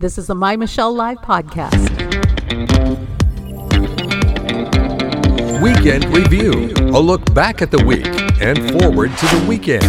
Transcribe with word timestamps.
This 0.00 0.16
is 0.16 0.28
the 0.28 0.34
My 0.34 0.56
Michelle 0.56 0.94
Live 0.94 1.18
podcast. 1.18 1.90
Weekend 5.60 6.06
Review. 6.06 6.72
A 6.96 6.98
look 6.98 7.34
back 7.34 7.60
at 7.60 7.70
the 7.70 7.84
week 7.84 8.06
and 8.40 8.56
forward 8.70 9.14
to 9.18 9.26
the 9.26 9.44
weekend. 9.46 9.84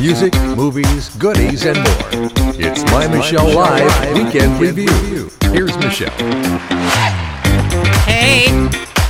Music, 0.00 0.32
movies, 0.56 1.08
goodies, 1.16 1.66
and 1.66 1.78
more. 1.78 2.30
It's 2.60 2.84
My 2.92 3.08
Michelle 3.08 3.52
Live 3.52 4.14
Weekend 4.14 4.60
Review. 4.60 5.28
Here's 5.50 5.76
Michelle. 5.78 6.10
Hey, 8.06 8.52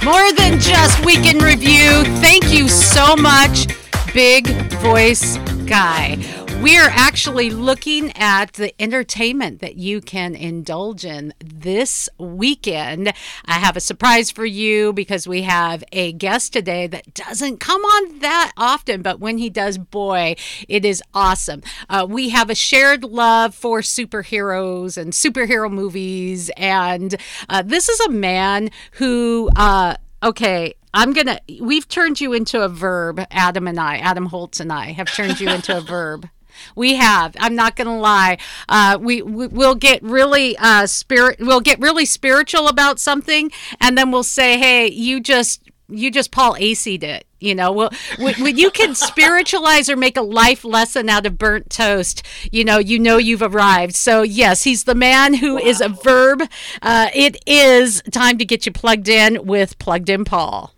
more 0.02 0.32
than 0.38 0.58
just 0.58 1.04
weekend 1.04 1.42
review. 1.42 2.02
Thank 2.22 2.50
you 2.50 2.66
so 2.66 3.14
much, 3.14 3.66
Big 4.14 4.46
Voice 4.80 5.36
Guy. 5.66 6.39
We 6.62 6.76
are 6.76 6.90
actually 6.90 7.48
looking 7.48 8.12
at 8.18 8.52
the 8.52 8.74
entertainment 8.80 9.62
that 9.62 9.76
you 9.76 10.02
can 10.02 10.34
indulge 10.34 11.06
in 11.06 11.32
this 11.42 12.06
weekend. 12.18 13.14
I 13.46 13.54
have 13.54 13.78
a 13.78 13.80
surprise 13.80 14.30
for 14.30 14.44
you 14.44 14.92
because 14.92 15.26
we 15.26 15.40
have 15.42 15.82
a 15.90 16.12
guest 16.12 16.52
today 16.52 16.86
that 16.88 17.14
doesn't 17.14 17.60
come 17.60 17.80
on 17.80 18.18
that 18.18 18.52
often, 18.58 19.00
but 19.00 19.20
when 19.20 19.38
he 19.38 19.48
does, 19.48 19.78
boy, 19.78 20.36
it 20.68 20.84
is 20.84 21.02
awesome. 21.14 21.62
Uh, 21.88 22.06
we 22.06 22.28
have 22.28 22.50
a 22.50 22.54
shared 22.54 23.04
love 23.04 23.54
for 23.54 23.80
superheroes 23.80 24.98
and 24.98 25.14
superhero 25.14 25.72
movies, 25.72 26.50
and 26.58 27.16
uh, 27.48 27.62
this 27.62 27.88
is 27.88 28.00
a 28.00 28.10
man 28.10 28.68
who, 28.92 29.48
uh, 29.56 29.96
okay, 30.22 30.74
I'm 30.92 31.14
gonna. 31.14 31.40
We've 31.58 31.88
turned 31.88 32.20
you 32.20 32.34
into 32.34 32.60
a 32.62 32.68
verb, 32.68 33.24
Adam 33.30 33.66
and 33.66 33.80
I, 33.80 33.96
Adam 33.96 34.26
Holz 34.26 34.60
and 34.60 34.70
I 34.70 34.92
have 34.92 35.10
turned 35.14 35.40
you 35.40 35.48
into 35.48 35.74
a 35.74 35.80
verb. 35.80 36.28
We 36.74 36.96
have. 36.96 37.36
I'm 37.38 37.54
not 37.54 37.76
going 37.76 37.86
to 37.86 37.94
lie. 37.94 38.38
Uh, 38.68 38.98
we, 39.00 39.22
we 39.22 39.46
will 39.46 39.74
get 39.74 40.02
really 40.02 40.56
uh, 40.58 40.86
spirit. 40.86 41.38
We'll 41.40 41.60
get 41.60 41.78
really 41.80 42.04
spiritual 42.04 42.68
about 42.68 42.98
something, 42.98 43.50
and 43.80 43.96
then 43.96 44.10
we'll 44.10 44.22
say, 44.22 44.58
"Hey, 44.58 44.90
you 44.90 45.20
just 45.20 45.62
you 45.88 46.10
just 46.10 46.30
Paul 46.30 46.54
Asay'd 46.54 47.04
it." 47.04 47.26
You 47.40 47.54
know, 47.54 47.72
well, 47.72 47.90
when 48.18 48.58
you 48.58 48.70
can 48.70 48.94
spiritualize 48.94 49.88
or 49.88 49.96
make 49.96 50.18
a 50.18 50.22
life 50.22 50.62
lesson 50.62 51.08
out 51.08 51.24
of 51.24 51.38
burnt 51.38 51.70
toast, 51.70 52.22
you 52.52 52.64
know, 52.64 52.76
you 52.78 52.98
know 52.98 53.16
you've 53.16 53.40
arrived. 53.40 53.94
So 53.94 54.20
yes, 54.22 54.64
he's 54.64 54.84
the 54.84 54.94
man 54.94 55.32
who 55.34 55.54
wow. 55.54 55.60
is 55.62 55.80
a 55.80 55.88
verb. 55.88 56.42
Uh, 56.82 57.08
it 57.14 57.42
is 57.46 58.02
time 58.10 58.36
to 58.38 58.44
get 58.44 58.66
you 58.66 58.72
plugged 58.72 59.08
in 59.08 59.46
with 59.46 59.78
Plugged 59.78 60.10
In 60.10 60.26
Paul. 60.26 60.74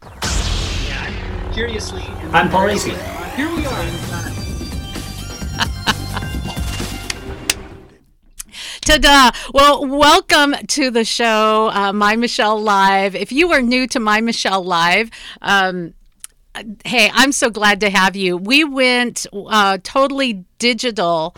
Yeah, 0.86 1.52
curiously, 1.52 2.05
I'm 2.33 2.48
Paul 2.48 2.69
Asay. 2.69 2.96
Here 3.34 3.50
we 3.55 3.67
are. 3.67 4.11
Ta-da! 8.84 9.30
Well, 9.55 9.86
welcome 9.86 10.56
to 10.66 10.91
the 10.91 11.05
show, 11.05 11.70
uh, 11.72 11.92
My 11.92 12.16
Michelle 12.16 12.61
Live. 12.61 13.14
If 13.14 13.30
you 13.30 13.52
are 13.52 13.62
new 13.62 13.86
to 13.86 14.00
My 14.00 14.20
Michelle 14.20 14.64
Live, 14.64 15.08
um, 15.41 15.94
hey, 16.84 17.08
I'm 17.14 17.30
so 17.30 17.48
glad 17.48 17.78
to 17.80 17.91
have 17.91 18.16
you. 18.16 18.36
We 18.36 18.64
went 18.64 19.24
uh, 19.33 19.78
totally 19.84 20.44
digital 20.58 21.36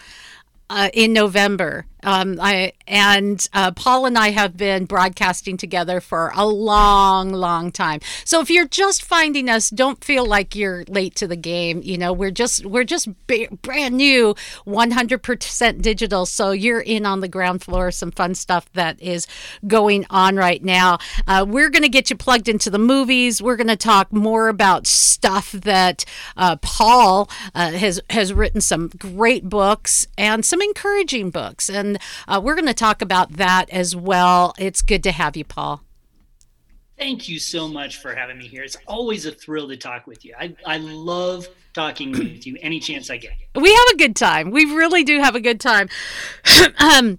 uh, 0.71 0.89
in 0.95 1.13
November. 1.13 1.85
Um, 2.05 2.39
I 2.41 2.73
and 2.87 3.47
uh, 3.53 3.73
Paul 3.73 4.07
and 4.07 4.19
I 4.19 4.31
have 4.31 4.57
been 4.57 4.85
broadcasting 4.85 5.57
together 5.57 6.01
for 6.01 6.33
a 6.35 6.47
long, 6.47 7.33
long 7.33 7.73
time. 7.73 8.01
So 8.25 8.41
if 8.41 8.51
you're 8.51 8.69
just 8.69 9.03
finding 9.03 9.49
us, 9.49 9.71
don't 9.71 10.03
feel 10.05 10.27
like 10.27 10.55
you're 10.55 10.85
late 10.89 11.15
to 11.17 11.27
the 11.27 11.37
game. 11.37 11.81
You 11.83 11.99
know, 11.99 12.13
we're 12.13 12.31
just 12.31 12.67
we're 12.67 12.85
just 12.85 13.09
b- 13.27 13.49
brand 13.63 13.97
new, 13.97 14.35
100% 14.67 15.83
digital. 15.83 16.27
So 16.27 16.51
you're 16.51 16.81
in 16.81 17.07
on 17.07 17.21
the 17.21 17.29
ground 17.29 17.63
floor. 17.63 17.91
Some 17.91 18.11
fun 18.11 18.35
stuff 18.35 18.71
that 18.75 19.01
is 19.01 19.27
going 19.67 20.07
on 20.11 20.37
right 20.37 20.63
now. 20.63 20.99
Uh, 21.27 21.45
we're 21.49 21.71
going 21.71 21.83
to 21.83 21.89
get 21.89 22.11
you 22.11 22.17
plugged 22.17 22.49
into 22.49 22.71
the 22.71 22.79
movies. 22.79 23.43
We're 23.43 23.57
going 23.57 23.69
to 23.69 23.77
talk 23.77 24.13
more 24.13 24.49
about 24.49 24.87
stuff 24.87 25.53
that 25.53 26.05
uh, 26.37 26.57
Paul 26.57 27.31
uh, 27.55 27.73
has 27.73 28.01
has 28.11 28.33
written 28.33 28.61
some 28.61 28.89
great 28.99 29.49
books 29.49 30.07
and 30.19 30.45
some 30.45 30.61
encouraging 30.61 31.31
books 31.31 31.71
and 31.71 31.94
uh, 32.29 32.41
we're 32.43 32.55
going 32.55 32.67
to 32.67 32.75
talk 32.75 33.03
about 33.03 33.33
that 33.35 33.71
as 33.71 33.95
well. 33.95 34.55
It's 34.59 34.83
good 34.83 35.03
to 35.05 35.13
have 35.13 35.37
you, 35.37 35.45
Paul. 35.45 35.83
Thank 36.97 37.29
you 37.29 37.41
so 37.41 37.67
much 37.67 37.97
for 37.97 38.15
having 38.15 38.39
me 38.39 38.47
here. 38.47 38.63
It's 38.63 38.77
always 38.87 39.27
a 39.27 39.33
thrill 39.33 39.69
to 39.69 39.77
talk 39.77 40.07
with 40.07 40.25
you. 40.25 40.33
I, 40.39 40.55
I 40.65 40.79
love 40.79 41.49
talking 41.73 42.13
with 42.13 42.47
you 42.47 42.57
any 42.63 42.79
chance 42.79 43.11
I 43.11 43.17
get. 43.17 43.33
We 43.55 43.73
have 43.73 43.87
a 43.95 43.97
good 43.97 44.15
time. 44.15 44.51
We 44.51 44.65
really 44.65 45.03
do 45.03 45.21
have 45.21 45.35
a 45.35 45.41
good 45.41 45.61
time. 45.61 45.89
um, 46.79 47.19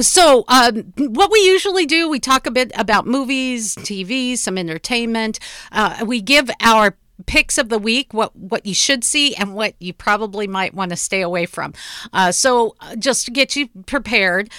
so, 0.00 0.44
um, 0.48 0.92
what 0.96 1.30
we 1.30 1.38
usually 1.40 1.86
do, 1.86 2.08
we 2.08 2.18
talk 2.18 2.46
a 2.46 2.50
bit 2.50 2.72
about 2.74 3.06
movies, 3.06 3.76
TV, 3.76 4.36
some 4.36 4.56
entertainment. 4.56 5.38
Uh, 5.70 6.04
we 6.06 6.20
give 6.20 6.50
our 6.60 6.96
picks 7.26 7.58
of 7.58 7.68
the 7.68 7.78
week 7.78 8.12
what 8.12 8.34
what 8.34 8.66
you 8.66 8.74
should 8.74 9.04
see 9.04 9.34
and 9.36 9.54
what 9.54 9.74
you 9.78 9.92
probably 9.92 10.46
might 10.46 10.74
want 10.74 10.90
to 10.90 10.96
stay 10.96 11.20
away 11.20 11.46
from. 11.46 11.72
Uh, 12.12 12.32
so 12.32 12.74
uh, 12.80 12.96
just 12.96 13.24
to 13.26 13.30
get 13.30 13.56
you 13.56 13.68
prepared 13.86 14.50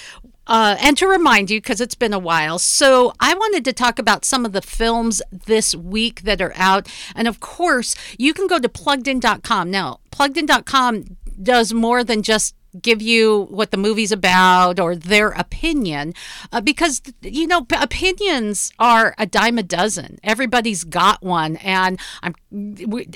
uh, 0.46 0.76
and 0.80 0.96
to 0.96 1.06
remind 1.06 1.50
you 1.50 1.60
because 1.60 1.80
it's 1.80 1.94
been 1.94 2.12
a 2.12 2.18
while. 2.18 2.58
So 2.58 3.12
i 3.20 3.34
wanted 3.34 3.64
to 3.64 3.72
talk 3.72 3.98
about 3.98 4.24
some 4.24 4.44
of 4.44 4.52
the 4.52 4.62
films 4.62 5.20
this 5.30 5.74
week 5.74 6.22
that 6.22 6.40
are 6.40 6.52
out. 6.56 6.88
And 7.14 7.28
of 7.28 7.40
course 7.40 7.94
you 8.18 8.32
can 8.32 8.46
go 8.46 8.58
to 8.58 8.68
pluggedin.com 8.68 9.70
now 9.70 10.00
pluggedin.com 10.10 11.16
does 11.42 11.72
more 11.74 12.02
than 12.02 12.22
just 12.22 12.54
give 12.82 13.02
you 13.02 13.46
what 13.50 13.70
the 13.70 13.76
movie's 13.76 14.12
about 14.12 14.78
or 14.80 14.94
their 14.94 15.30
opinion 15.30 16.14
uh, 16.52 16.60
because 16.60 17.02
you 17.22 17.46
know 17.46 17.66
opinions 17.80 18.72
are 18.78 19.14
a 19.18 19.26
dime 19.26 19.58
a 19.58 19.62
dozen. 19.62 20.18
Everybody's 20.22 20.84
got 20.84 21.22
one 21.22 21.56
and 21.56 21.98
i'm 22.22 22.34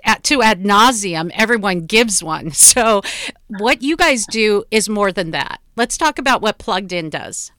at, 0.04 0.22
to 0.24 0.42
ad 0.42 0.62
nauseum 0.62 1.30
everyone 1.34 1.86
gives 1.86 2.22
one. 2.22 2.50
So 2.70 3.02
what 3.48 3.82
you 3.82 3.96
guys 3.96 4.26
do 4.26 4.64
is 4.70 4.88
more 4.88 5.10
than 5.10 5.32
that. 5.32 5.60
Let's 5.76 5.96
talk 5.96 6.18
about 6.18 6.40
what 6.40 6.58
plugged 6.58 6.92
in 6.92 7.10
does 7.10 7.50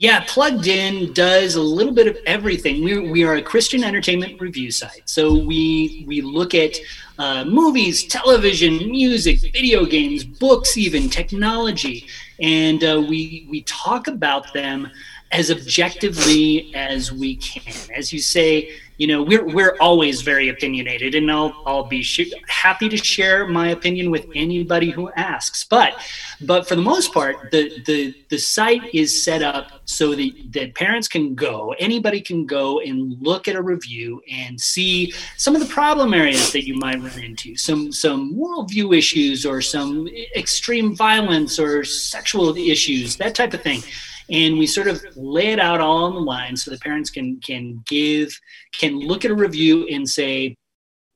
yeah, 0.00 0.24
Plugged 0.26 0.66
In 0.66 1.12
does 1.12 1.56
a 1.56 1.60
little 1.60 1.92
bit 1.92 2.06
of 2.06 2.16
everything. 2.24 2.82
We, 2.82 3.10
we 3.10 3.22
are 3.22 3.34
a 3.34 3.42
Christian 3.42 3.84
entertainment 3.84 4.40
review 4.40 4.70
site. 4.70 5.02
So 5.04 5.34
we, 5.34 6.04
we 6.08 6.22
look 6.22 6.54
at 6.54 6.78
uh, 7.18 7.44
movies, 7.44 8.06
television, 8.06 8.90
music, 8.90 9.40
video 9.52 9.84
games, 9.84 10.24
books, 10.24 10.78
even 10.78 11.10
technology. 11.10 12.06
And 12.40 12.82
uh, 12.82 13.04
we, 13.06 13.46
we 13.50 13.60
talk 13.64 14.08
about 14.08 14.54
them 14.54 14.90
as 15.32 15.50
objectively 15.50 16.74
as 16.74 17.12
we 17.12 17.36
can. 17.36 17.74
As 17.94 18.10
you 18.10 18.20
say, 18.20 18.70
you 19.00 19.06
know 19.06 19.22
we're 19.22 19.46
we're 19.46 19.76
always 19.80 20.20
very 20.20 20.50
opinionated 20.50 21.14
and 21.14 21.32
I'll 21.32 21.54
I'll 21.64 21.84
be 21.84 22.02
sh- 22.02 22.34
happy 22.48 22.86
to 22.90 22.98
share 22.98 23.46
my 23.46 23.68
opinion 23.70 24.10
with 24.10 24.26
anybody 24.34 24.90
who 24.90 25.10
asks. 25.12 25.64
But 25.64 25.94
but 26.42 26.68
for 26.68 26.76
the 26.76 26.82
most 26.82 27.14
part 27.14 27.50
the 27.50 27.82
the 27.86 28.14
the 28.28 28.36
site 28.36 28.94
is 28.94 29.24
set 29.24 29.40
up 29.40 29.80
so 29.86 30.14
that 30.14 30.30
that 30.50 30.74
parents 30.74 31.08
can 31.08 31.34
go 31.34 31.74
anybody 31.78 32.20
can 32.20 32.44
go 32.44 32.80
and 32.80 33.16
look 33.22 33.48
at 33.48 33.56
a 33.56 33.62
review 33.62 34.20
and 34.30 34.60
see 34.60 35.14
some 35.38 35.54
of 35.54 35.62
the 35.62 35.68
problem 35.68 36.12
areas 36.12 36.52
that 36.52 36.66
you 36.66 36.74
might 36.74 37.00
run 37.00 37.22
into 37.22 37.56
some 37.56 37.90
some 37.90 38.34
worldview 38.34 38.94
issues 38.94 39.46
or 39.46 39.62
some 39.62 40.06
extreme 40.36 40.94
violence 40.94 41.58
or 41.58 41.84
sexual 41.84 42.54
issues 42.54 43.16
that 43.16 43.34
type 43.34 43.54
of 43.54 43.62
thing 43.62 43.82
and 44.30 44.58
we 44.58 44.66
sort 44.66 44.86
of 44.86 45.04
lay 45.16 45.48
it 45.48 45.58
out 45.58 45.80
all 45.80 46.04
on 46.04 46.14
the 46.14 46.20
line 46.20 46.56
so 46.56 46.70
the 46.70 46.78
parents 46.78 47.10
can 47.10 47.40
can 47.40 47.82
give 47.86 48.38
can 48.72 48.98
look 48.98 49.24
at 49.24 49.30
a 49.30 49.34
review 49.34 49.86
and 49.88 50.08
say 50.08 50.54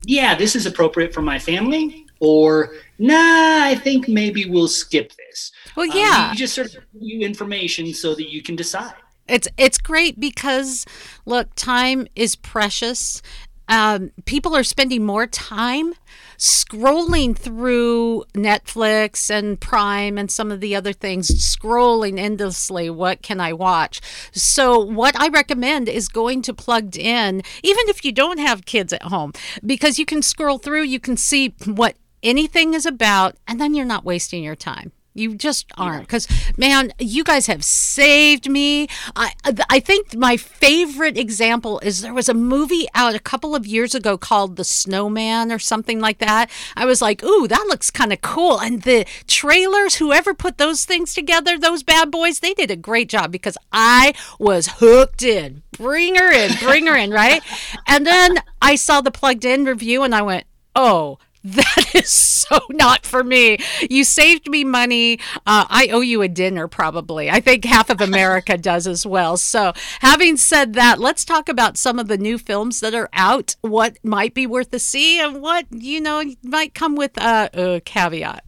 yeah 0.04 0.34
this 0.34 0.56
is 0.56 0.66
appropriate 0.66 1.14
for 1.14 1.22
my 1.22 1.38
family 1.38 2.04
or 2.20 2.74
nah 2.98 3.64
i 3.64 3.74
think 3.74 4.08
maybe 4.08 4.48
we'll 4.48 4.68
skip 4.68 5.12
this. 5.16 5.52
Well 5.76 5.86
yeah 5.86 6.26
um, 6.26 6.32
you 6.32 6.38
just 6.38 6.54
sort 6.54 6.68
of 6.68 6.74
give 6.74 7.02
you 7.02 7.20
information 7.20 7.92
so 7.94 8.14
that 8.14 8.30
you 8.30 8.42
can 8.42 8.56
decide. 8.56 8.94
It's 9.26 9.48
it's 9.56 9.78
great 9.78 10.20
because 10.20 10.84
look 11.24 11.48
time 11.54 12.06
is 12.14 12.36
precious. 12.36 13.22
Um, 13.68 14.12
people 14.26 14.54
are 14.54 14.64
spending 14.64 15.06
more 15.06 15.26
time 15.26 15.94
scrolling 16.38 17.36
through 17.36 18.24
Netflix 18.34 19.30
and 19.30 19.60
Prime 19.60 20.18
and 20.18 20.30
some 20.30 20.50
of 20.50 20.60
the 20.60 20.74
other 20.74 20.92
things, 20.92 21.28
scrolling 21.28 22.18
endlessly. 22.18 22.90
What 22.90 23.22
can 23.22 23.40
I 23.40 23.52
watch? 23.52 24.00
So, 24.32 24.78
what 24.78 25.18
I 25.18 25.28
recommend 25.28 25.88
is 25.88 26.08
going 26.08 26.42
to 26.42 26.54
Plugged 26.54 26.96
In, 26.96 27.42
even 27.62 27.88
if 27.88 28.04
you 28.04 28.12
don't 28.12 28.38
have 28.38 28.64
kids 28.64 28.92
at 28.92 29.02
home, 29.02 29.32
because 29.64 29.98
you 29.98 30.06
can 30.06 30.22
scroll 30.22 30.58
through, 30.58 30.84
you 30.84 31.00
can 31.00 31.16
see 31.16 31.54
what 31.64 31.96
anything 32.22 32.74
is 32.74 32.86
about, 32.86 33.36
and 33.46 33.60
then 33.60 33.74
you're 33.74 33.84
not 33.84 34.04
wasting 34.04 34.42
your 34.42 34.56
time. 34.56 34.92
You 35.16 35.36
just 35.36 35.70
aren't. 35.78 36.02
Because, 36.08 36.26
man, 36.58 36.92
you 36.98 37.22
guys 37.22 37.46
have 37.46 37.64
saved 37.64 38.50
me. 38.50 38.88
I, 39.14 39.32
I 39.70 39.78
think 39.78 40.16
my 40.16 40.36
favorite 40.36 41.16
example 41.16 41.78
is 41.80 42.02
there 42.02 42.12
was 42.12 42.28
a 42.28 42.34
movie 42.34 42.88
out 42.94 43.14
a 43.14 43.20
couple 43.20 43.54
of 43.54 43.64
years 43.64 43.94
ago 43.94 44.18
called 44.18 44.56
The 44.56 44.64
Snowman 44.64 45.52
or 45.52 45.60
something 45.60 46.00
like 46.00 46.18
that. 46.18 46.50
I 46.76 46.84
was 46.84 47.00
like, 47.00 47.22
ooh, 47.22 47.46
that 47.46 47.66
looks 47.68 47.92
kind 47.92 48.12
of 48.12 48.22
cool. 48.22 48.60
And 48.60 48.82
the 48.82 49.06
trailers, 49.28 49.96
whoever 49.96 50.34
put 50.34 50.58
those 50.58 50.84
things 50.84 51.14
together, 51.14 51.58
those 51.58 51.84
bad 51.84 52.10
boys, 52.10 52.40
they 52.40 52.52
did 52.52 52.72
a 52.72 52.76
great 52.76 53.08
job 53.08 53.30
because 53.30 53.56
I 53.72 54.14
was 54.40 54.66
hooked 54.78 55.22
in. 55.22 55.62
Bring 55.72 56.16
her 56.16 56.32
in, 56.32 56.56
bring 56.58 56.86
her 56.86 56.96
in, 56.96 57.10
right? 57.10 57.42
And 57.86 58.04
then 58.04 58.38
I 58.60 58.74
saw 58.74 59.00
the 59.00 59.12
plugged 59.12 59.44
in 59.44 59.64
review 59.64 60.02
and 60.02 60.14
I 60.14 60.22
went, 60.22 60.46
oh, 60.74 61.18
that 61.44 61.90
is 61.94 62.10
so 62.10 62.58
not 62.70 63.04
for 63.06 63.22
me. 63.22 63.58
You 63.90 64.02
saved 64.04 64.48
me 64.48 64.64
money. 64.64 65.18
Uh, 65.46 65.66
I 65.68 65.88
owe 65.92 66.00
you 66.00 66.22
a 66.22 66.28
dinner, 66.28 66.66
probably. 66.68 67.30
I 67.30 67.40
think 67.40 67.64
half 67.64 67.90
of 67.90 68.00
America 68.00 68.56
does 68.58 68.86
as 68.86 69.06
well. 69.06 69.36
So, 69.36 69.72
having 70.00 70.36
said 70.36 70.74
that, 70.74 70.98
let's 70.98 71.24
talk 71.24 71.48
about 71.48 71.76
some 71.76 71.98
of 71.98 72.08
the 72.08 72.18
new 72.18 72.38
films 72.38 72.80
that 72.80 72.94
are 72.94 73.10
out, 73.12 73.56
what 73.60 73.98
might 74.02 74.34
be 74.34 74.46
worth 74.46 74.72
a 74.72 74.78
see, 74.78 75.20
and 75.20 75.42
what, 75.42 75.66
you 75.70 76.00
know, 76.00 76.24
might 76.42 76.74
come 76.74 76.96
with 76.96 77.16
a, 77.18 77.50
a 77.52 77.80
caveat. 77.80 78.44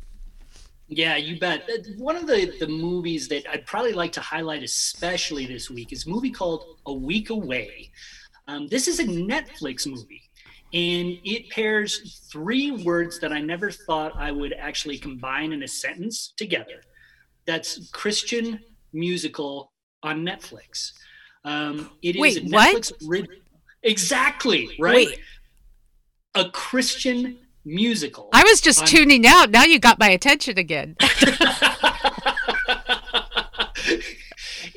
Yeah, 0.89 1.17
you 1.17 1.39
bet. 1.39 1.69
One 1.99 2.17
of 2.17 2.27
the, 2.27 2.53
the 2.61 2.69
movies 2.69 3.29
that 3.29 3.45
I'd 3.51 3.67
probably 3.67 3.93
like 3.93 4.13
to 4.13 4.21
highlight, 4.21 4.63
especially 4.63 5.45
this 5.45 5.69
week, 5.69 5.93
is 5.93 6.07
a 6.07 6.11
movie 6.11 6.31
called 6.31 6.79
A 6.87 6.93
Week 6.93 7.31
Away. 7.31 7.91
Um, 8.47 8.69
this 8.69 8.87
is 8.87 9.01
a 9.01 9.05
Netflix 9.05 9.87
movie 9.87 10.26
and 10.73 11.19
it 11.25 11.49
pairs 11.51 12.21
three 12.31 12.71
words 12.71 13.21
that 13.21 13.33
I 13.33 13.41
never 13.41 13.71
thought 13.71 14.13
I 14.17 14.33
would 14.33 14.53
actually 14.53 14.99
combine 14.99 15.53
in 15.53 15.63
a 15.63 15.69
sentence 15.69 16.35
together. 16.37 16.83
That's 17.47 17.89
Christian 17.91 18.61
musical 18.93 19.73
on 20.03 20.25
Netflix. 20.25 20.93
Um, 21.45 21.91
it 22.03 22.17
Wait, 22.17 22.39
is 22.39 22.53
what? 22.53 22.93
Exactly 23.83 24.69
right. 24.81 25.07
Wait. 25.07 25.21
A 26.35 26.51
Christian 26.51 27.39
musical. 27.65 28.29
I 28.33 28.43
was 28.43 28.61
just 28.61 28.81
on- 28.81 28.87
tuning 28.87 29.27
out. 29.27 29.51
Now 29.51 29.65
you 29.65 29.79
got 29.79 29.99
my 29.99 30.09
attention 30.11 30.59
again. 30.59 30.97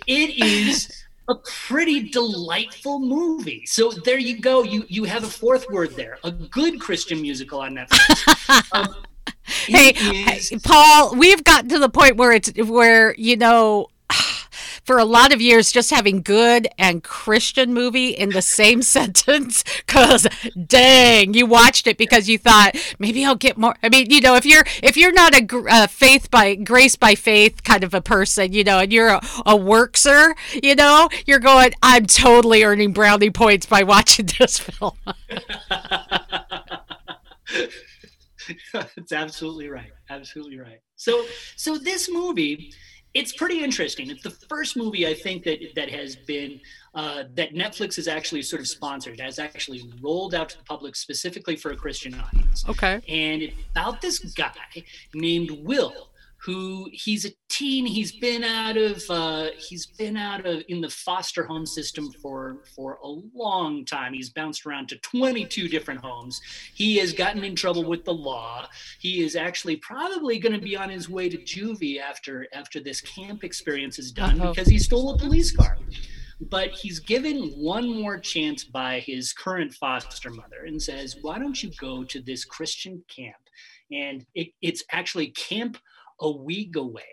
it 0.07 0.37
is 0.37 0.98
a 1.29 1.35
pretty 1.67 2.09
delightful 2.09 2.99
movie. 2.99 3.65
So 3.65 3.91
there 3.91 4.17
you 4.17 4.39
go. 4.39 4.63
You 4.63 4.85
you 4.89 5.03
have 5.05 5.23
a 5.23 5.27
fourth 5.27 5.69
word 5.69 5.95
there. 5.95 6.17
A 6.23 6.31
good 6.31 6.79
Christian 6.81 7.21
musical 7.21 7.61
on 7.61 7.75
Netflix. 7.75 8.65
Um, 8.73 8.87
hey, 9.67 9.89
is- 9.95 10.49
hey, 10.49 10.57
Paul, 10.63 11.15
we've 11.15 11.43
gotten 11.43 11.69
to 11.69 11.79
the 11.79 11.89
point 11.89 12.17
where 12.17 12.31
it's 12.31 12.51
where 12.57 13.15
you 13.17 13.37
know. 13.37 13.87
For 14.89 14.97
a 14.97 15.05
lot 15.05 15.31
of 15.31 15.39
years, 15.39 15.71
just 15.71 15.91
having 15.91 16.23
good 16.23 16.67
and 16.79 17.03
Christian 17.03 17.75
movie 17.75 18.09
in 18.09 18.31
the 18.31 18.41
same 18.41 18.81
sentence, 18.97 19.63
because 19.85 20.25
dang, 20.65 21.35
you 21.35 21.45
watched 21.45 21.85
it 21.85 21.95
because 21.95 22.27
you 22.27 22.39
thought 22.39 22.75
maybe 22.97 23.23
I'll 23.23 23.35
get 23.35 23.55
more. 23.55 23.75
I 23.83 23.89
mean, 23.89 24.09
you 24.09 24.19
know, 24.19 24.33
if 24.33 24.47
you're 24.47 24.63
if 24.81 24.97
you're 24.97 25.11
not 25.11 25.35
a 25.35 25.87
faith 25.87 26.31
by 26.31 26.55
grace 26.55 26.95
by 26.95 27.13
faith 27.13 27.63
kind 27.63 27.83
of 27.83 27.93
a 27.93 28.01
person, 28.01 28.51
you 28.51 28.63
know, 28.63 28.79
and 28.79 28.91
you're 28.91 29.09
a, 29.09 29.17
a 29.45 29.55
workser, 29.55 30.33
you 30.63 30.73
know, 30.73 31.07
you're 31.27 31.37
going, 31.37 31.73
I'm 31.83 32.07
totally 32.07 32.63
earning 32.63 32.91
brownie 32.91 33.29
points 33.29 33.67
by 33.67 33.83
watching 33.83 34.25
this 34.39 34.57
film. 34.57 34.97
That's 38.73 39.11
absolutely 39.11 39.69
right. 39.69 39.91
Absolutely 40.09 40.57
right. 40.57 40.79
So 40.95 41.25
so 41.55 41.77
this 41.77 42.09
movie, 42.11 42.73
it's 43.13 43.33
pretty 43.33 43.63
interesting. 43.63 44.09
It's 44.09 44.23
the 44.23 44.29
first 44.29 44.77
movie 44.77 45.07
I 45.07 45.13
think 45.13 45.43
that 45.43 45.59
that 45.75 45.89
has 45.89 46.15
been 46.15 46.59
uh, 46.93 47.23
that 47.35 47.53
Netflix 47.53 47.95
has 47.95 48.07
actually 48.07 48.41
sort 48.41 48.61
of 48.61 48.67
sponsored, 48.67 49.19
has 49.19 49.39
actually 49.39 49.91
rolled 50.01 50.35
out 50.35 50.49
to 50.49 50.57
the 50.57 50.63
public 50.63 50.95
specifically 50.95 51.55
for 51.55 51.71
a 51.71 51.75
Christian 51.75 52.13
audience. 52.19 52.65
Okay. 52.67 53.01
and 53.07 53.41
it's 53.41 53.55
about 53.71 54.01
this 54.01 54.19
guy 54.19 54.51
named 55.13 55.51
Will 55.63 56.08
who 56.41 56.89
he's 56.93 57.25
a 57.25 57.31
teen 57.49 57.85
he's 57.85 58.13
been 58.13 58.43
out 58.43 58.77
of 58.77 59.03
uh, 59.09 59.47
he's 59.57 59.85
been 59.85 60.15
out 60.15 60.45
of 60.45 60.63
in 60.69 60.81
the 60.81 60.89
foster 60.89 61.43
home 61.43 61.65
system 61.65 62.11
for 62.21 62.63
for 62.75 62.99
a 63.03 63.07
long 63.35 63.83
time 63.85 64.13
he's 64.13 64.29
bounced 64.29 64.65
around 64.65 64.87
to 64.87 64.97
22 64.99 65.67
different 65.67 65.99
homes 66.01 66.41
he 66.73 66.97
has 66.97 67.11
gotten 67.13 67.43
in 67.43 67.55
trouble 67.55 67.83
with 67.83 68.05
the 68.05 68.13
law 68.13 68.67
he 68.99 69.21
is 69.21 69.35
actually 69.35 69.75
probably 69.77 70.39
going 70.39 70.53
to 70.53 70.61
be 70.61 70.77
on 70.77 70.89
his 70.89 71.09
way 71.09 71.27
to 71.27 71.37
juvie 71.37 71.99
after 71.99 72.47
after 72.53 72.79
this 72.79 73.01
camp 73.01 73.43
experience 73.43 73.99
is 73.99 74.11
done 74.11 74.39
Uh-oh. 74.39 74.51
because 74.51 74.67
he 74.67 74.79
stole 74.79 75.13
a 75.13 75.17
police 75.17 75.55
car 75.55 75.77
but 76.41 76.69
he's 76.69 76.99
given 76.99 77.49
one 77.49 78.01
more 78.01 78.17
chance 78.17 78.63
by 78.63 79.01
his 79.01 79.33
current 79.33 79.73
foster 79.73 80.29
mother 80.29 80.65
and 80.65 80.81
says, 80.81 81.17
Why 81.21 81.37
don't 81.37 81.61
you 81.61 81.71
go 81.79 82.03
to 82.05 82.21
this 82.21 82.45
Christian 82.45 83.03
camp? 83.09 83.35
And 83.91 84.25
it, 84.35 84.49
it's 84.61 84.83
actually 84.91 85.27
Camp 85.31 85.77
A 86.19 86.31
Week 86.31 86.75
Away. 86.75 87.03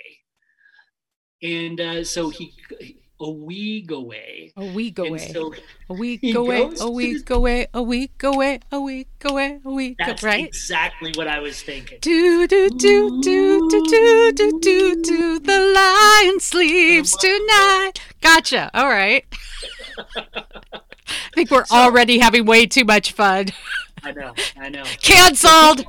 And 1.43 1.81
uh, 1.81 2.05
so 2.05 2.31
he, 2.31 2.53
a 3.20 3.31
week 3.31 3.91
away. 3.91 4.53
A 4.56 4.67
week 4.67 4.99
away. 4.99 5.19
so 5.19 5.55
A 5.88 5.94
week 5.94 6.23
away, 6.35 6.70
a 6.81 6.91
week 6.91 7.31
away, 7.31 7.67
a 7.73 7.82
week 7.82 8.23
away, 8.23 8.61
a 8.70 8.81
week 8.81 9.08
away, 9.25 9.61
a 9.64 9.70
week 9.70 9.97
away. 9.97 9.97
that's 9.99 10.23
right? 10.23 10.47
exactly 10.47 11.12
what 11.14 11.26
I 11.26 11.41
was 11.41 11.62
thinking. 11.62 11.99
Do 12.03 12.47
do 12.47 12.69
do 12.70 13.20
do 13.23 13.70
do 13.70 13.85
do 13.87 14.32
do 14.32 14.61
do 14.61 15.03
do. 15.03 15.38
The 15.38 15.61
lion 15.61 16.41
sleeps 16.41 17.17
tonight. 17.17 17.93
Gotcha. 18.20 18.70
All 18.75 18.88
right. 18.88 19.25
I 20.17 21.31
think 21.35 21.50
we're 21.50 21.64
already 21.70 22.19
having 22.19 22.44
way 22.44 22.67
too 22.67 22.85
much 22.85 23.12
fun. 23.12 23.47
I 24.02 24.12
know, 24.12 24.35
I 24.59 24.69
know. 24.69 24.85
Cancelled. 25.02 25.87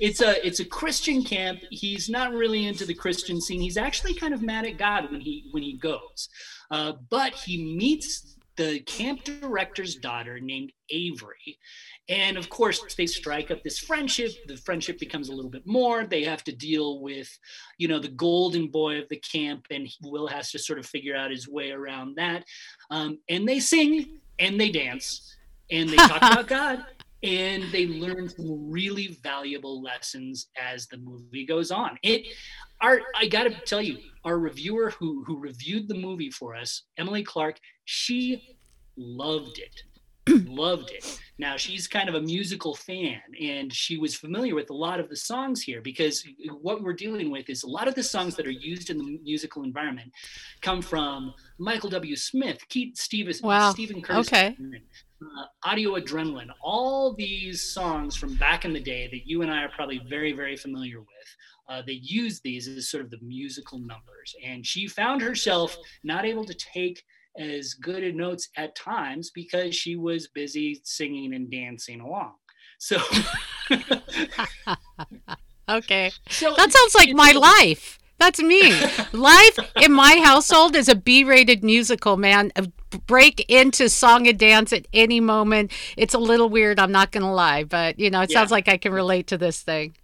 It's 0.00 0.20
a 0.20 0.44
it's 0.46 0.60
a 0.60 0.64
Christian 0.64 1.22
camp. 1.22 1.60
He's 1.70 2.08
not 2.08 2.32
really 2.32 2.66
into 2.66 2.84
the 2.84 2.94
Christian 2.94 3.40
scene. 3.40 3.60
He's 3.60 3.76
actually 3.76 4.14
kind 4.14 4.34
of 4.34 4.42
mad 4.42 4.66
at 4.66 4.78
God 4.78 5.10
when 5.10 5.20
he 5.20 5.48
when 5.52 5.62
he 5.62 5.74
goes, 5.74 6.28
uh, 6.70 6.92
but 7.10 7.34
he 7.34 7.76
meets 7.76 8.36
the 8.56 8.80
camp 8.80 9.22
director's 9.24 9.96
daughter 9.96 10.40
named 10.40 10.72
Avery, 10.90 11.58
and 12.08 12.36
of 12.36 12.48
course 12.48 12.94
they 12.94 13.06
strike 13.06 13.50
up 13.50 13.62
this 13.62 13.78
friendship. 13.78 14.32
The 14.46 14.56
friendship 14.56 14.98
becomes 14.98 15.28
a 15.28 15.34
little 15.34 15.50
bit 15.50 15.66
more. 15.66 16.04
They 16.04 16.24
have 16.24 16.44
to 16.44 16.52
deal 16.52 17.00
with, 17.00 17.28
you 17.78 17.88
know, 17.88 17.98
the 17.98 18.08
golden 18.08 18.68
boy 18.68 18.98
of 18.98 19.08
the 19.08 19.16
camp, 19.16 19.66
and 19.70 19.88
Will 20.02 20.26
has 20.26 20.50
to 20.52 20.58
sort 20.58 20.78
of 20.78 20.86
figure 20.86 21.16
out 21.16 21.30
his 21.30 21.48
way 21.48 21.70
around 21.70 22.16
that. 22.16 22.44
Um, 22.90 23.18
and 23.28 23.46
they 23.46 23.60
sing 23.60 24.20
and 24.38 24.60
they 24.60 24.70
dance 24.70 25.36
and 25.70 25.88
they 25.88 25.96
talk 25.96 26.16
about 26.22 26.46
God 26.46 26.84
and 27.26 27.64
they 27.72 27.86
learn 27.86 28.28
some 28.28 28.70
really 28.70 29.18
valuable 29.22 29.82
lessons 29.82 30.48
as 30.56 30.86
the 30.86 30.98
movie 30.98 31.44
goes 31.44 31.70
on. 31.70 31.98
It 32.02 32.26
our 32.80 33.00
I 33.16 33.26
got 33.26 33.44
to 33.44 33.50
tell 33.50 33.82
you, 33.82 33.98
our 34.24 34.38
reviewer 34.38 34.90
who 34.90 35.24
who 35.24 35.38
reviewed 35.38 35.88
the 35.88 35.94
movie 35.94 36.30
for 36.30 36.54
us, 36.54 36.84
Emily 36.98 37.24
Clark, 37.24 37.58
she 37.84 38.56
loved 38.96 39.58
it. 39.58 39.82
Loved 40.28 40.90
it. 40.90 41.20
Now 41.38 41.56
she's 41.56 41.86
kind 41.86 42.08
of 42.08 42.14
a 42.14 42.20
musical 42.20 42.74
fan 42.74 43.20
and 43.40 43.72
she 43.72 43.98
was 43.98 44.14
familiar 44.14 44.54
with 44.54 44.70
a 44.70 44.74
lot 44.74 44.98
of 45.00 45.08
the 45.08 45.16
songs 45.16 45.62
here 45.62 45.80
because 45.80 46.24
what 46.62 46.82
we're 46.82 46.94
dealing 46.94 47.30
with 47.30 47.48
is 47.50 47.62
a 47.62 47.68
lot 47.68 47.88
of 47.88 47.94
the 47.94 48.02
songs 48.02 48.34
that 48.36 48.46
are 48.46 48.50
used 48.50 48.90
in 48.90 48.98
the 48.98 49.18
musical 49.22 49.62
environment 49.62 50.10
come 50.62 50.80
from 50.82 51.34
Michael 51.58 51.90
W. 51.90 52.16
Smith, 52.16 52.66
Keith 52.68 52.96
Stevens, 52.96 53.42
Wow. 53.42 53.70
Steven 53.72 54.00
Curtis, 54.02 54.28
Okay. 54.28 54.56
uh, 55.22 55.44
Audio 55.64 55.94
Adrenaline, 55.96 56.48
all 56.62 57.12
these 57.14 57.62
songs 57.62 58.16
from 58.16 58.34
back 58.36 58.64
in 58.64 58.72
the 58.72 58.80
day 58.80 59.08
that 59.12 59.26
you 59.28 59.42
and 59.42 59.50
I 59.50 59.62
are 59.62 59.70
probably 59.76 60.00
very, 60.08 60.32
very 60.32 60.56
familiar 60.56 61.00
with. 61.00 61.08
Uh, 61.68 61.82
they 61.86 61.94
use 62.02 62.40
these 62.40 62.66
as 62.68 62.88
sort 62.88 63.04
of 63.04 63.10
the 63.10 63.18
musical 63.22 63.78
numbers. 63.78 64.34
And 64.44 64.64
she 64.64 64.86
found 64.86 65.20
herself 65.20 65.76
not 66.04 66.24
able 66.24 66.44
to 66.44 66.54
take 66.54 67.02
as 67.38 67.74
good 67.74 68.02
a 68.02 68.12
notes 68.12 68.48
at 68.56 68.74
times 68.74 69.30
because 69.34 69.74
she 69.74 69.96
was 69.96 70.28
busy 70.28 70.80
singing 70.84 71.34
and 71.34 71.50
dancing 71.50 72.00
along. 72.00 72.34
So, 72.78 72.98
Okay. 75.68 76.12
so 76.30 76.54
That 76.54 76.72
sounds 76.72 76.94
like 76.94 77.10
my 77.14 77.32
life. 77.32 77.98
That's 78.18 78.40
me. 78.40 78.72
Life 79.12 79.58
in 79.82 79.92
my 79.92 80.20
household 80.24 80.74
is 80.74 80.88
a 80.88 80.94
B-rated 80.94 81.62
musical, 81.62 82.16
man. 82.16 82.50
Break 83.06 83.44
into 83.50 83.90
song 83.90 84.26
and 84.26 84.38
dance 84.38 84.72
at 84.72 84.86
any 84.94 85.20
moment. 85.20 85.70
It's 85.98 86.14
a 86.14 86.18
little 86.18 86.48
weird, 86.48 86.78
I'm 86.80 86.92
not 86.92 87.12
going 87.12 87.24
to 87.24 87.30
lie, 87.30 87.64
but 87.64 87.98
you 87.98 88.08
know, 88.10 88.22
it 88.22 88.30
Yeah. 88.30 88.38
sounds 88.38 88.50
like 88.50 88.68
I 88.68 88.78
can 88.78 88.92
relate 88.92 89.26
to 89.28 89.36
this 89.38 89.60
thing. 89.60 89.96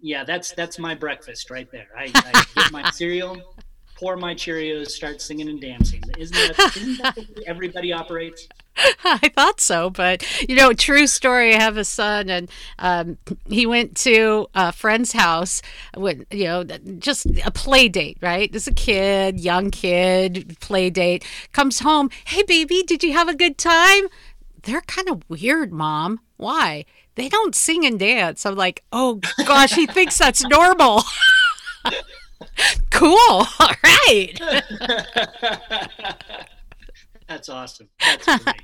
yeah, 0.00 0.24
that's 0.24 0.52
that's 0.52 0.78
my 0.78 0.94
breakfast 0.94 1.50
right 1.50 1.70
there. 1.70 1.88
I, 1.96 2.04
I 2.24 2.32
get 2.56 2.70
my 2.72 2.90
cereal, 2.90 3.36
pour 3.96 4.16
my 4.16 4.34
Cheerios, 4.34 4.88
start 4.88 5.20
singing 5.20 5.48
and 5.48 5.60
dancing. 5.60 6.02
Isn't 6.18 6.34
that, 6.34 6.76
isn't 6.76 7.02
that 7.02 7.14
the 7.14 7.22
way 7.22 7.44
everybody 7.46 7.92
operates? 7.92 8.46
I 9.04 9.30
thought 9.34 9.60
so, 9.60 9.88
but 9.88 10.22
you 10.48 10.54
know, 10.54 10.72
true 10.72 11.06
story. 11.06 11.54
I 11.54 11.60
have 11.60 11.76
a 11.76 11.84
son, 11.84 12.28
and 12.28 12.50
um, 12.78 13.16
he 13.48 13.64
went 13.64 13.96
to 13.98 14.48
a 14.54 14.70
friend's 14.72 15.12
house 15.12 15.62
with 15.96 16.26
you 16.30 16.44
know 16.44 16.64
just 16.98 17.26
a 17.44 17.50
play 17.50 17.88
date, 17.88 18.18
right? 18.20 18.52
This 18.52 18.62
is 18.62 18.68
a 18.68 18.74
kid, 18.74 19.40
young 19.40 19.70
kid, 19.70 20.58
play 20.60 20.90
date. 20.90 21.24
Comes 21.52 21.80
home, 21.80 22.10
hey 22.26 22.42
baby, 22.42 22.82
did 22.82 23.02
you 23.02 23.12
have 23.14 23.28
a 23.28 23.34
good 23.34 23.56
time? 23.56 24.08
They're 24.62 24.82
kind 24.82 25.08
of 25.08 25.22
weird, 25.28 25.72
mom. 25.72 26.20
Why? 26.36 26.84
They 27.14 27.30
don't 27.30 27.54
sing 27.54 27.86
and 27.86 27.98
dance. 27.98 28.44
I'm 28.44 28.56
like, 28.56 28.82
oh 28.92 29.20
gosh, 29.46 29.74
he 29.74 29.86
thinks 29.86 30.18
that's 30.18 30.44
normal. 30.44 31.02
cool. 32.90 33.16
All 33.60 33.72
right. 33.84 34.32
That's 37.28 37.48
awesome. 37.48 37.88
That's 38.00 38.44
great. 38.44 38.62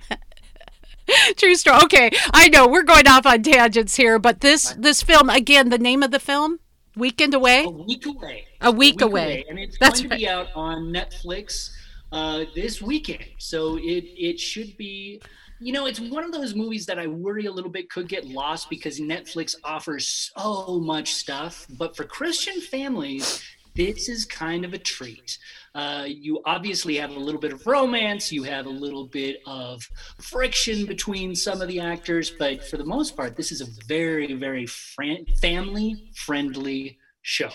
True 1.36 1.54
story. 1.56 1.78
Okay, 1.84 2.10
I 2.32 2.48
know 2.48 2.68
we're 2.68 2.84
going 2.84 3.08
off 3.08 3.26
on 3.26 3.42
tangents 3.42 3.96
here, 3.96 4.18
but 4.18 4.40
this 4.40 4.74
this 4.78 5.02
film 5.02 5.28
again, 5.30 5.68
the 5.68 5.78
name 5.78 6.02
of 6.02 6.10
the 6.10 6.20
film, 6.20 6.60
Weekend 6.96 7.34
Away. 7.34 7.64
A 7.64 7.70
week 7.70 8.06
away. 8.06 8.44
A 8.60 8.70
week 8.70 9.00
away. 9.00 9.44
and 9.48 9.58
it's 9.58 9.78
That's 9.78 10.00
going 10.00 10.10
to 10.10 10.16
be 10.16 10.28
out 10.28 10.48
on 10.54 10.92
Netflix 10.92 11.70
uh, 12.12 12.44
this 12.54 12.80
weekend. 12.80 13.24
So 13.38 13.76
it 13.76 14.04
it 14.16 14.38
should 14.38 14.76
be. 14.76 15.20
You 15.60 15.72
know, 15.72 15.86
it's 15.86 16.00
one 16.00 16.24
of 16.24 16.32
those 16.32 16.56
movies 16.56 16.86
that 16.86 16.98
I 16.98 17.06
worry 17.06 17.46
a 17.46 17.52
little 17.52 17.70
bit 17.70 17.88
could 17.88 18.08
get 18.08 18.26
lost 18.26 18.68
because 18.68 18.98
Netflix 18.98 19.54
offers 19.62 20.32
so 20.34 20.80
much 20.80 21.14
stuff. 21.14 21.66
But 21.78 21.96
for 21.96 22.02
Christian 22.02 22.60
families, 22.60 23.40
this 23.74 24.08
is 24.08 24.24
kind 24.24 24.64
of 24.64 24.74
a 24.74 24.78
treat. 24.78 25.38
Uh, 25.74 26.04
you 26.06 26.42
obviously 26.44 26.96
have 26.96 27.10
a 27.10 27.18
little 27.18 27.40
bit 27.40 27.52
of 27.52 27.66
romance, 27.66 28.30
you 28.30 28.42
have 28.42 28.66
a 28.66 28.70
little 28.70 29.06
bit 29.06 29.40
of 29.46 29.88
friction 30.20 30.84
between 30.84 31.34
some 31.34 31.62
of 31.62 31.68
the 31.68 31.80
actors, 31.80 32.30
but 32.30 32.62
for 32.64 32.76
the 32.76 32.84
most 32.84 33.16
part, 33.16 33.36
this 33.36 33.50
is 33.50 33.60
a 33.60 33.66
very, 33.86 34.34
very 34.34 34.66
fran- 34.66 35.24
family 35.40 36.10
friendly 36.14 36.98
show. 37.22 37.50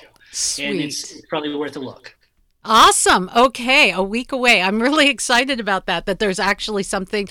And 0.59 0.79
it's 0.79 1.21
probably 1.27 1.55
worth 1.55 1.75
a 1.75 1.79
look. 1.79 2.15
Awesome. 2.65 3.29
Okay, 3.35 3.91
a 3.91 4.03
week 4.03 4.31
away. 4.31 4.61
I'm 4.61 4.81
really 4.81 5.09
excited 5.17 5.59
about 5.59 5.85
that. 5.85 6.05
That 6.05 6.19
there's 6.19 6.39
actually 6.39 6.83
something 6.83 7.29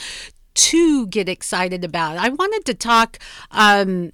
to 0.54 1.06
get 1.08 1.28
excited 1.28 1.84
about. 1.84 2.16
I 2.16 2.30
wanted 2.30 2.64
to 2.64 2.74
talk 2.74 3.18
um, 3.50 4.12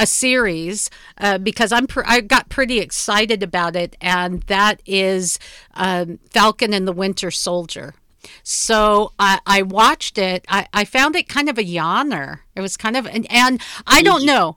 a 0.00 0.06
series 0.06 0.88
uh, 1.18 1.36
because 1.38 1.70
I'm 1.70 1.86
pr- 1.86 2.06
I 2.06 2.22
got 2.22 2.48
pretty 2.48 2.80
excited 2.80 3.42
about 3.42 3.76
it, 3.76 3.96
and 4.00 4.42
that 4.44 4.82
is 4.86 5.38
um, 5.74 6.18
Falcon 6.30 6.72
and 6.72 6.88
the 6.88 6.92
Winter 6.92 7.30
Soldier. 7.30 7.94
So 8.42 9.12
I, 9.18 9.40
I 9.46 9.62
watched 9.62 10.16
it. 10.18 10.44
I, 10.48 10.66
I 10.72 10.84
found 10.84 11.16
it 11.16 11.28
kind 11.28 11.48
of 11.48 11.58
a 11.58 11.64
yawner. 11.64 12.40
It 12.56 12.62
was 12.62 12.76
kind 12.76 12.96
of 12.96 13.06
and, 13.06 13.30
and 13.30 13.60
I 13.86 14.02
don't 14.02 14.24
know. 14.24 14.56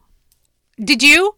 Did 0.78 1.04
you? 1.04 1.36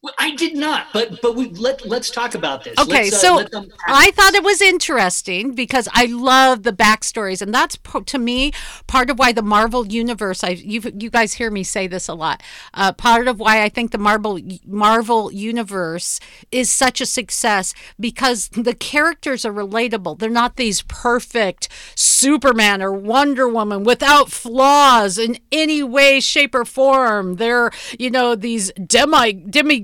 Well, 0.00 0.14
I 0.16 0.36
did 0.36 0.54
not, 0.54 0.86
but 0.92 1.20
but 1.20 1.34
we 1.34 1.48
let 1.48 1.84
let's 1.84 2.08
talk 2.08 2.36
about 2.36 2.62
this. 2.62 2.78
Okay, 2.78 3.08
uh, 3.08 3.10
so 3.10 3.44
I 3.88 4.12
thought 4.12 4.34
it 4.36 4.44
was 4.44 4.62
interesting 4.62 5.56
because 5.56 5.88
I 5.92 6.04
love 6.04 6.62
the 6.62 6.72
backstories, 6.72 7.42
and 7.42 7.52
that's 7.52 7.76
to 8.06 8.18
me 8.18 8.52
part 8.86 9.10
of 9.10 9.18
why 9.18 9.32
the 9.32 9.42
Marvel 9.42 9.84
universe. 9.88 10.44
I 10.44 10.50
you 10.50 10.80
you 10.96 11.10
guys 11.10 11.32
hear 11.32 11.50
me 11.50 11.64
say 11.64 11.88
this 11.88 12.06
a 12.06 12.14
lot. 12.14 12.44
Uh, 12.72 12.92
part 12.92 13.26
of 13.26 13.40
why 13.40 13.64
I 13.64 13.68
think 13.68 13.90
the 13.90 13.98
Marvel 13.98 14.38
Marvel 14.64 15.32
universe 15.32 16.20
is 16.52 16.70
such 16.70 17.00
a 17.00 17.06
success 17.06 17.74
because 17.98 18.50
the 18.50 18.74
characters 18.74 19.44
are 19.44 19.52
relatable. 19.52 20.20
They're 20.20 20.30
not 20.30 20.54
these 20.54 20.82
perfect 20.82 21.68
Superman 21.96 22.82
or 22.82 22.92
Wonder 22.92 23.48
Woman 23.48 23.82
without 23.82 24.30
flaws 24.30 25.18
in 25.18 25.38
any 25.50 25.82
way, 25.82 26.20
shape, 26.20 26.54
or 26.54 26.64
form. 26.64 27.34
They're 27.34 27.72
you 27.98 28.10
know 28.10 28.36
these 28.36 28.70
demi 28.74 29.32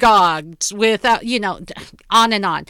demigods 0.05 0.73
without 0.73 1.25
you 1.25 1.41
know 1.41 1.61
on 2.11 2.33
and 2.33 2.45
on. 2.45 2.67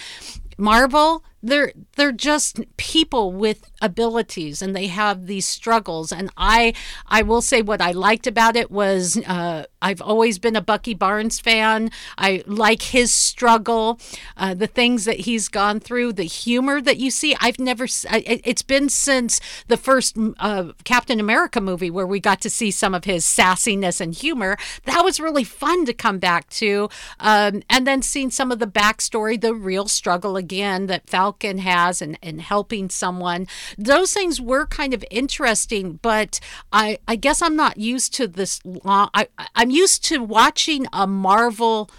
Marvel, 0.57 1.25
they're 1.43 1.73
they're 1.97 2.13
just 2.13 2.61
people 2.77 3.33
with 3.33 3.71
abilities 3.83 4.63
and 4.63 4.75
they 4.75 4.87
have 4.87 5.27
these 5.27 5.47
struggles. 5.47 6.13
And 6.13 6.31
I 6.37 6.75
I 7.07 7.23
will 7.23 7.43
say 7.43 7.61
what 7.61 7.81
I 7.81 7.91
liked 7.93 8.27
about 8.27 8.57
it 8.57 8.71
was 8.71 9.17
uh, 9.27 9.65
I've 9.85 10.01
always 10.01 10.39
been 10.39 10.57
a 10.57 10.63
Bucky 10.63 10.95
Barnes 10.95 11.39
fan. 11.39 11.91
I 12.17 12.43
like 12.47 12.81
his 12.81 13.13
struggle, 13.13 14.01
uh, 14.35 14.55
the 14.55 14.67
things 14.67 15.05
that 15.05 15.21
he's 15.21 15.49
gone 15.49 15.79
through, 15.79 16.15
the 16.15 16.25
humor 16.25 16.81
that 16.81 16.97
you 16.97 17.11
see. 17.11 17.37
I've 17.39 17.59
never 17.59 17.87
it's 18.11 18.63
been 18.63 18.89
since 18.89 19.41
the 19.69 19.77
first 19.77 20.17
uh, 20.39 20.73
Captain 20.85 21.21
America 21.21 21.61
movie 21.61 21.91
where 21.91 22.07
we 22.07 22.19
got 22.19 22.41
to 22.41 22.51
see 22.51 22.71
some 22.71 22.95
of 22.95 23.05
his 23.05 23.27
sassiness 23.27 24.01
and 24.01 24.15
humor. 24.15 24.57
That 24.87 25.05
was 25.05 25.21
really 25.21 25.45
fun 25.45 25.85
to 25.85 25.93
come 25.93 26.19
back 26.19 26.49
to, 26.51 26.89
um, 27.21 27.63
and 27.69 27.87
then 27.87 28.01
seeing 28.01 28.31
some 28.31 28.51
of 28.51 28.61
the 28.61 28.67
backstory, 28.67 29.39
the 29.39 29.55
real 29.55 29.87
struggle 29.87 30.39
again 30.39 30.87
that 30.87 31.11
Falcon 31.11 31.59
has, 31.59 32.01
and 32.01 32.19
and 32.23 32.41
helping 32.41 32.89
someone. 32.89 33.47
Those 33.77 34.15
things 34.15 34.41
were 34.41 34.65
kind 34.67 34.95
of 34.95 35.05
interesting, 35.11 35.99
but 36.01 36.41
I 36.73 36.99
I 37.07 37.17
guess 37.17 37.43
I'm 37.43 37.57
not 37.57 37.77
used 37.77 38.15
to 38.15 38.27
this 38.27 38.61
long. 38.65 39.11
I 39.13 39.29
I'm 39.55 39.74
used 39.75 40.05
to 40.05 40.19
watching 40.23 40.87
a 40.93 41.07
Marvel 41.07 41.91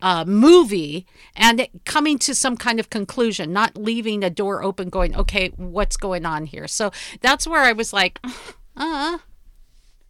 uh, 0.00 0.24
movie 0.26 1.06
and 1.34 1.66
coming 1.84 2.18
to 2.18 2.34
some 2.34 2.56
kind 2.56 2.78
of 2.78 2.90
conclusion, 2.90 3.52
not 3.52 3.76
leaving 3.76 4.22
a 4.22 4.30
door 4.30 4.62
open, 4.62 4.90
going, 4.90 5.16
okay, 5.16 5.48
what's 5.56 5.96
going 5.96 6.26
on 6.26 6.46
here? 6.46 6.68
So 6.68 6.90
that's 7.20 7.46
where 7.46 7.62
I 7.62 7.72
was 7.72 7.92
like, 7.92 8.20
uh, 8.76 9.18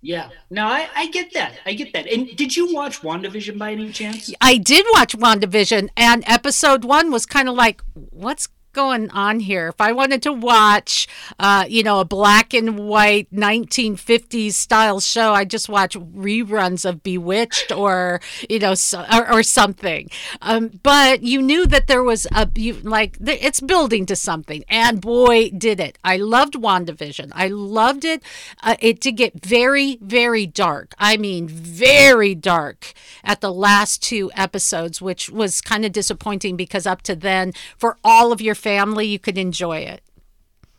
yeah. 0.05 0.29
No, 0.51 0.67
I, 0.67 0.89
I 0.95 1.07
get 1.09 1.33
that. 1.33 1.55
I 1.65 1.73
get 1.73 1.93
that. 1.95 2.07
And 2.07 2.37
did 2.37 2.55
you 2.55 2.75
watch 2.75 3.01
WandaVision 3.01 3.57
by 3.57 3.73
any 3.73 3.91
chance? 3.91 4.31
I 4.41 4.59
did 4.59 4.85
watch 4.93 5.17
WandaVision, 5.17 5.89
and 5.97 6.25
episode 6.27 6.85
one 6.85 7.11
was 7.11 7.25
kind 7.25 7.49
of 7.49 7.55
like, 7.55 7.81
what's 7.95 8.49
going 8.75 9.11
on 9.11 9.41
here? 9.41 9.69
If 9.69 9.81
I 9.81 9.93
wanted 9.93 10.23
to 10.23 10.33
watch, 10.33 11.09
uh, 11.39 11.65
you 11.69 11.83
know, 11.83 12.01
a 12.01 12.05
black 12.05 12.53
and 12.53 12.79
white 12.79 13.33
1950s 13.33 14.53
style 14.53 15.01
show, 15.01 15.33
I 15.33 15.45
just 15.45 15.69
watch 15.69 15.97
reruns 15.97 16.85
of 16.89 17.03
Bewitched 17.03 17.73
or, 17.73 18.21
you 18.51 18.59
know, 18.59 18.75
so, 18.75 19.07
or, 19.13 19.33
or 19.33 19.43
something. 19.43 20.11
Um, 20.43 20.81
but 20.83 21.23
you 21.23 21.41
knew 21.41 21.67
that 21.67 21.87
there 21.87 22.03
was 22.03 22.27
a, 22.33 22.49
you, 22.55 22.75
like, 22.75 23.17
it's 23.21 23.61
building 23.61 24.07
to 24.07 24.17
something. 24.17 24.65
And 24.69 25.01
boy, 25.01 25.51
did 25.51 25.81
it. 25.81 25.99
I 26.05 26.17
loved 26.17 26.55
WandaVision. 26.55 27.31
I 27.33 27.49
loved 27.49 28.05
it. 28.05 28.23
Uh, 28.63 28.77
it 28.81 29.01
did 29.01 29.17
get 29.17 29.45
very, 29.45 29.99
very 30.01 30.47
dark. 30.47 30.95
I 30.99 31.17
mean, 31.17 31.49
very 31.49 32.35
dark 32.35 32.93
at 33.23 33.41
the 33.41 33.53
last 33.53 34.03
two 34.03 34.31
episodes, 34.35 35.01
which 35.01 35.31
was 35.31 35.61
kind 35.61 35.85
of 35.85 35.93
disappointing 35.93 36.57
because 36.57 36.87
up 36.87 37.03
to 37.03 37.15
then, 37.15 37.53
for 37.77 37.97
all 38.03 38.33
of 38.33 38.41
your 38.41 38.55
family, 38.65 39.07
you 39.07 39.19
could 39.19 39.37
enjoy 39.37 39.79
it. 39.79 40.03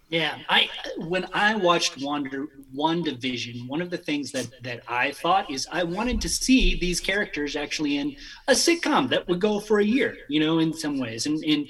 Yeah, 0.10 0.38
I 0.50 0.70
when 0.98 1.25
I 1.34 1.56
watched 1.56 2.01
Wonder 2.01 2.48
One 2.74 3.01
Division, 3.01 3.68
one 3.68 3.82
of 3.82 3.89
the 3.89 3.98
things 3.98 4.32
that 4.32 4.48
that 4.63 4.82
I 4.88 5.12
thought 5.12 5.50
is 5.50 5.68
I 5.72 5.84
wanted 5.84 6.22
to 6.22 6.30
see 6.30 6.80
these 6.80 7.00
characters 7.00 7.56
actually 7.56 7.98
in 7.98 8.15
a 8.48 8.54
sitcom 8.54 9.10
that 9.10 9.27
would 9.27 9.42
go 9.42 9.60
for 9.60 9.80
a 9.80 9.86
year, 9.86 10.15
you 10.30 10.39
know, 10.39 10.60
in 10.60 10.74
some 10.74 11.00
ways. 11.00 11.25
And 11.25 11.44
and 11.44 11.68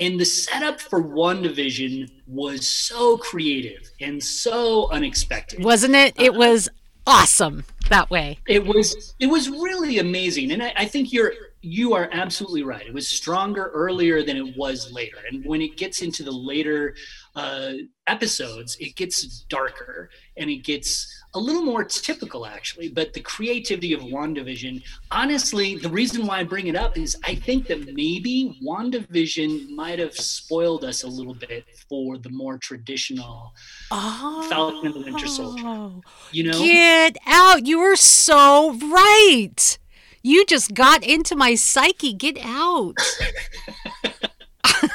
and 0.00 0.18
the 0.18 0.24
setup 0.24 0.80
for 0.80 1.02
WandaVision 1.02 2.10
was 2.26 2.66
so 2.66 3.18
creative 3.18 3.90
and 4.00 4.22
so 4.22 4.90
unexpected. 4.90 5.62
Wasn't 5.62 5.94
it? 5.94 6.14
It 6.18 6.30
uh, 6.30 6.38
was 6.38 6.68
awesome 7.06 7.64
that 7.88 8.10
way. 8.10 8.38
It 8.46 8.64
was 8.66 9.14
it 9.18 9.26
was 9.26 9.48
really 9.48 9.98
amazing, 9.98 10.52
and 10.52 10.62
I, 10.62 10.72
I 10.76 10.84
think 10.86 11.12
you're 11.12 11.32
you 11.62 11.94
are 11.94 12.08
absolutely 12.12 12.62
right. 12.62 12.86
It 12.86 12.94
was 12.94 13.08
stronger 13.08 13.70
earlier 13.74 14.22
than 14.22 14.36
it 14.36 14.56
was 14.56 14.92
later, 14.92 15.16
and 15.30 15.44
when 15.44 15.60
it 15.62 15.76
gets 15.76 16.02
into 16.02 16.22
the 16.22 16.30
later 16.32 16.94
uh, 17.34 17.72
episodes, 18.06 18.76
it 18.80 18.96
gets 18.96 19.40
darker 19.48 20.10
and 20.36 20.48
it 20.48 20.64
gets 20.64 21.12
a 21.34 21.38
little 21.38 21.62
more 21.62 21.84
typical, 21.84 22.46
actually. 22.46 22.88
But 22.88 23.12
the 23.12 23.20
creativity 23.20 23.92
of 23.92 24.00
WandaVision, 24.00 24.82
honestly, 25.10 25.76
the 25.76 25.88
reason 25.90 26.26
why 26.26 26.38
I 26.38 26.44
bring 26.44 26.68
it 26.68 26.76
up 26.76 26.96
is 26.96 27.14
I 27.24 27.34
think 27.34 27.66
that 27.66 27.92
maybe 27.94 28.58
WandaVision 28.66 29.68
might 29.70 29.98
have 29.98 30.14
spoiled 30.14 30.82
us 30.84 31.02
a 31.02 31.08
little 31.08 31.34
bit 31.34 31.66
for 31.90 32.16
the 32.16 32.30
more 32.30 32.56
traditional 32.56 33.52
Oh. 33.90 34.46
Falcon 34.48 34.86
and 34.86 34.94
the 34.94 35.10
Winter 35.10 35.26
Soldier. 35.26 35.90
You 36.32 36.44
know, 36.44 36.58
Get 36.58 37.18
out. 37.26 37.66
You 37.66 37.75
were 37.78 37.96
so 37.96 38.74
right. 38.74 39.78
You 40.22 40.44
just 40.44 40.74
got 40.74 41.04
into 41.04 41.36
my 41.36 41.54
psyche. 41.54 42.12
Get 42.12 42.38
out. 42.42 42.94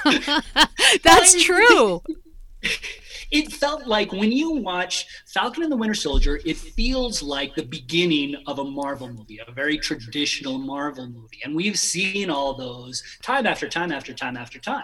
That's 1.03 1.41
true. 1.41 2.01
it 3.31 3.51
felt 3.51 3.87
like 3.87 4.11
when 4.11 4.31
you 4.31 4.51
watch 4.51 5.07
Falcon 5.33 5.63
and 5.63 5.71
the 5.71 5.77
Winter 5.77 5.93
Soldier, 5.93 6.39
it 6.45 6.57
feels 6.57 7.23
like 7.23 7.55
the 7.55 7.63
beginning 7.63 8.35
of 8.45 8.59
a 8.59 8.63
Marvel 8.63 9.07
movie, 9.07 9.39
a 9.45 9.51
very 9.51 9.77
traditional 9.77 10.57
Marvel 10.57 11.07
movie. 11.07 11.39
And 11.43 11.55
we've 11.55 11.79
seen 11.79 12.29
all 12.29 12.53
those 12.53 13.01
time 13.21 13.47
after 13.47 13.69
time 13.69 13.91
after 13.91 14.13
time 14.13 14.35
after 14.35 14.59
time. 14.59 14.83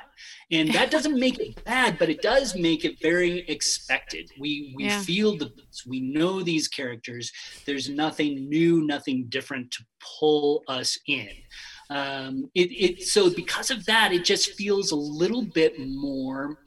And 0.49 0.73
that 0.73 0.91
doesn't 0.91 1.19
make 1.19 1.39
it 1.39 1.61
bad, 1.65 1.99
but 1.99 2.09
it 2.09 2.21
does 2.21 2.55
make 2.55 2.85
it 2.85 3.01
very 3.01 3.39
expected. 3.49 4.31
We 4.39 4.73
we 4.77 4.85
yeah. 4.85 5.01
feel 5.01 5.37
the 5.37 5.51
we 5.85 5.99
know 5.99 6.41
these 6.41 6.69
characters. 6.69 7.31
There's 7.65 7.89
nothing 7.89 8.47
new, 8.47 8.85
nothing 8.85 9.25
different 9.27 9.71
to 9.71 9.83
pull 10.19 10.63
us 10.69 10.97
in. 11.07 11.29
Um, 11.89 12.49
it, 12.55 12.71
it 12.71 13.03
so 13.03 13.29
because 13.29 13.71
of 13.71 13.85
that, 13.85 14.13
it 14.13 14.23
just 14.23 14.53
feels 14.53 14.91
a 14.91 14.95
little 14.95 15.43
bit 15.43 15.75
more 15.79 16.59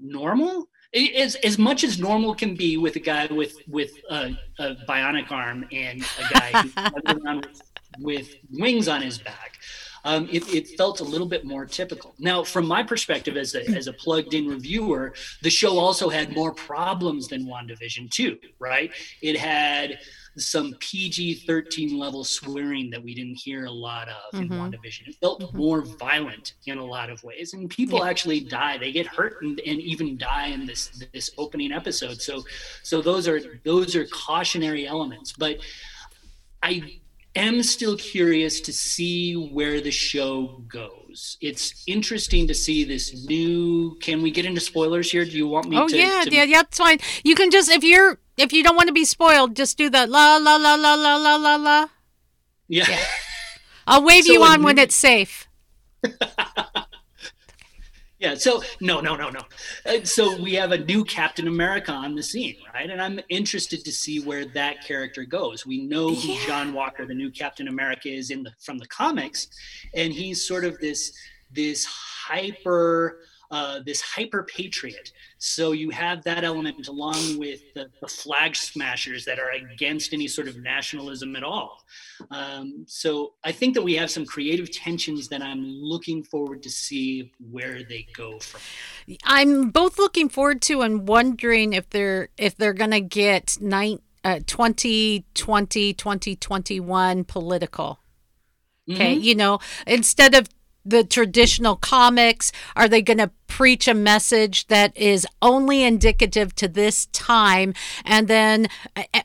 normal. 0.00 0.68
As, 0.92 1.36
as 1.36 1.56
much 1.56 1.84
as 1.84 2.00
normal 2.00 2.34
can 2.34 2.56
be 2.56 2.76
with 2.76 2.96
a 2.96 3.00
guy 3.00 3.26
with 3.26 3.54
with 3.68 3.92
a, 4.10 4.32
a 4.58 4.74
bionic 4.88 5.30
arm 5.30 5.64
and 5.70 6.02
a 6.02 6.34
guy 6.34 6.90
with, 7.44 7.62
with 8.00 8.34
wings 8.50 8.88
on 8.88 9.00
his 9.00 9.18
back 9.18 9.60
um, 10.04 10.28
it, 10.30 10.48
it, 10.52 10.68
felt 10.76 11.00
a 11.00 11.04
little 11.04 11.26
bit 11.26 11.44
more 11.44 11.66
typical. 11.66 12.14
Now, 12.18 12.42
from 12.42 12.66
my 12.66 12.82
perspective 12.82 13.36
as 13.36 13.54
a, 13.54 13.68
as 13.70 13.86
a 13.86 13.92
plugged 13.92 14.34
in 14.34 14.46
reviewer, 14.46 15.14
the 15.42 15.50
show 15.50 15.78
also 15.78 16.08
had 16.08 16.34
more 16.34 16.54
problems 16.54 17.28
than 17.28 17.46
WandaVision, 17.46 18.10
too, 18.10 18.38
right? 18.58 18.90
It 19.22 19.36
had 19.38 19.98
some 20.36 20.74
PG 20.80 21.46
13 21.46 21.98
level 21.98 22.24
swearing 22.24 22.90
that 22.90 23.02
we 23.02 23.14
didn't 23.14 23.34
hear 23.34 23.64
a 23.66 23.70
lot 23.70 24.08
of 24.08 24.32
mm-hmm. 24.34 24.52
in 24.52 24.58
WandaVision. 24.58 25.08
It 25.08 25.16
felt 25.20 25.40
mm-hmm. 25.40 25.56
more 25.56 25.82
violent 25.82 26.54
in 26.66 26.78
a 26.78 26.84
lot 26.84 27.10
of 27.10 27.22
ways. 27.24 27.54
And 27.54 27.68
people 27.68 28.00
yeah. 28.00 28.10
actually 28.10 28.40
die. 28.40 28.78
They 28.78 28.92
get 28.92 29.06
hurt 29.06 29.42
and, 29.42 29.60
and 29.60 29.80
even 29.80 30.16
die 30.16 30.48
in 30.48 30.66
this 30.66 31.04
this 31.12 31.30
opening 31.38 31.72
episode. 31.72 32.20
So 32.20 32.44
so 32.82 33.02
those 33.02 33.26
are 33.28 33.40
those 33.64 33.96
are 33.96 34.06
cautionary 34.06 34.86
elements. 34.86 35.32
But 35.32 35.58
I 36.62 37.00
am 37.34 37.62
still 37.62 37.96
curious 37.96 38.60
to 38.62 38.72
see 38.72 39.34
where 39.34 39.80
the 39.80 39.90
show 39.90 40.62
goes. 40.68 40.99
It's 41.40 41.84
interesting 41.86 42.46
to 42.48 42.54
see 42.54 42.84
this 42.84 43.26
new. 43.26 43.96
Can 44.00 44.22
we 44.22 44.30
get 44.30 44.44
into 44.44 44.60
spoilers 44.60 45.10
here? 45.10 45.24
Do 45.24 45.32
you 45.32 45.46
want 45.46 45.68
me? 45.68 45.76
Oh 45.78 45.88
to, 45.88 45.96
yeah, 45.96 46.22
to... 46.24 46.30
yeah, 46.30 46.44
yeah. 46.44 46.60
It's 46.60 46.78
fine. 46.78 46.98
You 47.24 47.34
can 47.34 47.50
just 47.50 47.70
if 47.70 47.82
you're 47.84 48.18
if 48.36 48.52
you 48.52 48.62
don't 48.62 48.76
want 48.76 48.88
to 48.88 48.94
be 48.94 49.04
spoiled, 49.04 49.56
just 49.56 49.78
do 49.78 49.90
the 49.90 50.06
la 50.06 50.36
la 50.36 50.56
la 50.56 50.74
la 50.74 50.94
la 50.94 51.16
la 51.16 51.36
la 51.36 51.56
la. 51.56 51.88
Yeah. 52.68 52.88
yeah. 52.88 53.04
I'll 53.86 54.04
wave 54.04 54.24
so 54.26 54.32
you 54.32 54.42
on 54.44 54.62
when 54.62 54.78
it's 54.78 54.94
safe. 54.94 55.48
Yeah. 58.20 58.34
So 58.34 58.62
no, 58.80 59.00
no, 59.00 59.16
no, 59.16 59.30
no. 59.30 59.40
Uh, 59.86 60.04
so 60.04 60.40
we 60.40 60.52
have 60.54 60.72
a 60.72 60.78
new 60.78 61.04
Captain 61.04 61.48
America 61.48 61.90
on 61.90 62.14
the 62.14 62.22
scene, 62.22 62.56
right? 62.74 62.90
And 62.90 63.00
I'm 63.00 63.18
interested 63.30 63.82
to 63.82 63.90
see 63.90 64.20
where 64.20 64.44
that 64.44 64.84
character 64.84 65.24
goes. 65.24 65.64
We 65.64 65.86
know 65.86 66.14
who 66.14 66.32
yeah. 66.32 66.46
John 66.46 66.74
Walker, 66.74 67.06
the 67.06 67.14
new 67.14 67.30
Captain 67.30 67.66
America, 67.66 68.10
is 68.10 68.30
in 68.30 68.42
the 68.42 68.52
from 68.60 68.76
the 68.76 68.86
comics, 68.86 69.48
and 69.94 70.12
he's 70.12 70.46
sort 70.46 70.66
of 70.66 70.78
this 70.80 71.12
this 71.50 71.86
hyper 71.86 73.20
uh, 73.50 73.80
this 73.84 74.00
hyper 74.00 74.44
patriot. 74.44 75.12
So 75.38 75.72
you 75.72 75.90
have 75.90 76.22
that 76.24 76.44
element 76.44 76.86
along 76.86 77.38
with 77.38 77.60
the, 77.74 77.90
the, 78.00 78.06
flag 78.06 78.54
smashers 78.54 79.24
that 79.24 79.38
are 79.40 79.50
against 79.50 80.12
any 80.12 80.28
sort 80.28 80.46
of 80.46 80.58
nationalism 80.58 81.34
at 81.34 81.42
all. 81.42 81.82
Um, 82.30 82.84
so 82.86 83.32
I 83.42 83.50
think 83.50 83.74
that 83.74 83.82
we 83.82 83.94
have 83.94 84.10
some 84.10 84.24
creative 84.24 84.70
tensions 84.70 85.28
that 85.28 85.42
I'm 85.42 85.64
looking 85.64 86.22
forward 86.22 86.62
to 86.62 86.70
see 86.70 87.32
where 87.50 87.82
they 87.82 88.06
go 88.14 88.38
from. 88.38 88.60
I'm 89.24 89.70
both 89.70 89.98
looking 89.98 90.28
forward 90.28 90.62
to 90.62 90.82
and 90.82 91.08
wondering 91.08 91.72
if 91.72 91.90
they're 91.90 92.28
if 92.36 92.56
they're 92.56 92.72
going 92.72 92.92
to 92.92 93.00
get 93.00 93.58
nine, 93.60 93.98
uh, 94.22 94.40
2020 94.46 95.94
2021 95.94 97.24
political. 97.24 97.98
Okay, 98.90 99.14
mm-hmm. 99.14 99.22
you 99.22 99.34
know, 99.34 99.58
instead 99.86 100.34
of 100.34 100.48
the 100.84 101.04
traditional 101.04 101.76
comics? 101.76 102.52
Are 102.76 102.88
they 102.88 103.02
going 103.02 103.18
to 103.18 103.30
preach 103.46 103.88
a 103.88 103.94
message 103.94 104.66
that 104.68 104.96
is 104.96 105.26
only 105.42 105.82
indicative 105.82 106.54
to 106.56 106.68
this 106.68 107.06
time? 107.06 107.74
And 108.04 108.28
then, 108.28 108.68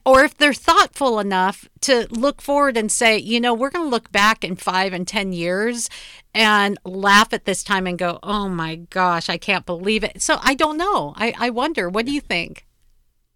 or 0.06 0.24
if 0.24 0.36
they're 0.38 0.54
thoughtful 0.54 1.20
enough 1.20 1.68
to 1.82 2.08
look 2.10 2.42
forward 2.42 2.78
and 2.78 2.92
say, 2.92 3.18
you 3.18 3.40
know, 3.40 3.54
we're 3.54 3.70
going 3.70 3.86
to 3.86 3.90
look 3.90 4.12
back 4.12 4.44
in 4.44 4.56
five 4.56 4.94
and 4.94 5.08
10 5.08 5.34
years 5.34 5.90
and 6.34 6.78
laugh 6.84 7.34
at 7.34 7.46
this 7.46 7.64
time 7.64 7.88
and 7.88 7.98
go, 7.98 8.20
oh 8.22 8.50
my 8.50 8.76
gosh, 8.76 9.30
I 9.30 9.38
can't 9.38 9.66
believe 9.66 10.04
it. 10.04 10.22
So 10.22 10.38
I 10.42 10.54
don't 10.54 10.78
know. 10.78 11.14
I, 11.16 11.34
I 11.38 11.50
wonder, 11.50 11.90
what 11.90 12.06
do 12.06 12.12
you 12.12 12.22
think? 12.22 12.66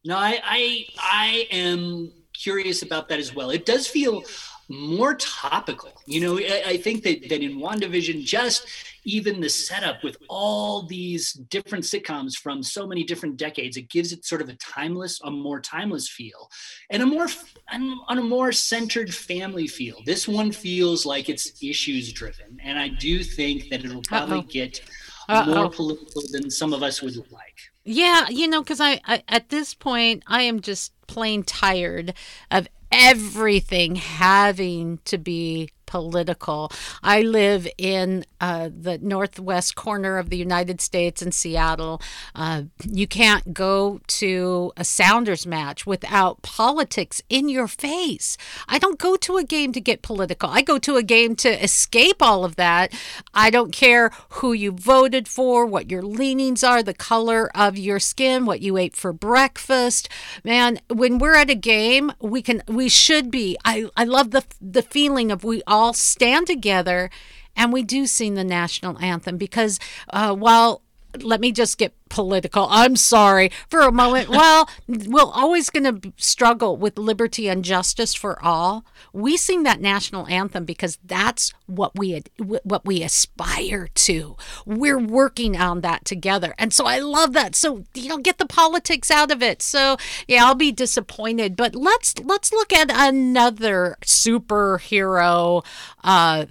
No, 0.06 0.18
I, 0.18 0.40
I, 0.44 0.86
I 0.98 1.48
am 1.52 2.12
curious 2.34 2.82
about 2.82 3.10
that 3.10 3.20
as 3.20 3.34
well. 3.34 3.50
It 3.50 3.66
does 3.66 3.88
feel 3.88 4.24
more 4.70 5.16
topical. 5.16 5.92
You 6.06 6.22
know, 6.22 6.38
I, 6.38 6.64
I 6.68 6.78
think 6.78 7.04
that, 7.04 7.28
that 7.30 7.42
in 7.42 7.58
WandaVision, 7.58 8.24
just 8.24 8.68
even 9.04 9.42
the 9.42 9.50
setup 9.50 10.04
with 10.04 10.18
all 10.30 10.84
these 10.84 11.34
different 11.34 11.84
sitcoms 11.84 12.36
from 12.36 12.62
so 12.62 12.86
many 12.86 13.04
different 13.04 13.38
decades, 13.38 13.78
it 13.78 13.90
gives 13.90 14.14
it 14.14 14.26
sort 14.26 14.42
of 14.42 14.50
a 14.50 14.54
timeless, 14.56 15.20
a 15.24 15.32
more 15.32 15.60
timeless 15.60 16.08
feel 16.08 16.50
and 16.92 17.02
a 17.02 17.06
more 17.06 17.28
on 17.72 18.18
a 18.18 18.22
more 18.22 18.52
centered 18.52 19.14
family 19.14 19.68
feel. 19.68 19.98
This 20.06 20.28
one 20.28 20.52
feels 20.52 21.06
like 21.06 21.30
it's 21.30 21.62
issues 21.64 22.14
driven. 22.14 22.60
And 22.64 22.78
I 22.78 22.90
do 22.90 23.24
think 23.24 23.70
that 23.70 23.84
it'll 23.84 24.04
probably 24.04 24.40
Uh-oh. 24.40 24.48
get 24.52 24.82
Uh-oh. 25.28 25.56
more 25.56 25.70
political 25.70 26.22
than 26.32 26.50
some 26.52 26.74
of 26.74 26.84
us 26.84 27.02
would 27.02 27.16
like. 27.32 27.58
Yeah, 27.86 28.28
you 28.30 28.48
know, 28.48 28.62
because 28.62 28.82
I, 28.82 29.02
I 29.06 29.24
at 29.28 29.50
this 29.50 29.74
point 29.74 30.24
I 30.28 30.44
am 30.44 30.60
just 30.60 30.94
plain 31.08 31.42
tired 31.42 32.14
of 32.52 32.68
everything 32.92 33.96
having 33.96 35.00
to 35.06 35.18
be 35.18 35.70
political. 35.90 36.72
I 37.02 37.24
live 37.24 37.68
in 37.78 38.24
uh, 38.40 38.70
the 38.72 39.00
northwest 39.00 39.76
corner 39.76 40.20
of 40.20 40.30
the 40.30 40.38
United 40.38 40.80
States 40.82 41.22
in 41.22 41.32
Seattle. 41.32 42.00
Uh, 42.36 42.64
you 42.86 43.08
can't 43.08 43.54
go 43.56 44.00
to 44.22 44.72
a 44.78 44.86
Sounders 44.86 45.48
match 45.48 45.88
without 45.88 46.44
politics 46.44 47.24
in 47.28 47.50
your 47.50 47.68
face. 47.68 48.38
I 48.68 48.78
don't 48.78 49.00
go 49.00 49.16
to 49.18 49.38
a 49.38 49.44
game 49.44 49.72
to 49.74 49.82
get 49.82 50.04
political. 50.04 50.48
I 50.50 50.62
go 50.62 50.78
to 50.78 50.96
a 50.96 51.04
game 51.04 51.36
to 51.38 51.50
escape 51.64 52.22
all 52.22 52.46
of 52.46 52.56
that. 52.58 52.94
I 53.34 53.50
don't 53.50 53.72
care 53.72 54.12
who 54.38 54.54
you 54.54 54.72
voted 54.72 55.28
for, 55.28 55.66
what 55.66 55.90
your 55.90 56.04
leanings 56.04 56.64
are, 56.64 56.84
the 56.84 56.94
color 56.94 57.50
of 57.56 57.80
your 57.80 58.00
skin, 58.00 58.46
what 58.46 58.62
you 58.62 58.78
ate 58.78 58.96
for 58.96 59.12
breakfast. 59.12 60.08
Man, 60.44 60.80
when 60.88 61.18
we're 61.18 61.36
at 61.36 61.50
a 61.50 61.56
game, 61.56 62.12
we 62.22 62.44
can 62.44 62.62
we 62.68 62.90
should 62.90 63.32
be. 63.32 63.58
I 63.66 63.90
I 63.98 64.04
love 64.04 64.30
the 64.30 64.44
the 64.62 64.84
feeling 64.84 65.32
of 65.32 65.44
we 65.44 65.64
all 65.66 65.79
all 65.80 65.94
stand 65.94 66.46
together 66.46 67.10
and 67.56 67.72
we 67.74 67.82
do 67.82 68.06
sing 68.06 68.36
the 68.36 68.44
national 68.44 69.00
anthem 69.00 69.38
because 69.38 69.80
uh, 70.12 70.34
while 70.34 70.82
let 71.22 71.42
me 71.42 71.52
just 71.52 71.78
get 71.78 71.94
political. 72.10 72.68
I'm 72.70 72.96
sorry 72.96 73.52
for 73.70 73.82
a 73.82 73.92
moment. 73.92 74.30
Well, 74.40 74.70
we're 74.88 75.22
always 75.22 75.70
going 75.70 76.02
to 76.02 76.14
struggle 76.16 76.78
with 76.78 76.98
liberty 76.98 77.50
and 77.50 77.64
justice 77.64 78.14
for 78.14 78.42
all. 78.42 78.86
We 79.12 79.36
sing 79.36 79.64
that 79.64 79.82
national 79.82 80.28
anthem 80.28 80.64
because 80.64 80.98
that's 81.04 81.54
what 81.66 81.98
we 81.98 82.24
what 82.38 82.86
we 82.86 83.04
aspire 83.04 83.90
to. 83.94 84.38
We're 84.66 85.00
working 85.00 85.58
on 85.58 85.82
that 85.82 86.06
together, 86.06 86.56
and 86.58 86.74
so 86.74 86.86
I 86.86 87.00
love 87.00 87.34
that. 87.34 87.54
So 87.54 87.84
you 87.94 88.08
know, 88.08 88.18
get 88.18 88.38
the 88.38 88.46
politics 88.46 89.12
out 89.12 89.30
of 89.30 89.44
it. 89.44 89.62
So 89.62 89.98
yeah, 90.28 90.46
I'll 90.46 90.56
be 90.56 90.72
disappointed, 90.72 91.58
but 91.58 91.76
let's 91.76 92.18
let's 92.20 92.54
look 92.54 92.72
at 92.72 92.90
another 92.94 93.98
superhero. 94.06 95.66
Uh, 96.04 96.46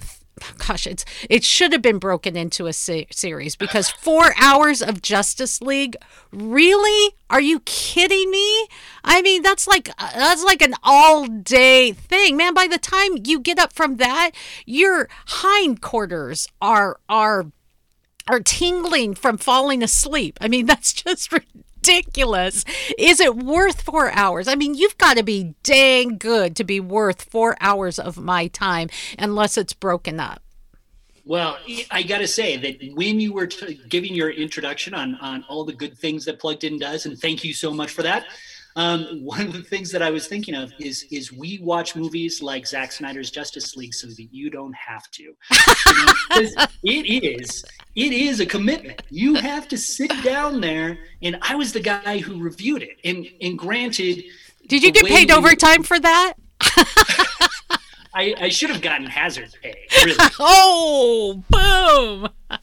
gosh, 0.66 0.86
it's 0.86 1.04
it 1.28 1.44
should 1.44 1.72
have 1.72 1.82
been 1.82 1.98
broken 1.98 2.36
into 2.36 2.66
a 2.66 2.72
se- 2.72 3.08
series 3.10 3.56
because 3.56 3.88
four 3.90 4.32
hours 4.40 4.82
of 4.82 5.02
Justice 5.02 5.60
League. 5.60 5.96
Really? 6.32 7.14
Are 7.30 7.40
you 7.40 7.60
kidding 7.60 8.30
me? 8.30 8.68
I 9.04 9.22
mean, 9.22 9.42
that's 9.42 9.66
like 9.66 9.90
that's 9.98 10.44
like 10.44 10.62
an 10.62 10.74
all 10.82 11.26
day 11.26 11.92
thing, 11.92 12.36
man. 12.36 12.54
By 12.54 12.66
the 12.66 12.78
time 12.78 13.18
you 13.24 13.40
get 13.40 13.58
up 13.58 13.72
from 13.72 13.96
that, 13.96 14.30
your 14.66 15.08
hindquarters 15.26 16.48
are 16.60 16.98
are 17.08 17.46
are 18.28 18.40
tingling 18.40 19.14
from 19.14 19.38
falling 19.38 19.82
asleep. 19.82 20.38
I 20.40 20.48
mean, 20.48 20.66
that's 20.66 20.92
just 20.92 21.32
ridiculous. 21.88 22.64
Is 22.98 23.20
it 23.20 23.36
worth 23.36 23.82
four 23.82 24.10
hours? 24.12 24.48
I 24.48 24.54
mean, 24.54 24.74
you've 24.74 24.98
got 24.98 25.16
to 25.16 25.22
be 25.22 25.54
dang 25.62 26.18
good 26.18 26.56
to 26.56 26.64
be 26.64 26.80
worth 26.80 27.24
four 27.24 27.56
hours 27.60 27.98
of 27.98 28.18
my 28.18 28.48
time 28.48 28.88
unless 29.18 29.56
it's 29.56 29.72
broken 29.72 30.20
up. 30.20 30.42
Well, 31.24 31.58
I 31.90 32.02
got 32.02 32.18
to 32.18 32.26
say 32.26 32.56
that 32.56 32.94
when 32.94 33.20
you 33.20 33.34
were 33.34 33.46
t- 33.46 33.78
giving 33.88 34.14
your 34.14 34.30
introduction 34.30 34.94
on 34.94 35.16
on 35.16 35.44
all 35.48 35.64
the 35.64 35.74
good 35.74 35.98
things 35.98 36.24
that 36.24 36.38
Plugged 36.38 36.64
In 36.64 36.78
does, 36.78 37.04
and 37.04 37.18
thank 37.18 37.44
you 37.44 37.52
so 37.52 37.70
much 37.70 37.90
for 37.90 38.02
that. 38.02 38.26
Um, 38.78 39.24
one 39.24 39.40
of 39.40 39.52
the 39.52 39.62
things 39.62 39.90
that 39.90 40.02
I 40.02 40.10
was 40.10 40.28
thinking 40.28 40.54
of 40.54 40.72
is 40.78 41.04
is 41.10 41.32
we 41.32 41.58
watch 41.60 41.96
movies 41.96 42.40
like 42.40 42.64
Zack 42.64 42.92
Snyder's 42.92 43.28
Justice 43.28 43.74
League 43.74 43.92
so 43.92 44.06
that 44.06 44.28
you 44.30 44.50
don't 44.50 44.74
have 44.74 45.10
to. 45.10 45.22
You 45.24 45.34
know, 46.06 46.12
it 46.84 47.24
is 47.24 47.64
it 47.96 48.12
is 48.12 48.38
a 48.38 48.46
commitment. 48.46 49.02
You 49.10 49.34
have 49.34 49.66
to 49.68 49.76
sit 49.76 50.12
down 50.22 50.60
there, 50.60 50.96
and 51.22 51.38
I 51.42 51.56
was 51.56 51.72
the 51.72 51.80
guy 51.80 52.18
who 52.18 52.40
reviewed 52.40 52.84
it. 52.84 52.98
And 53.04 53.26
and 53.42 53.58
granted, 53.58 54.22
did 54.68 54.84
you 54.84 54.92
get 54.92 55.06
paid 55.06 55.32
overtime 55.32 55.82
for 55.82 55.98
that? 55.98 56.34
I, 58.14 58.34
I 58.40 58.48
should 58.48 58.70
have 58.70 58.80
gotten 58.80 59.06
hazard 59.06 59.54
pay. 59.60 59.74
Really. 60.04 60.16
oh, 60.38 61.42
boom! 61.50 62.60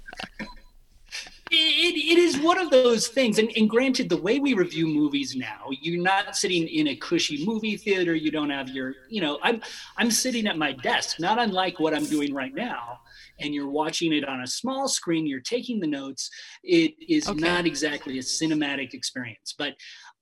It, 1.57 1.95
it 1.95 2.17
is 2.17 2.37
one 2.37 2.57
of 2.57 2.69
those 2.69 3.07
things 3.07 3.39
and, 3.39 3.49
and, 3.55 3.69
granted 3.69 4.09
the 4.09 4.17
way 4.17 4.39
we 4.39 4.53
review 4.53 4.87
movies 4.87 5.35
now 5.35 5.67
you're 5.69 6.01
not 6.01 6.35
sitting 6.35 6.67
in 6.67 6.89
a 6.89 6.95
cushy 6.95 7.45
movie 7.45 7.77
theater 7.77 8.13
you 8.13 8.29
don't 8.29 8.49
have 8.49 8.69
your 8.69 8.93
you 9.09 9.21
know 9.21 9.39
i'm 9.41 9.61
i'm 9.97 10.11
sitting 10.11 10.47
at 10.47 10.57
my 10.57 10.71
desk 10.71 11.19
not 11.19 11.39
unlike 11.39 11.79
what 11.79 11.93
i'm 11.93 12.05
doing 12.05 12.33
right 12.33 12.53
now 12.53 12.99
and 13.39 13.53
you're 13.53 13.69
watching 13.69 14.13
it 14.13 14.27
on 14.27 14.41
a 14.41 14.47
small 14.47 14.87
screen 14.87 15.25
you're 15.25 15.39
taking 15.39 15.79
the 15.79 15.87
notes 15.87 16.29
it 16.63 16.93
is 17.07 17.27
okay. 17.27 17.39
not 17.39 17.65
exactly 17.65 18.19
a 18.19 18.21
cinematic 18.21 18.93
experience 18.93 19.53
but 19.57 19.73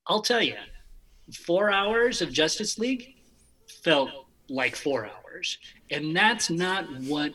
i'll 0.08 0.22
tell 0.22 0.42
you 0.42 0.56
four 1.46 1.72
hours 1.72 2.22
of 2.22 2.32
justice 2.32 2.78
league 2.78 3.16
felt 3.84 4.10
like 4.50 4.76
four 4.76 5.06
hours 5.06 5.58
and 5.90 6.16
that's 6.16 6.50
not 6.50 6.86
what 7.02 7.34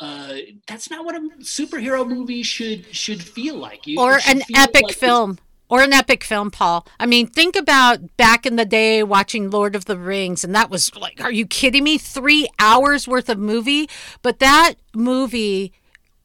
uh, 0.00 0.34
that's 0.66 0.90
not 0.90 1.04
what 1.04 1.14
a 1.14 1.20
superhero 1.40 2.08
movie 2.08 2.42
should 2.42 2.94
should 2.94 3.22
feel 3.22 3.56
like. 3.56 3.86
You, 3.86 4.00
or 4.00 4.18
an 4.26 4.42
epic 4.54 4.84
like 4.84 4.96
film. 4.96 5.38
Or 5.68 5.82
an 5.82 5.92
epic 5.92 6.24
film, 6.24 6.50
Paul. 6.50 6.84
I 6.98 7.06
mean, 7.06 7.28
think 7.28 7.54
about 7.54 8.16
back 8.16 8.44
in 8.44 8.56
the 8.56 8.64
day 8.64 9.04
watching 9.04 9.50
Lord 9.50 9.76
of 9.76 9.84
the 9.84 9.96
Rings, 9.96 10.42
and 10.42 10.52
that 10.52 10.68
was 10.68 10.92
like, 10.96 11.20
are 11.20 11.30
you 11.30 11.46
kidding 11.46 11.84
me? 11.84 11.96
Three 11.96 12.48
hours 12.58 13.06
worth 13.06 13.28
of 13.28 13.38
movie? 13.38 13.88
But 14.20 14.40
that 14.40 14.74
movie 14.96 15.72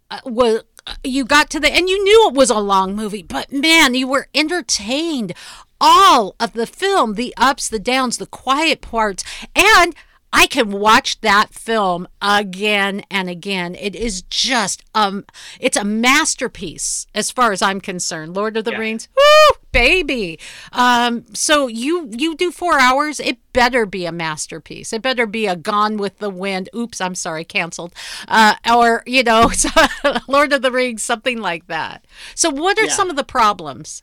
uh, 0.10 0.22
was 0.26 0.64
you 1.04 1.26
got 1.26 1.50
to 1.50 1.60
the 1.60 1.72
and 1.72 1.90
you 1.90 2.04
knew 2.04 2.28
it 2.28 2.36
was 2.36 2.52
a 2.52 2.60
long 2.60 2.96
movie 2.96 3.24
but 3.24 3.52
man 3.52 3.96
you 3.96 4.08
were 4.08 4.28
entertained 4.36 5.34
all 5.82 6.36
of 6.40 6.54
the 6.54 6.68
film 6.68 7.16
the 7.16 7.34
ups 7.38 7.68
the 7.70 7.80
downs 7.80 8.18
the 8.18 8.28
quiet 8.28 8.82
parts 8.82 9.24
and 9.56 9.96
I 10.38 10.48
can 10.48 10.70
watch 10.70 11.22
that 11.22 11.54
film 11.54 12.10
again 12.22 13.04
and 13.10 13.30
again. 13.30 13.74
It 13.74 13.96
is 13.96 14.22
just 14.24 14.84
um 14.94 15.24
it's 15.62 15.78
a 15.78 15.86
masterpiece 15.86 17.08
as 17.16 17.32
far 17.32 17.54
as 17.54 17.62
I'm 17.62 17.80
concerned. 17.80 18.36
Lord 18.36 18.58
of 18.58 18.66
the 18.66 18.72
yeah. 18.72 18.80
Rings, 18.80 19.08
woo, 19.16 19.58
baby. 19.72 20.38
Um 20.74 21.24
so 21.34 21.68
you 21.68 22.10
you 22.12 22.36
do 22.36 22.52
4 22.52 22.78
hours, 22.78 23.22
it 23.22 23.38
better 23.54 23.86
be 23.86 24.06
a 24.06 24.12
masterpiece. 24.12 24.92
It 24.92 25.02
better 25.02 25.26
be 25.26 25.48
a 25.48 25.56
Gone 25.56 25.96
with 25.96 26.18
the 26.18 26.30
Wind. 26.30 26.68
Oops, 26.76 27.00
I'm 27.00 27.16
sorry, 27.16 27.46
canceled. 27.46 27.94
Uh 28.28 28.56
or, 28.70 29.04
you 29.06 29.24
know, 29.24 29.50
Lord 30.28 30.52
of 30.52 30.62
the 30.62 30.72
Rings, 30.72 31.02
something 31.02 31.40
like 31.40 31.68
that. 31.68 32.06
So 32.36 32.50
what 32.50 32.78
are 32.78 32.88
yeah. 32.88 32.94
some 32.94 33.10
of 33.10 33.16
the 33.16 33.24
problems? 33.24 34.02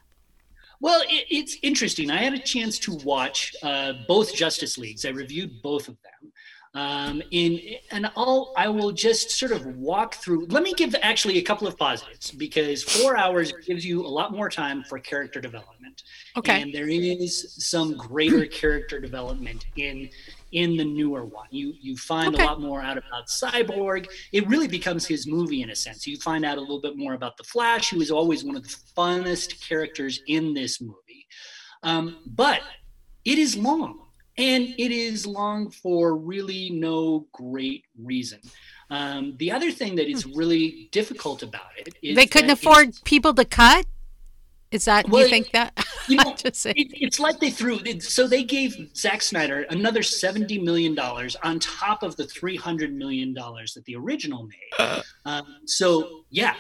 Well, 0.82 1.00
it, 1.08 1.26
it's 1.30 1.56
interesting. 1.62 2.10
I 2.10 2.18
had 2.18 2.34
a 2.34 2.38
chance 2.38 2.78
to 2.80 2.96
watch 3.04 3.54
uh, 3.62 3.92
both 4.08 4.34
Justice 4.34 4.76
Leagues. 4.76 5.06
I 5.06 5.10
reviewed 5.10 5.62
both 5.62 5.88
of 5.88 5.96
them. 6.02 6.32
Um, 6.74 7.22
in 7.32 7.60
and 7.90 8.10
I'll 8.16 8.54
I 8.56 8.66
will 8.68 8.92
just 8.92 9.30
sort 9.32 9.52
of 9.52 9.64
walk 9.76 10.14
through. 10.14 10.46
Let 10.46 10.62
me 10.62 10.72
give 10.72 10.96
actually 11.02 11.36
a 11.36 11.42
couple 11.42 11.68
of 11.68 11.76
positives 11.76 12.30
because 12.30 12.82
four 12.82 13.14
hours 13.14 13.52
gives 13.66 13.84
you 13.84 14.00
a 14.00 14.08
lot 14.08 14.32
more 14.32 14.48
time 14.48 14.82
for 14.84 14.98
character 14.98 15.38
development. 15.38 16.02
Okay, 16.34 16.62
and 16.62 16.72
there 16.72 16.88
is 16.88 17.54
some 17.62 17.94
greater 17.98 18.46
character 18.46 19.00
development 19.00 19.66
in 19.76 20.08
in 20.52 20.76
the 20.76 20.84
newer 20.84 21.24
one. 21.24 21.48
You 21.50 21.74
you 21.80 21.96
find 21.96 22.34
okay. 22.34 22.42
a 22.42 22.46
lot 22.46 22.60
more 22.60 22.80
out 22.80 22.98
about 22.98 23.26
Cyborg. 23.28 24.06
It 24.32 24.46
really 24.48 24.68
becomes 24.68 25.06
his 25.06 25.26
movie 25.26 25.62
in 25.62 25.70
a 25.70 25.76
sense. 25.76 26.06
You 26.06 26.16
find 26.18 26.44
out 26.44 26.58
a 26.58 26.60
little 26.60 26.80
bit 26.80 26.96
more 26.96 27.14
about 27.14 27.36
the 27.36 27.44
Flash, 27.44 27.90
who 27.90 28.00
is 28.00 28.10
always 28.10 28.44
one 28.44 28.56
of 28.56 28.62
the 28.62 28.76
funnest 28.96 29.66
characters 29.66 30.20
in 30.26 30.54
this 30.54 30.80
movie. 30.80 31.26
Um, 31.82 32.18
but 32.26 32.60
it 33.24 33.38
is 33.38 33.56
long, 33.56 34.00
and 34.38 34.74
it 34.78 34.92
is 34.92 35.26
long 35.26 35.70
for 35.70 36.16
really 36.16 36.70
no 36.70 37.26
great 37.32 37.84
reason. 38.00 38.40
Um, 38.90 39.34
the 39.38 39.50
other 39.50 39.70
thing 39.70 39.96
that 39.96 40.08
is 40.08 40.24
hmm. 40.24 40.36
really 40.36 40.88
difficult 40.92 41.42
about 41.42 41.70
it 41.78 41.94
is 42.02 42.14
they 42.14 42.26
couldn't 42.26 42.50
afford 42.50 42.94
people 43.04 43.34
to 43.34 43.44
cut. 43.44 43.86
Is 44.72 44.86
that 44.86 45.08
well, 45.08 45.22
you 45.22 45.28
think 45.28 45.50
that? 45.52 45.72
You 46.08 46.16
know, 46.16 46.34
it, 46.34 46.56
it's 46.64 47.20
like 47.20 47.38
they 47.38 47.50
threw. 47.50 47.78
So 48.00 48.26
they 48.26 48.42
gave 48.42 48.74
Zack 48.96 49.22
Snyder 49.22 49.66
another 49.70 50.02
seventy 50.02 50.58
million 50.58 50.96
dollars 50.96 51.36
on 51.44 51.60
top 51.60 52.02
of 52.02 52.16
the 52.16 52.26
three 52.26 52.56
hundred 52.56 52.92
million 52.92 53.32
dollars 53.32 53.74
that 53.74 53.84
the 53.84 53.94
original 53.94 54.42
made. 54.42 54.80
Uh, 54.80 55.02
um, 55.26 55.46
so 55.64 56.24
yeah, 56.30 56.56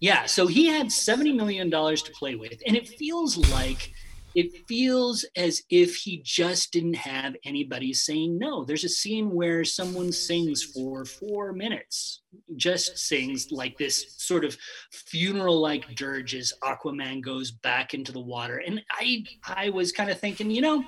yeah. 0.00 0.26
So 0.26 0.46
he 0.46 0.66
had 0.66 0.92
seventy 0.92 1.32
million 1.32 1.70
dollars 1.70 2.02
to 2.02 2.12
play 2.12 2.34
with, 2.34 2.62
and 2.66 2.76
it 2.76 2.86
feels 2.86 3.38
like 3.50 3.94
it 4.34 4.66
feels 4.66 5.24
as 5.36 5.62
if 5.70 5.96
he 5.96 6.22
just 6.24 6.72
didn't 6.72 6.96
have 6.96 7.34
anybody 7.44 7.92
saying 7.92 8.38
no. 8.38 8.64
There's 8.64 8.84
a 8.84 8.88
scene 8.88 9.30
where 9.30 9.64
someone 9.64 10.12
sings 10.12 10.62
for 10.62 11.04
four 11.04 11.52
minutes, 11.52 12.22
just 12.56 12.98
sings 12.98 13.50
like 13.50 13.76
this 13.78 14.14
sort 14.18 14.44
of 14.44 14.56
funeral 14.90 15.60
like 15.60 15.94
dirge 15.94 16.34
as 16.34 16.52
Aquaman 16.62 17.22
goes 17.22 17.50
back 17.50 17.94
into 17.94 18.12
the 18.12 18.20
water. 18.20 18.62
And 18.66 18.82
I, 18.90 19.24
I 19.44 19.70
was 19.70 19.92
kind 19.92 20.10
of 20.10 20.18
thinking, 20.18 20.50
you 20.50 20.62
know, 20.62 20.84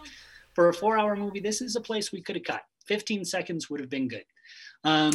for 0.54 0.68
a 0.68 0.74
four 0.74 0.98
hour 0.98 1.16
movie, 1.16 1.40
this 1.40 1.60
is 1.60 1.76
a 1.76 1.80
place 1.80 2.12
we 2.12 2.22
could 2.22 2.36
have 2.36 2.44
cut. 2.44 2.62
15 2.86 3.24
seconds 3.24 3.70
would 3.70 3.80
have 3.80 3.90
been 3.90 4.08
good. 4.08 4.24
Um, 4.84 5.12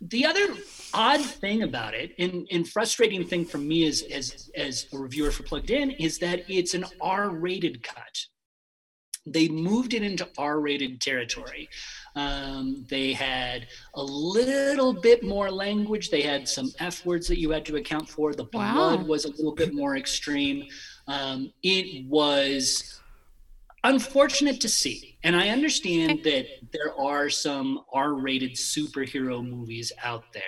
the 0.00 0.26
other 0.26 0.46
odd 0.94 1.20
thing 1.20 1.62
about 1.62 1.94
it, 1.94 2.14
and, 2.18 2.46
and 2.50 2.68
frustrating 2.68 3.24
thing 3.24 3.44
for 3.44 3.58
me 3.58 3.86
as, 3.86 4.02
as, 4.02 4.50
as 4.56 4.86
a 4.92 4.98
reviewer 4.98 5.30
for 5.30 5.42
Plugged 5.42 5.70
In, 5.70 5.90
is 5.92 6.18
that 6.18 6.44
it's 6.48 6.74
an 6.74 6.84
R 7.00 7.30
rated 7.30 7.82
cut. 7.82 8.26
They 9.26 9.48
moved 9.48 9.92
it 9.92 10.02
into 10.02 10.28
R 10.38 10.60
rated 10.60 11.00
territory. 11.00 11.68
Um, 12.14 12.86
they 12.88 13.12
had 13.12 13.66
a 13.94 14.02
little 14.02 14.92
bit 14.92 15.24
more 15.24 15.50
language. 15.50 16.10
They 16.10 16.22
had 16.22 16.48
some 16.48 16.70
F 16.78 17.04
words 17.04 17.26
that 17.28 17.38
you 17.38 17.50
had 17.50 17.66
to 17.66 17.76
account 17.76 18.08
for. 18.08 18.32
The 18.32 18.44
blood 18.44 19.00
wow. 19.00 19.04
was 19.04 19.24
a 19.24 19.30
little 19.30 19.54
bit 19.54 19.74
more 19.74 19.96
extreme. 19.96 20.64
Um, 21.08 21.52
it 21.62 22.06
was 22.06 23.00
unfortunate 23.84 24.60
to 24.60 24.68
see. 24.68 25.18
And 25.24 25.36
I 25.36 25.48
understand 25.48 26.22
that 26.24 26.46
there 26.72 26.98
are 26.98 27.28
some 27.28 27.80
R 27.92 28.14
rated 28.14 28.52
superhero 28.52 29.46
movies 29.46 29.92
out 30.02 30.24
there. 30.32 30.42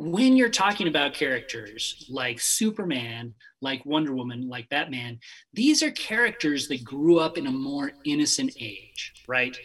When 0.00 0.36
you're 0.36 0.48
talking 0.48 0.86
about 0.86 1.12
characters 1.12 2.06
like 2.08 2.38
Superman, 2.38 3.34
like 3.60 3.84
Wonder 3.84 4.14
Woman, 4.14 4.48
like 4.48 4.68
Batman, 4.68 5.18
these 5.52 5.82
are 5.82 5.90
characters 5.90 6.68
that 6.68 6.84
grew 6.84 7.18
up 7.18 7.36
in 7.36 7.48
a 7.48 7.50
more 7.50 7.90
innocent 8.04 8.52
age, 8.60 9.12
right? 9.26 9.56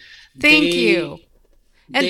Thank 0.42 0.72
they, 0.72 0.78
you. 0.78 1.20
And, 1.94 2.08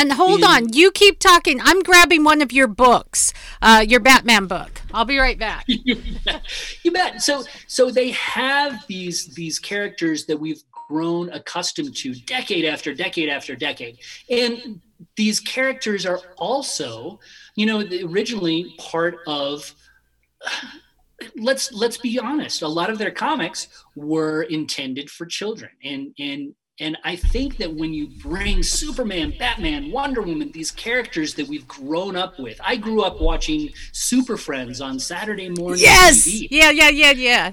and 0.00 0.12
hold 0.12 0.40
been, 0.40 0.50
on, 0.50 0.72
you 0.72 0.90
keep 0.90 1.20
talking. 1.20 1.60
I'm 1.62 1.82
grabbing 1.82 2.24
one 2.24 2.42
of 2.42 2.50
your 2.50 2.66
books, 2.66 3.32
uh, 3.62 3.84
your 3.86 4.00
Batman 4.00 4.46
book. 4.46 4.80
I'll 4.92 5.04
be 5.04 5.18
right 5.18 5.38
back. 5.38 5.64
you, 5.68 5.96
bet. 6.24 6.42
you 6.82 6.90
bet. 6.90 7.22
So, 7.22 7.44
so 7.68 7.92
they 7.92 8.10
have 8.10 8.84
these 8.88 9.32
these 9.34 9.60
characters 9.60 10.26
that 10.26 10.38
we've 10.38 10.62
grown 10.88 11.30
accustomed 11.30 11.94
to 11.98 12.14
decade 12.14 12.64
after 12.64 12.92
decade 12.92 13.28
after 13.28 13.54
decade, 13.54 13.98
and 14.28 14.80
these 15.16 15.40
characters 15.40 16.06
are 16.06 16.20
also, 16.36 17.20
you 17.56 17.66
know, 17.66 17.80
originally 18.08 18.74
part 18.78 19.18
of 19.26 19.74
let's 21.36 21.70
let's 21.74 21.98
be 21.98 22.18
honest 22.18 22.62
a 22.62 22.66
lot 22.66 22.88
of 22.88 22.96
their 22.96 23.10
comics 23.10 23.68
were 23.94 24.40
intended 24.44 25.10
for 25.10 25.26
children 25.26 25.70
and 25.84 26.14
and 26.18 26.54
and 26.80 26.96
I 27.04 27.14
think 27.14 27.58
that 27.58 27.74
when 27.74 27.92
you 27.92 28.08
bring 28.22 28.62
Superman, 28.62 29.34
Batman, 29.38 29.92
Wonder 29.92 30.22
Woman, 30.22 30.50
these 30.50 30.70
characters 30.70 31.34
that 31.34 31.46
we've 31.46 31.68
grown 31.68 32.16
up 32.16 32.38
with, 32.38 32.58
I 32.64 32.76
grew 32.76 33.02
up 33.02 33.20
watching 33.20 33.68
Super 33.92 34.38
Friends 34.38 34.80
on 34.80 34.98
Saturday 34.98 35.50
morning. 35.50 35.82
Yes. 35.82 36.26
TV. 36.26 36.48
Yeah, 36.50 36.70
yeah, 36.70 36.88
yeah, 36.88 37.10
yeah. 37.10 37.52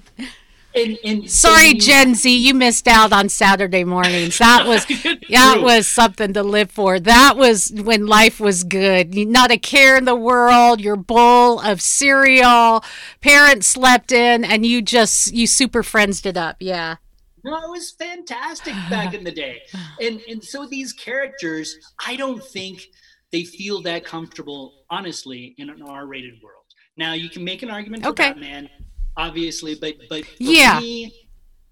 And, 0.78 0.98
and 1.04 1.32
Sorry, 1.32 1.70
you, 1.70 1.80
Gen 1.80 2.14
Z, 2.14 2.36
you 2.36 2.54
missed 2.54 2.88
out 2.88 3.12
on 3.12 3.30
Saturday 3.30 3.84
mornings. 3.84 4.38
That 4.38 4.68
was 4.68 4.86
that 5.30 5.62
was 5.62 5.88
something 5.88 6.34
to 6.34 6.44
live 6.44 6.70
for. 6.70 7.00
That 7.00 7.36
was 7.36 7.72
when 7.72 8.06
life 8.06 8.40
was 8.40 8.64
good. 8.64 9.16
Not 9.16 9.52
a 9.52 9.58
care 9.58 9.98
in 9.98 10.06
the 10.06 10.16
world. 10.16 10.80
Your 10.80 10.96
bowl 10.96 11.60
of 11.60 11.82
cereal. 11.82 12.84
Parents 13.22 13.68
slept 13.68 14.12
in, 14.12 14.46
and 14.46 14.66
you 14.66 14.82
just 14.82 15.34
you 15.34 15.48
super 15.48 15.82
friends 15.82 16.26
it 16.26 16.38
up. 16.38 16.58
Yeah. 16.60 16.98
No, 17.44 17.56
it 17.56 17.70
was 17.70 17.92
fantastic 17.92 18.74
back 18.90 19.14
in 19.14 19.24
the 19.24 19.32
day. 19.32 19.62
And 20.02 20.22
and 20.30 20.44
so 20.44 20.68
these 20.68 20.94
characters, 20.94 21.76
I 22.06 22.16
don't 22.16 22.44
think 22.44 22.88
they 23.32 23.44
feel 23.44 23.82
that 23.82 24.06
comfortable, 24.06 24.84
honestly, 24.90 25.56
in 25.58 25.70
an 25.70 25.82
R-rated 25.82 26.36
world. 26.44 26.66
Now 26.98 27.14
you 27.14 27.30
can 27.30 27.44
make 27.44 27.64
an 27.64 27.70
argument 27.70 28.04
for 28.04 28.10
okay. 28.10 28.30
Batman, 28.30 28.70
obviously, 29.18 29.76
but 29.76 29.96
but 30.10 30.24
yeah. 30.40 30.80
Me, 30.80 31.14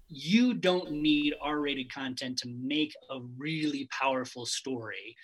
you 0.08 0.54
don't 0.54 0.92
need 0.92 1.34
r-rated 1.42 1.92
content 1.92 2.38
to 2.38 2.48
make 2.48 2.92
a 3.10 3.18
really 3.36 3.88
powerful 3.90 4.46
story 4.46 5.16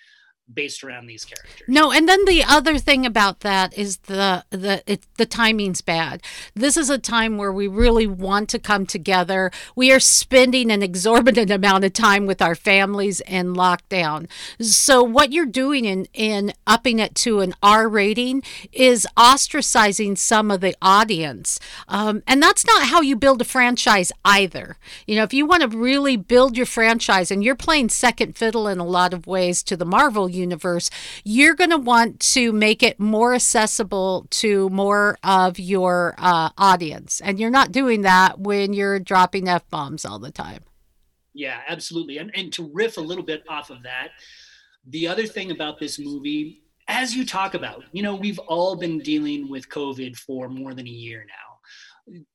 based 0.51 0.83
around 0.83 1.07
these 1.07 1.23
characters. 1.23 1.61
No, 1.67 1.91
and 1.91 2.07
then 2.07 2.25
the 2.25 2.43
other 2.43 2.77
thing 2.77 3.05
about 3.05 3.41
that 3.41 3.77
is 3.77 3.97
the 3.97 4.43
the 4.49 4.83
it, 4.85 5.05
the 5.17 5.25
timing's 5.25 5.81
bad. 5.81 6.21
This 6.53 6.75
is 6.75 6.89
a 6.89 6.97
time 6.97 7.37
where 7.37 7.51
we 7.51 7.67
really 7.67 8.07
want 8.07 8.49
to 8.49 8.59
come 8.59 8.85
together. 8.85 9.51
We 9.75 9.91
are 9.91 9.99
spending 9.99 10.69
an 10.69 10.83
exorbitant 10.83 11.49
amount 11.49 11.85
of 11.85 11.93
time 11.93 12.25
with 12.25 12.41
our 12.41 12.55
families 12.55 13.21
in 13.21 13.53
lockdown. 13.53 14.27
So 14.59 15.01
what 15.03 15.31
you're 15.31 15.45
doing 15.45 15.85
in 15.85 16.07
in 16.13 16.53
upping 16.67 16.99
it 16.99 17.15
to 17.15 17.39
an 17.39 17.53
R 17.63 17.87
rating 17.87 18.43
is 18.71 19.07
ostracizing 19.15 20.17
some 20.17 20.51
of 20.51 20.61
the 20.61 20.75
audience, 20.81 21.59
um, 21.87 22.21
and 22.27 22.41
that's 22.41 22.65
not 22.65 22.87
how 22.87 23.01
you 23.01 23.15
build 23.15 23.41
a 23.41 23.45
franchise 23.45 24.11
either. 24.25 24.77
You 25.07 25.15
know, 25.15 25.23
if 25.23 25.33
you 25.33 25.45
want 25.45 25.61
to 25.61 25.77
really 25.77 26.17
build 26.17 26.57
your 26.57 26.65
franchise, 26.65 27.31
and 27.31 27.43
you're 27.43 27.55
playing 27.55 27.89
second 27.89 28.35
fiddle 28.35 28.67
in 28.67 28.79
a 28.79 28.85
lot 28.85 29.13
of 29.13 29.25
ways 29.25 29.63
to 29.63 29.77
the 29.77 29.85
Marvel 29.85 30.32
universe, 30.33 30.89
you're 31.23 31.55
going 31.55 31.69
to 31.69 31.77
want 31.77 32.19
to 32.19 32.51
make 32.51 32.83
it 32.83 32.99
more 32.99 33.33
accessible 33.33 34.27
to 34.31 34.69
more 34.69 35.17
of 35.23 35.59
your 35.59 36.15
uh, 36.17 36.49
audience. 36.57 37.21
And 37.21 37.39
you're 37.39 37.49
not 37.49 37.71
doing 37.71 38.01
that 38.01 38.39
when 38.39 38.73
you're 38.73 38.99
dropping 38.99 39.47
F 39.47 39.69
bombs 39.69 40.05
all 40.05 40.19
the 40.19 40.31
time. 40.31 40.63
Yeah, 41.33 41.61
absolutely. 41.67 42.17
And, 42.17 42.31
and 42.35 42.53
to 42.53 42.69
riff 42.73 42.97
a 42.97 43.01
little 43.01 43.23
bit 43.23 43.43
off 43.49 43.69
of 43.69 43.83
that, 43.83 44.09
the 44.85 45.07
other 45.07 45.25
thing 45.25 45.51
about 45.51 45.79
this 45.79 45.97
movie, 45.97 46.63
as 46.87 47.15
you 47.15 47.25
talk 47.25 47.53
about, 47.53 47.83
you 47.91 48.03
know, 48.03 48.15
we've 48.15 48.39
all 48.39 48.75
been 48.75 48.99
dealing 48.99 49.49
with 49.49 49.69
COVID 49.69 50.15
for 50.15 50.49
more 50.49 50.73
than 50.73 50.85
a 50.85 50.91
year 50.91 51.25
now 51.27 51.53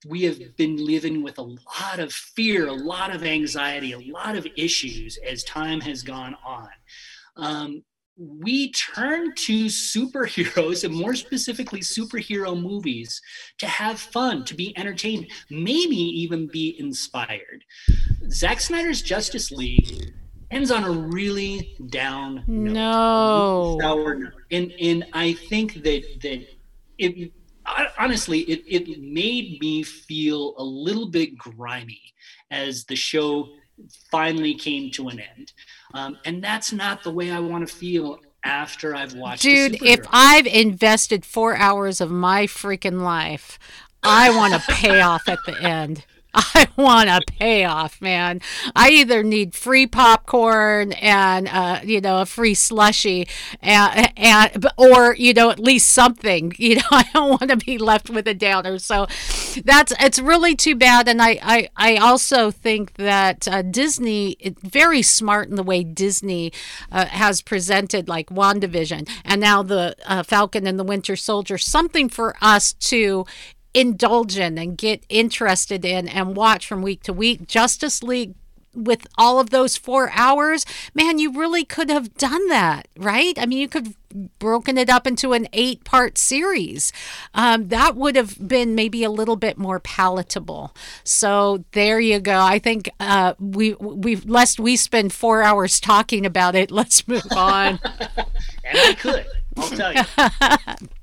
we 0.06 0.22
have 0.22 0.38
been 0.56 0.76
living 0.84 1.22
with 1.22 1.38
a 1.38 1.42
lot 1.42 1.98
of 1.98 2.12
fear, 2.12 2.66
a 2.66 2.72
lot 2.72 3.14
of 3.14 3.22
anxiety, 3.22 3.92
a 3.92 4.12
lot 4.12 4.36
of 4.36 4.46
issues 4.56 5.18
as 5.26 5.44
time 5.44 5.80
has 5.80 6.02
gone 6.02 6.36
on. 6.44 6.68
Um, 7.36 7.84
we 8.18 8.72
turn 8.72 9.32
to 9.34 9.66
superheroes 9.66 10.84
and 10.84 10.94
more 10.94 11.14
specifically 11.14 11.80
superhero 11.80 12.60
movies 12.60 13.20
to 13.58 13.66
have 13.66 14.00
fun, 14.00 14.44
to 14.44 14.54
be 14.54 14.76
entertained, 14.76 15.30
maybe 15.50 15.96
even 15.96 16.48
be 16.48 16.76
inspired. 16.78 17.64
Zack 18.30 18.60
Snyder's 18.60 19.02
Justice 19.02 19.50
League 19.52 20.12
ends 20.50 20.70
on 20.70 20.84
a 20.84 20.90
really 20.90 21.76
down 21.90 22.42
note. 22.46 22.72
No. 22.72 23.78
Sour 23.80 24.14
note. 24.16 24.32
And 24.50 24.72
and 24.80 25.06
I 25.12 25.34
think 25.34 25.74
that 25.84 26.02
that 26.22 26.46
it 26.98 27.32
honestly 27.98 28.40
it, 28.40 28.64
it 28.66 29.00
made 29.00 29.60
me 29.60 29.82
feel 29.82 30.54
a 30.58 30.64
little 30.64 31.08
bit 31.08 31.36
grimy 31.38 32.02
as 32.50 32.84
the 32.86 32.96
show 32.96 33.48
finally 34.10 34.54
came 34.54 34.90
to 34.92 35.08
an 35.08 35.20
end. 35.20 35.52
Um, 35.94 36.18
and 36.24 36.42
that's 36.42 36.72
not 36.72 37.02
the 37.02 37.10
way 37.10 37.30
I 37.30 37.40
want 37.40 37.66
to 37.66 37.74
feel 37.74 38.20
after 38.44 38.94
I've 38.94 39.14
watched. 39.14 39.42
Dude, 39.42 39.82
if 39.82 40.00
I've 40.10 40.46
invested 40.46 41.24
four 41.24 41.56
hours 41.56 42.00
of 42.00 42.10
my 42.10 42.46
freaking 42.46 43.02
life, 43.02 43.58
I 44.02 44.34
want 44.36 44.54
to 44.54 44.72
pay 44.72 45.00
off 45.00 45.28
at 45.28 45.38
the 45.46 45.60
end. 45.60 46.04
I 46.34 46.68
want 46.76 47.08
a 47.08 47.20
payoff, 47.26 48.00
man. 48.00 48.40
I 48.76 48.90
either 48.90 49.22
need 49.22 49.54
free 49.54 49.86
popcorn 49.86 50.92
and 50.92 51.48
uh, 51.48 51.80
you 51.84 52.00
know 52.00 52.20
a 52.20 52.26
free 52.26 52.54
slushy, 52.54 53.26
and, 53.62 54.12
and 54.16 54.66
or 54.76 55.14
you 55.16 55.32
know 55.32 55.50
at 55.50 55.58
least 55.58 55.88
something. 55.90 56.52
You 56.68 56.76
know, 56.76 56.82
I 56.90 57.04
don't 57.14 57.30
want 57.30 57.48
to 57.50 57.56
be 57.56 57.78
left 57.78 58.10
with 58.10 58.28
a 58.28 58.34
downer. 58.34 58.78
So 58.78 59.06
that's 59.64 59.92
it's 60.00 60.18
really 60.18 60.54
too 60.54 60.74
bad. 60.74 61.08
And 61.08 61.22
I 61.22 61.38
I, 61.42 61.68
I 61.76 61.96
also 61.96 62.50
think 62.50 62.94
that 62.94 63.48
uh, 63.48 63.62
Disney 63.62 64.36
very 64.62 65.00
smart 65.00 65.48
in 65.48 65.54
the 65.54 65.62
way 65.62 65.84
Disney 65.84 66.52
uh, 66.92 67.06
has 67.06 67.40
presented 67.40 68.06
like 68.06 68.28
WandaVision 68.28 69.08
and 69.24 69.40
now 69.40 69.62
the 69.62 69.96
uh, 70.06 70.22
Falcon 70.22 70.66
and 70.66 70.78
the 70.78 70.84
Winter 70.84 71.16
Soldier. 71.16 71.56
Something 71.56 72.10
for 72.10 72.36
us 72.42 72.74
to 72.74 73.24
indulge 73.74 74.38
in 74.38 74.58
and 74.58 74.76
get 74.76 75.04
interested 75.08 75.84
in 75.84 76.08
and 76.08 76.36
watch 76.36 76.66
from 76.66 76.82
week 76.82 77.02
to 77.04 77.12
week. 77.12 77.46
Justice 77.46 78.02
League 78.02 78.34
with 78.74 79.06
all 79.16 79.40
of 79.40 79.50
those 79.50 79.76
four 79.76 80.10
hours, 80.12 80.64
man, 80.94 81.18
you 81.18 81.32
really 81.32 81.64
could 81.64 81.90
have 81.90 82.14
done 82.14 82.48
that, 82.48 82.86
right? 82.96 83.38
I 83.38 83.46
mean, 83.46 83.58
you 83.58 83.68
could 83.68 83.86
have 83.88 83.96
broken 84.38 84.78
it 84.78 84.88
up 84.88 85.06
into 85.06 85.32
an 85.32 85.48
eight 85.52 85.84
part 85.84 86.16
series. 86.16 86.92
Um, 87.34 87.68
that 87.68 87.96
would 87.96 88.16
have 88.16 88.46
been 88.46 88.74
maybe 88.74 89.04
a 89.04 89.10
little 89.10 89.36
bit 89.36 89.58
more 89.58 89.80
palatable. 89.80 90.74
So 91.04 91.64
there 91.72 92.00
you 92.00 92.20
go. 92.20 92.40
I 92.40 92.58
think 92.58 92.90
uh, 93.00 93.34
we 93.38 93.74
we 93.74 94.16
lest 94.16 94.60
we 94.60 94.76
spend 94.76 95.12
four 95.12 95.42
hours 95.42 95.80
talking 95.80 96.24
about 96.24 96.54
it. 96.54 96.70
Let's 96.78 97.06
move 97.08 97.26
on. 97.32 97.80
and 97.84 98.78
I 98.78 98.94
could. 98.94 99.26
I'll 99.56 99.68
tell 99.70 99.92
you. 99.92 100.88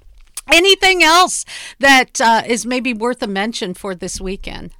Anything 0.51 1.03
else 1.03 1.45
that 1.79 2.21
uh, 2.21 2.43
is 2.45 2.65
maybe 2.65 2.93
worth 2.93 3.21
a 3.23 3.27
mention 3.27 3.73
for 3.73 3.95
this 3.95 4.21
weekend? 4.21 4.73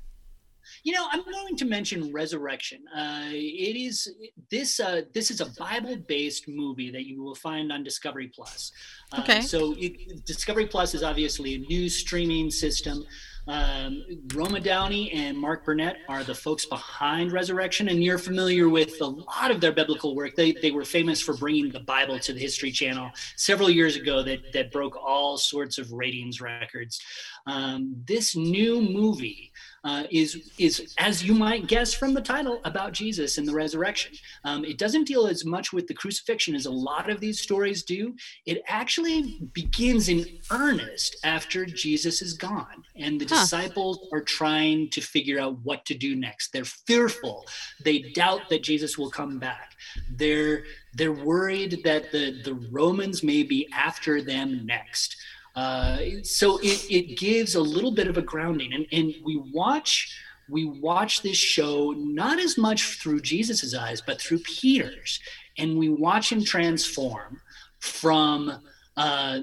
You 0.83 0.93
know, 0.93 1.07
I'm 1.11 1.23
going 1.23 1.57
to 1.57 1.65
mention 1.65 2.13
Resurrection. 2.13 2.83
Uh, 2.95 3.29
it 3.31 3.75
is 3.75 4.07
this. 4.51 4.79
Uh, 4.79 5.01
this 5.15 5.31
is 5.31 5.41
a 5.41 5.47
Bible-based 5.57 6.47
movie 6.47 6.91
that 6.91 7.05
you 7.07 7.23
will 7.23 7.33
find 7.33 7.71
on 7.71 7.83
Discovery 7.83 8.31
Plus. 8.33 8.71
Uh, 9.11 9.21
okay. 9.21 9.41
So 9.41 9.73
it, 9.79 10.23
Discovery 10.25 10.67
Plus 10.67 10.93
is 10.93 11.01
obviously 11.01 11.55
a 11.55 11.57
new 11.57 11.89
streaming 11.89 12.51
system. 12.51 13.03
Um, 13.47 14.03
Roma 14.33 14.59
Downey 14.59 15.11
and 15.11 15.37
Mark 15.37 15.65
Burnett 15.65 15.97
are 16.09 16.23
the 16.23 16.33
folks 16.33 16.65
behind 16.65 17.31
Resurrection, 17.31 17.89
and 17.89 18.03
you're 18.03 18.17
familiar 18.17 18.69
with 18.69 18.99
a 19.01 19.05
lot 19.05 19.51
of 19.51 19.61
their 19.61 19.71
biblical 19.71 20.15
work. 20.15 20.35
They, 20.35 20.53
they 20.53 20.71
were 20.71 20.85
famous 20.85 21.21
for 21.21 21.35
bringing 21.35 21.71
the 21.71 21.79
Bible 21.79 22.17
to 22.19 22.33
the 22.33 22.39
History 22.39 22.71
Channel 22.71 23.11
several 23.35 23.69
years 23.69 23.95
ago 23.95 24.23
that, 24.23 24.51
that 24.53 24.71
broke 24.71 24.95
all 24.95 25.37
sorts 25.37 25.77
of 25.77 25.91
ratings 25.91 26.41
records. 26.41 26.99
Um, 27.45 27.95
this 28.07 28.35
new 28.35 28.81
movie 28.81 29.51
uh, 29.85 30.03
is 30.09 30.51
is 30.57 30.93
as 30.97 31.23
you 31.23 31.33
might 31.33 31.67
guess 31.67 31.93
from 31.93 32.13
the 32.13 32.21
title 32.21 32.59
about 32.65 32.91
Jesus 32.91 33.37
and 33.37 33.47
the 33.47 33.53
resurrection. 33.53 34.13
Um, 34.43 34.65
it 34.65 34.79
doesn't 34.79 35.05
deal 35.05 35.27
as 35.27 35.45
much 35.45 35.71
with 35.71 35.87
the 35.87 35.93
crucifixion 35.93 36.55
as 36.55 36.65
a 36.65 36.71
lot 36.71 37.09
of 37.09 37.19
these 37.19 37.39
stories 37.39 37.83
do. 37.83 38.15
It 38.47 38.63
actually 38.67 39.39
begins 39.53 40.09
in 40.09 40.25
earnest 40.49 41.17
after 41.23 41.65
Jesus 41.65 42.23
is 42.23 42.33
gone, 42.33 42.83
and 42.95 43.21
the 43.21 43.27
huh. 43.29 43.41
disciples 43.41 44.07
are 44.11 44.21
trying 44.21 44.89
to 44.89 45.01
figure 45.01 45.39
out 45.39 45.59
what 45.63 45.85
to 45.85 45.93
do 45.93 46.15
next. 46.15 46.51
They're 46.51 46.65
fearful. 46.65 47.45
They 47.83 47.99
doubt 47.99 48.49
that 48.49 48.63
Jesus 48.63 48.97
will 48.97 49.11
come 49.11 49.37
back. 49.37 49.73
They're 50.09 50.63
they're 50.95 51.13
worried 51.13 51.81
that 51.83 52.11
the 52.11 52.41
the 52.43 52.55
Romans 52.71 53.21
may 53.21 53.43
be 53.43 53.69
after 53.71 54.23
them 54.23 54.65
next. 54.65 55.15
Uh, 55.55 55.97
so 56.23 56.57
it, 56.59 56.85
it 56.89 57.17
gives 57.17 57.55
a 57.55 57.61
little 57.61 57.91
bit 57.91 58.07
of 58.07 58.17
a 58.17 58.21
grounding, 58.21 58.73
and, 58.73 58.85
and 58.91 59.13
we 59.23 59.41
watch 59.53 60.13
we 60.47 60.65
watch 60.65 61.23
this 61.23 61.37
show 61.37 61.91
not 61.97 62.39
as 62.39 62.55
much 62.55 63.01
through 63.01 63.19
Jesus's 63.21 63.73
eyes, 63.73 63.99
but 63.99 64.21
through 64.21 64.39
Peter's, 64.39 65.19
and 65.57 65.77
we 65.77 65.89
watch 65.89 66.31
him 66.31 66.43
transform 66.43 67.41
from 67.79 68.61
uh, 68.95 69.39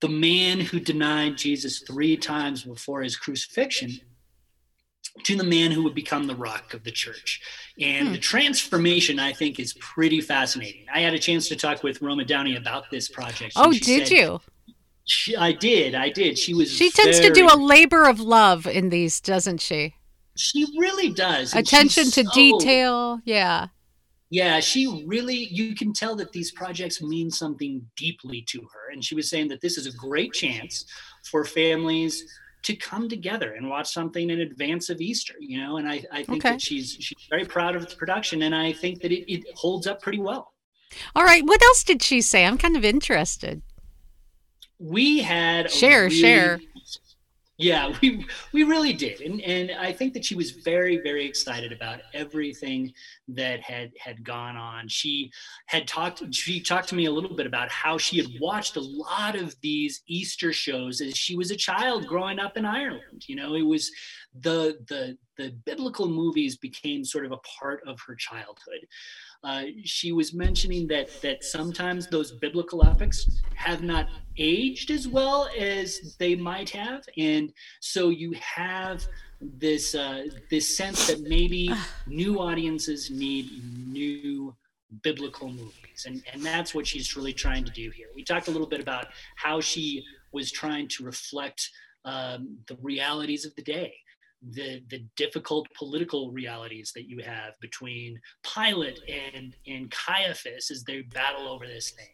the 0.00 0.08
man 0.08 0.60
who 0.60 0.78
denied 0.78 1.36
Jesus 1.36 1.80
three 1.80 2.16
times 2.16 2.62
before 2.62 3.02
his 3.02 3.16
crucifixion 3.16 3.98
to 5.24 5.36
the 5.36 5.44
man 5.44 5.72
who 5.72 5.82
would 5.82 5.94
become 5.94 6.26
the 6.26 6.36
rock 6.36 6.74
of 6.74 6.84
the 6.84 6.92
church. 6.92 7.40
And 7.80 8.08
hmm. 8.08 8.12
the 8.12 8.20
transformation, 8.20 9.18
I 9.18 9.32
think, 9.32 9.58
is 9.58 9.74
pretty 9.74 10.20
fascinating. 10.20 10.86
I 10.92 11.00
had 11.00 11.14
a 11.14 11.18
chance 11.18 11.48
to 11.48 11.56
talk 11.56 11.82
with 11.82 12.00
Roma 12.00 12.24
Downey 12.24 12.56
about 12.56 12.90
this 12.90 13.08
project. 13.08 13.54
Oh, 13.56 13.72
did 13.72 14.06
said, 14.06 14.10
you? 14.10 14.40
She, 15.08 15.34
I 15.34 15.52
did. 15.52 15.94
I 15.94 16.10
did. 16.10 16.38
She 16.38 16.52
was. 16.52 16.70
She 16.70 16.90
tends 16.90 17.18
very, 17.18 17.30
to 17.30 17.34
do 17.34 17.48
a 17.50 17.56
labor 17.56 18.06
of 18.06 18.20
love 18.20 18.66
in 18.66 18.90
these, 18.90 19.20
doesn't 19.20 19.62
she? 19.62 19.94
She 20.36 20.66
really 20.78 21.08
does. 21.08 21.54
Attention 21.54 22.04
to 22.10 22.24
so, 22.24 22.30
detail. 22.34 23.20
Yeah. 23.24 23.68
Yeah, 24.28 24.60
she 24.60 25.04
really. 25.06 25.48
You 25.50 25.74
can 25.74 25.94
tell 25.94 26.14
that 26.16 26.32
these 26.32 26.52
projects 26.52 27.00
mean 27.00 27.30
something 27.30 27.80
deeply 27.96 28.42
to 28.50 28.60
her, 28.60 28.92
and 28.92 29.02
she 29.02 29.14
was 29.14 29.30
saying 29.30 29.48
that 29.48 29.62
this 29.62 29.78
is 29.78 29.86
a 29.86 29.92
great 29.92 30.34
chance 30.34 30.84
for 31.30 31.42
families 31.46 32.26
to 32.64 32.76
come 32.76 33.08
together 33.08 33.54
and 33.54 33.70
watch 33.70 33.90
something 33.90 34.28
in 34.28 34.40
advance 34.40 34.90
of 34.90 35.00
Easter. 35.00 35.36
You 35.40 35.62
know, 35.62 35.78
and 35.78 35.88
I, 35.88 36.04
I 36.12 36.22
think 36.22 36.44
okay. 36.44 36.50
that 36.50 36.60
she's 36.60 36.98
she's 37.00 37.26
very 37.30 37.46
proud 37.46 37.76
of 37.76 37.88
the 37.88 37.96
production, 37.96 38.42
and 38.42 38.54
I 38.54 38.74
think 38.74 39.00
that 39.00 39.10
it, 39.10 39.32
it 39.32 39.44
holds 39.56 39.86
up 39.86 40.02
pretty 40.02 40.20
well. 40.20 40.52
All 41.16 41.24
right, 41.24 41.44
what 41.46 41.62
else 41.62 41.82
did 41.82 42.02
she 42.02 42.20
say? 42.20 42.44
I'm 42.44 42.58
kind 42.58 42.76
of 42.76 42.84
interested 42.84 43.62
we 44.78 45.18
had 45.18 45.70
share 45.70 46.04
really, 46.04 46.16
share. 46.16 46.60
Yeah 47.60 47.92
we 48.00 48.24
we 48.52 48.62
really 48.62 48.92
did. 48.92 49.20
And 49.20 49.40
and 49.40 49.72
i 49.72 49.92
think 49.92 50.14
that 50.14 50.24
she 50.24 50.36
was 50.36 50.52
very 50.52 51.00
very 51.02 51.26
excited 51.26 51.72
about 51.72 52.00
everything 52.14 52.92
that 53.28 53.60
had 53.60 53.90
had 53.98 54.22
gone 54.22 54.56
on. 54.56 54.88
She 54.88 55.32
had 55.66 55.88
talked 55.88 56.22
she 56.32 56.60
talked 56.60 56.88
to 56.90 56.94
me 56.94 57.06
a 57.06 57.10
little 57.10 57.34
bit 57.34 57.46
about 57.46 57.68
how 57.68 57.98
she 57.98 58.16
had 58.18 58.28
watched 58.40 58.76
a 58.76 58.80
lot 58.80 59.34
of 59.34 59.56
these 59.60 60.02
easter 60.06 60.52
shows 60.52 61.00
as 61.00 61.16
she 61.16 61.36
was 61.36 61.50
a 61.50 61.56
child 61.56 62.06
growing 62.06 62.38
up 62.38 62.56
in 62.56 62.64
ireland. 62.64 63.24
You 63.26 63.34
know 63.36 63.54
it 63.54 63.62
was 63.62 63.90
the 64.40 64.78
the 64.88 65.16
the 65.36 65.50
biblical 65.64 66.08
movies 66.08 66.56
became 66.56 67.04
sort 67.04 67.24
of 67.26 67.32
a 67.32 67.38
part 67.38 67.82
of 67.86 67.98
her 68.06 68.14
childhood. 68.14 68.86
Uh, 69.44 69.64
she 69.84 70.10
was 70.10 70.34
mentioning 70.34 70.88
that 70.88 71.08
that 71.22 71.44
sometimes 71.44 72.08
those 72.08 72.32
biblical 72.32 72.84
epics 72.84 73.40
have 73.54 73.82
not 73.82 74.08
aged 74.36 74.90
as 74.90 75.06
well 75.06 75.48
as 75.56 76.16
they 76.18 76.34
might 76.34 76.68
have, 76.70 77.04
and 77.16 77.52
so 77.80 78.08
you 78.08 78.32
have 78.32 79.06
this 79.40 79.94
uh, 79.94 80.24
this 80.50 80.76
sense 80.76 81.06
that 81.06 81.20
maybe 81.20 81.70
new 82.08 82.40
audiences 82.40 83.10
need 83.10 83.50
new 83.86 84.54
biblical 85.02 85.48
movies. 85.48 86.04
And 86.06 86.22
and 86.32 86.42
that's 86.42 86.74
what 86.74 86.86
she's 86.86 87.16
really 87.16 87.32
trying 87.32 87.64
to 87.64 87.72
do 87.72 87.90
here. 87.90 88.08
We 88.16 88.24
talked 88.24 88.48
a 88.48 88.50
little 88.50 88.66
bit 88.66 88.80
about 88.80 89.06
how 89.36 89.60
she 89.60 90.04
was 90.32 90.50
trying 90.50 90.88
to 90.88 91.04
reflect 91.04 91.70
um, 92.04 92.58
the 92.66 92.76
realities 92.82 93.44
of 93.44 93.54
the 93.54 93.62
day 93.62 93.94
the 94.52 94.82
the 94.88 95.04
difficult 95.16 95.66
political 95.76 96.30
realities 96.30 96.92
that 96.94 97.08
you 97.08 97.20
have 97.24 97.54
between 97.60 98.20
Pilate 98.42 99.00
and 99.08 99.56
and 99.66 99.90
Caiaphas 99.90 100.70
as 100.70 100.84
they 100.84 101.02
battle 101.02 101.48
over 101.48 101.66
this 101.66 101.90
thing. 101.90 102.06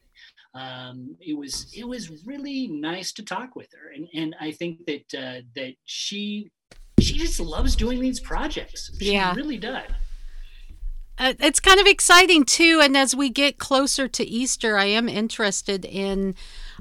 Um, 0.54 1.16
it 1.20 1.36
was 1.36 1.72
it 1.76 1.86
was 1.86 2.24
really 2.24 2.68
nice 2.68 3.12
to 3.14 3.22
talk 3.24 3.56
with 3.56 3.68
her, 3.72 3.92
and 3.94 4.08
and 4.14 4.34
I 4.40 4.52
think 4.52 4.86
that 4.86 5.14
uh, 5.14 5.40
that 5.56 5.74
she 5.84 6.50
she 7.00 7.18
just 7.18 7.40
loves 7.40 7.74
doing 7.76 8.00
these 8.00 8.20
projects. 8.20 8.90
She 9.00 9.12
Yeah. 9.12 9.34
really 9.34 9.58
does. 9.58 9.90
Uh, 11.16 11.32
it's 11.38 11.60
kind 11.60 11.78
of 11.78 11.86
exciting 11.86 12.44
too. 12.44 12.80
And 12.82 12.96
as 12.96 13.14
we 13.14 13.30
get 13.30 13.58
closer 13.58 14.08
to 14.08 14.24
Easter, 14.24 14.76
I 14.76 14.86
am 14.86 15.08
interested 15.08 15.84
in 15.84 16.34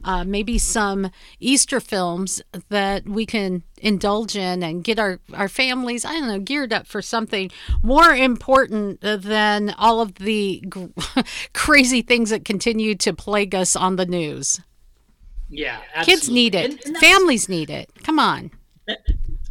uh, 0.04 0.24
maybe 0.24 0.58
some 0.58 1.12
Easter 1.40 1.80
films 1.80 2.42
that 2.70 3.08
we 3.08 3.26
can 3.28 3.62
indulge 3.78 4.36
in 4.36 4.64
and 4.64 4.84
get 4.84 4.98
our, 4.98 5.20
our 5.34 5.48
families, 5.48 6.04
I 6.04 6.14
don't 6.14 6.28
know, 6.28 6.40
geared 6.40 6.74
up 6.74 6.88
for 6.88 7.02
something 7.02 7.52
more 7.84 8.10
important 8.16 9.02
than 9.02 9.70
all 9.78 10.02
of 10.02 10.16
the 10.16 10.64
crazy 11.54 12.02
things 12.02 12.32
that 12.32 12.44
continue 12.44 12.96
to 12.96 13.14
plague 13.14 13.54
us 13.54 13.76
on 13.76 13.98
the 13.98 14.06
news. 14.06 14.60
Yeah, 15.48 15.78
Kids 16.04 16.28
need 16.30 16.56
it, 16.56 16.72
And- 16.72 16.82
and 16.86 16.98
families 16.98 17.48
need 17.48 17.70
it. 17.70 17.90
Come 18.04 18.18
on. 18.18 18.50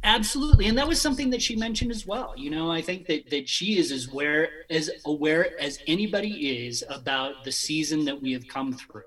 Absolutely, 0.04 0.66
and 0.66 0.76
that 0.76 0.88
was 0.88 1.00
something 1.00 1.30
that 1.30 1.40
she 1.40 1.54
mentioned 1.54 1.92
as 1.92 2.06
well. 2.06 2.34
You 2.36 2.50
know, 2.50 2.70
I 2.70 2.82
think 2.82 3.06
that 3.06 3.30
that 3.30 3.48
she 3.48 3.78
is 3.78 3.92
as 3.92 4.08
aware 4.08 4.48
as 4.68 4.90
aware 5.06 5.60
as 5.60 5.78
anybody 5.86 6.64
is 6.66 6.84
about 6.88 7.44
the 7.44 7.52
season 7.52 8.04
that 8.06 8.20
we 8.20 8.32
have 8.32 8.46
come 8.48 8.72
through, 8.72 9.02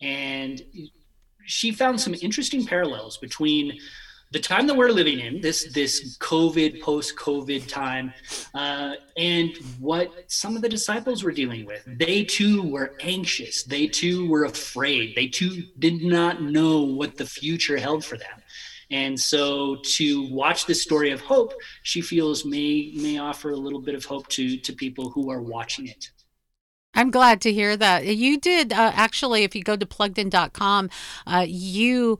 and 0.00 0.62
she 1.46 1.72
found 1.72 2.00
some 2.00 2.14
interesting 2.22 2.64
parallels 2.64 3.16
between 3.16 3.76
the 4.32 4.38
time 4.38 4.68
that 4.68 4.76
we're 4.76 4.90
living 4.90 5.18
in 5.18 5.40
this 5.40 5.72
this 5.72 6.16
COVID 6.18 6.80
post 6.80 7.16
COVID 7.16 7.66
time, 7.66 8.14
uh, 8.54 8.94
and 9.16 9.56
what 9.80 10.12
some 10.28 10.54
of 10.54 10.62
the 10.62 10.68
disciples 10.68 11.24
were 11.24 11.32
dealing 11.32 11.66
with. 11.66 11.82
They 11.98 12.22
too 12.22 12.62
were 12.62 12.94
anxious. 13.00 13.64
They 13.64 13.88
too 13.88 14.28
were 14.28 14.44
afraid. 14.44 15.16
They 15.16 15.26
too 15.26 15.64
did 15.80 16.04
not 16.04 16.40
know 16.40 16.82
what 16.82 17.16
the 17.16 17.26
future 17.26 17.78
held 17.78 18.04
for 18.04 18.16
them. 18.16 18.40
And 18.90 19.18
so 19.18 19.76
to 19.76 20.28
watch 20.32 20.66
this 20.66 20.82
story 20.82 21.10
of 21.10 21.20
hope, 21.20 21.52
she 21.82 22.00
feels 22.00 22.44
may 22.44 22.92
may 22.96 23.18
offer 23.18 23.50
a 23.50 23.56
little 23.56 23.80
bit 23.80 23.94
of 23.94 24.04
hope 24.04 24.28
to 24.28 24.56
to 24.58 24.72
people 24.72 25.10
who 25.10 25.30
are 25.30 25.42
watching 25.42 25.86
it. 25.86 26.10
I'm 26.94 27.10
glad 27.10 27.40
to 27.42 27.52
hear 27.52 27.76
that. 27.76 28.04
You 28.04 28.38
did 28.38 28.72
uh, 28.72 28.92
actually, 28.94 29.44
if 29.44 29.54
you 29.54 29.62
go 29.62 29.76
to 29.76 29.86
pluggedin.com, 29.86 30.90
uh, 31.26 31.46
you 31.48 32.18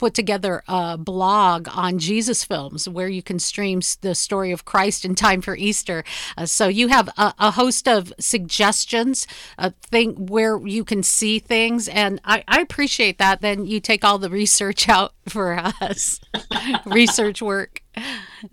put 0.00 0.14
together 0.14 0.62
a 0.66 0.96
blog 0.96 1.68
on 1.70 1.98
Jesus 1.98 2.42
films 2.42 2.88
where 2.88 3.06
you 3.08 3.22
can 3.22 3.38
stream 3.38 3.80
the 4.00 4.14
story 4.14 4.50
of 4.50 4.64
Christ 4.64 5.04
in 5.04 5.14
time 5.14 5.42
for 5.42 5.54
Easter. 5.54 6.02
Uh, 6.38 6.46
so 6.46 6.68
you 6.68 6.88
have 6.88 7.08
a, 7.18 7.34
a 7.38 7.50
host 7.50 7.86
of 7.86 8.10
suggestions, 8.18 9.26
a 9.58 9.72
thing 9.90 10.26
where 10.26 10.58
you 10.66 10.84
can 10.84 11.02
see 11.02 11.38
things, 11.38 11.86
and 11.86 12.18
I, 12.24 12.42
I 12.48 12.60
appreciate 12.60 13.18
that. 13.18 13.42
Then 13.42 13.66
you 13.66 13.78
take 13.78 14.02
all 14.02 14.16
the 14.18 14.30
research 14.30 14.88
out 14.96 15.12
for 15.28 15.54
us, 15.58 16.18
research 16.86 17.42
work. 17.42 17.82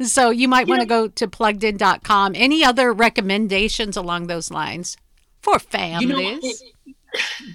So 0.02 0.30
you 0.32 0.50
might 0.50 0.68
want 0.68 0.82
to 0.82 0.88
go 0.88 1.08
to 1.08 1.28
pluggedin.com. 1.30 2.34
Any 2.36 2.66
other 2.66 2.92
recommendations 2.92 3.96
along 3.96 4.28
those 4.28 4.52
lines 4.52 4.98
for 5.42 5.54
You 5.54 5.60
families? 5.60 6.10
know, 6.44 6.50
it- 6.50 6.74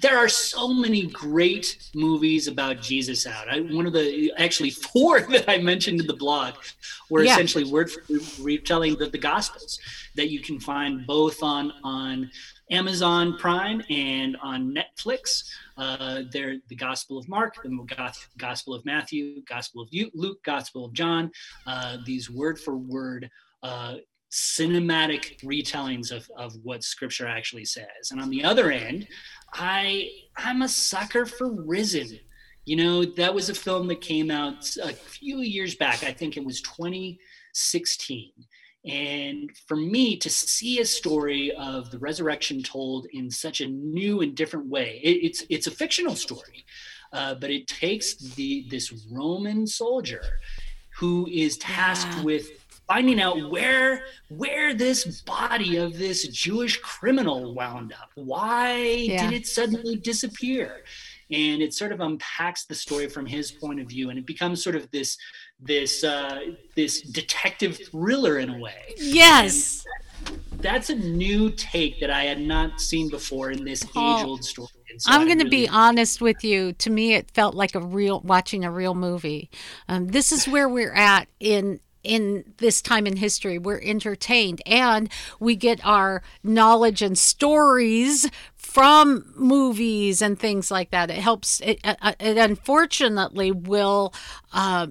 there 0.01 0.17
are 0.17 0.29
so 0.29 0.67
many 0.73 1.07
great 1.07 1.89
movies 1.95 2.47
about 2.47 2.81
Jesus 2.81 3.25
out. 3.27 3.49
I, 3.49 3.61
one 3.61 3.85
of 3.85 3.93
the 3.93 4.31
actually 4.37 4.71
four 4.71 5.21
that 5.29 5.49
I 5.49 5.57
mentioned 5.57 5.99
in 6.01 6.07
the 6.07 6.13
blog 6.13 6.55
were 7.09 7.23
Yeah. 7.23 7.33
essentially 7.33 7.65
word 7.65 7.91
for 7.91 8.03
word 8.09 8.21
retelling 8.39 8.95
the, 8.97 9.07
the 9.09 9.17
Gospels 9.17 9.79
that 10.15 10.29
you 10.29 10.39
can 10.41 10.59
find 10.59 11.05
both 11.07 11.41
on 11.41 11.73
on 11.83 12.29
Amazon 12.71 13.37
Prime 13.37 13.83
and 13.89 14.37
on 14.41 14.73
Netflix. 14.73 15.43
Uh, 15.77 16.21
they're 16.31 16.55
the 16.69 16.75
Gospel 16.75 17.17
of 17.17 17.27
Mark, 17.27 17.55
the 17.63 18.17
Gospel 18.37 18.73
of 18.73 18.85
Matthew, 18.85 19.41
Gospel 19.43 19.81
of 19.81 19.89
Luke, 20.13 20.41
Gospel 20.43 20.85
of 20.85 20.93
John. 20.93 21.31
Uh, 21.67 21.97
these 22.05 22.29
word 22.29 22.59
for 22.59 22.77
word 22.77 23.29
uh, 23.63 23.95
cinematic 24.31 25.39
retellings 25.43 26.11
of, 26.11 26.29
of 26.35 26.55
what 26.63 26.83
Scripture 26.83 27.27
actually 27.27 27.65
says. 27.65 28.11
And 28.11 28.19
on 28.19 28.29
the 28.29 28.43
other 28.43 28.71
end, 28.71 29.07
I 29.53 30.09
I'm 30.35 30.61
a 30.63 30.67
sucker 30.69 31.25
for 31.25 31.49
Risen. 31.49 32.19
You 32.65 32.77
know, 32.77 33.03
that 33.05 33.33
was 33.33 33.49
a 33.49 33.53
film 33.55 33.87
that 33.87 34.01
came 34.01 34.31
out 34.31 34.75
a 34.81 34.93
few 34.93 35.39
years 35.39 35.75
back. 35.75 36.03
I 36.03 36.13
think 36.13 36.37
it 36.37 36.45
was 36.45 36.61
2016. 36.61 38.31
And 38.85 39.49
for 39.67 39.75
me 39.77 40.17
to 40.17 40.29
see 40.29 40.79
a 40.79 40.85
story 40.85 41.51
of 41.53 41.89
the 41.91 41.99
resurrection 41.99 42.61
told 42.63 43.07
in 43.13 43.29
such 43.31 43.61
a 43.61 43.67
new 43.67 44.21
and 44.21 44.35
different 44.35 44.67
way, 44.67 44.99
it, 45.03 45.23
it's 45.23 45.43
it's 45.49 45.67
a 45.67 45.71
fictional 45.71 46.15
story, 46.15 46.65
uh, 47.13 47.35
but 47.35 47.49
it 47.49 47.67
takes 47.67 48.15
the 48.15 48.65
this 48.69 48.91
Roman 49.09 49.65
soldier 49.67 50.21
who 50.99 51.27
is 51.31 51.57
tasked 51.57 52.13
Yeah. 52.17 52.23
with 52.23 52.49
finding 52.87 53.21
out 53.21 53.49
where 53.49 54.05
where 54.29 54.73
this 54.73 55.21
body 55.21 55.77
of 55.77 55.97
this 55.97 56.27
Jewish 56.27 56.77
criminal 56.81 57.53
wound 57.53 57.93
up. 57.93 58.09
Why 58.15 58.77
Yeah. 58.83 59.29
did 59.29 59.41
it 59.41 59.47
suddenly 59.47 59.95
disappear? 59.95 60.83
And 61.31 61.61
it 61.61 61.73
sort 61.73 61.91
of 61.91 61.99
unpacks 62.01 62.65
the 62.65 62.75
story 62.75 63.09
from 63.09 63.25
his 63.25 63.51
point 63.51 63.79
of 63.79 63.87
view, 63.87 64.09
and 64.09 64.19
it 64.19 64.25
becomes 64.25 64.63
sort 64.63 64.75
of 64.75 64.89
this 64.91 65.17
this 65.59 66.03
uh, 66.03 66.39
this 66.75 67.01
detective 67.01 67.79
thriller 67.89 68.39
in 68.39 68.49
a 68.49 68.57
way. 68.59 68.93
Yes. 68.97 69.85
That's 70.59 70.89
a 70.89 70.95
new 70.95 71.49
take 71.51 71.99
that 71.99 72.09
I 72.09 72.23
had 72.23 72.39
not 72.39 72.79
seen 72.79 73.09
before 73.09 73.51
in 73.51 73.65
this 73.65 73.83
Oh. 73.95 74.19
age 74.19 74.25
old 74.25 74.43
story. 74.45 74.69
So 74.97 75.11
I'm 75.11 75.25
going 75.25 75.39
to 75.39 75.45
really- 75.45 75.65
be 75.65 75.67
honest 75.67 76.21
with 76.21 76.43
you. 76.43 76.71
To 76.73 76.89
me, 76.89 77.13
it 77.15 77.31
felt 77.31 77.55
like 77.55 77.75
a 77.75 77.81
real 77.81 78.21
watching 78.21 78.63
a 78.63 78.71
real 78.71 78.93
movie. 78.93 79.49
Um, 79.89 80.07
this 80.07 80.31
is 80.31 80.47
where 80.47 80.69
we're 80.69 80.93
at 80.93 81.27
in 81.39 81.79
in 82.03 82.53
this 82.57 82.81
time 82.81 83.07
in 83.07 83.17
history. 83.17 83.57
We're 83.57 83.81
entertained 83.81 84.61
and 84.65 85.09
we 85.39 85.55
get 85.55 85.83
our 85.85 86.21
knowledge 86.43 87.01
and 87.01 87.17
stories 87.17 88.29
from 88.55 89.31
movies 89.35 90.21
and 90.21 90.39
things 90.39 90.71
like 90.71 90.91
that. 90.91 91.09
It 91.09 91.17
helps. 91.17 91.61
It, 91.61 91.79
uh, 91.83 92.13
it 92.19 92.37
unfortunately 92.37 93.51
will. 93.51 94.13
Uh, 94.51 94.87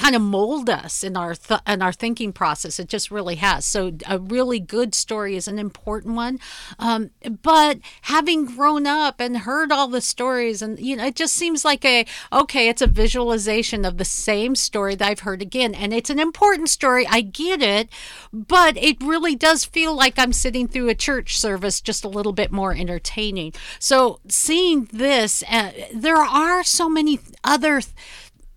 kind 0.00 0.16
of 0.16 0.22
mold 0.22 0.70
us 0.70 1.04
in 1.04 1.14
our 1.14 1.34
th- 1.34 1.60
in 1.66 1.82
our 1.82 1.92
thinking 1.92 2.32
process. 2.32 2.80
It 2.80 2.88
just 2.88 3.10
really 3.10 3.34
has. 3.36 3.66
So 3.66 3.92
a 4.08 4.18
really 4.18 4.58
good 4.58 4.94
story 4.94 5.36
is 5.36 5.46
an 5.46 5.58
important 5.58 6.14
one. 6.14 6.40
Um, 6.78 7.10
but 7.42 7.80
having 8.02 8.46
grown 8.46 8.86
up 8.86 9.20
and 9.20 9.38
heard 9.38 9.70
all 9.70 9.88
the 9.88 10.00
stories, 10.00 10.62
and 10.62 10.80
you 10.80 10.96
know, 10.96 11.04
it 11.04 11.16
just 11.16 11.34
seems 11.34 11.66
like 11.66 11.84
a 11.84 12.06
okay. 12.32 12.68
It's 12.68 12.80
a 12.80 12.86
visualization 12.86 13.84
of 13.84 13.98
the 13.98 14.06
same 14.06 14.54
story 14.54 14.94
that 14.94 15.06
I've 15.06 15.20
heard 15.20 15.42
again, 15.42 15.74
and 15.74 15.92
it's 15.92 16.10
an 16.10 16.18
important 16.18 16.70
story. 16.70 17.06
I 17.06 17.20
get 17.20 17.60
it, 17.60 17.90
but 18.32 18.78
it 18.78 18.96
really 19.02 19.36
does 19.36 19.66
feel 19.66 19.94
like 19.94 20.18
I'm 20.18 20.32
sitting 20.32 20.66
through 20.66 20.88
a 20.88 20.94
church 20.94 21.38
service, 21.38 21.80
just 21.80 22.04
a 22.04 22.08
little 22.08 22.32
bit 22.32 22.50
more 22.50 22.72
entertaining. 22.74 23.52
So 23.78 24.20
seeing 24.28 24.88
this, 24.92 25.44
uh, 25.50 25.72
there 25.92 26.16
are 26.16 26.64
so 26.64 26.88
many 26.88 27.20
other 27.44 27.82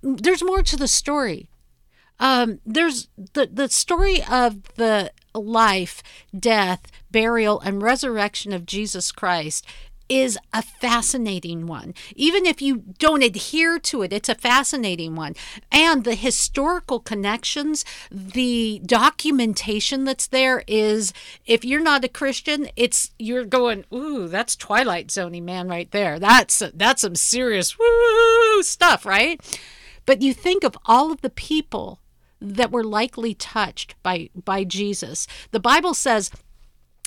there's 0.03 0.43
more 0.43 0.61
to 0.61 0.77
the 0.77 0.87
story. 0.87 1.49
Um, 2.19 2.59
there's 2.65 3.09
the 3.33 3.49
the 3.51 3.69
story 3.69 4.23
of 4.23 4.63
the 4.75 5.11
life, 5.33 6.03
death, 6.37 6.91
burial, 7.11 7.59
and 7.61 7.81
resurrection 7.81 8.53
of 8.53 8.65
Jesus 8.65 9.11
Christ 9.11 9.65
is 10.09 10.37
a 10.53 10.61
fascinating 10.61 11.65
one. 11.65 11.93
Even 12.15 12.45
if 12.45 12.61
you 12.61 12.83
don't 12.99 13.23
adhere 13.23 13.79
to 13.79 14.01
it, 14.03 14.13
it's 14.13 14.29
a 14.29 14.35
fascinating 14.35 15.15
one. 15.15 15.33
And 15.71 16.03
the 16.03 16.15
historical 16.15 16.99
connections, 16.99 17.85
the 18.11 18.81
documentation 18.85 20.03
that's 20.03 20.27
there 20.27 20.63
is 20.67 21.13
if 21.45 21.65
you're 21.65 21.81
not 21.81 22.05
a 22.05 22.09
Christian, 22.09 22.67
it's 22.75 23.11
you're 23.17 23.45
going, 23.45 23.85
ooh, 23.93 24.27
that's 24.27 24.55
Twilight 24.55 25.07
Zony 25.07 25.41
man 25.41 25.67
right 25.67 25.89
there. 25.91 26.19
That's 26.19 26.61
that's 26.73 27.01
some 27.01 27.15
serious 27.15 27.77
woo 27.79 28.61
stuff, 28.61 29.05
right? 29.05 29.41
But 30.05 30.21
you 30.21 30.33
think 30.33 30.63
of 30.63 30.77
all 30.85 31.11
of 31.11 31.21
the 31.21 31.29
people 31.29 31.99
that 32.41 32.71
were 32.71 32.83
likely 32.83 33.33
touched 33.33 33.95
by 34.03 34.29
by 34.35 34.63
Jesus. 34.63 35.27
The 35.51 35.59
Bible 35.59 35.93
says 35.93 36.29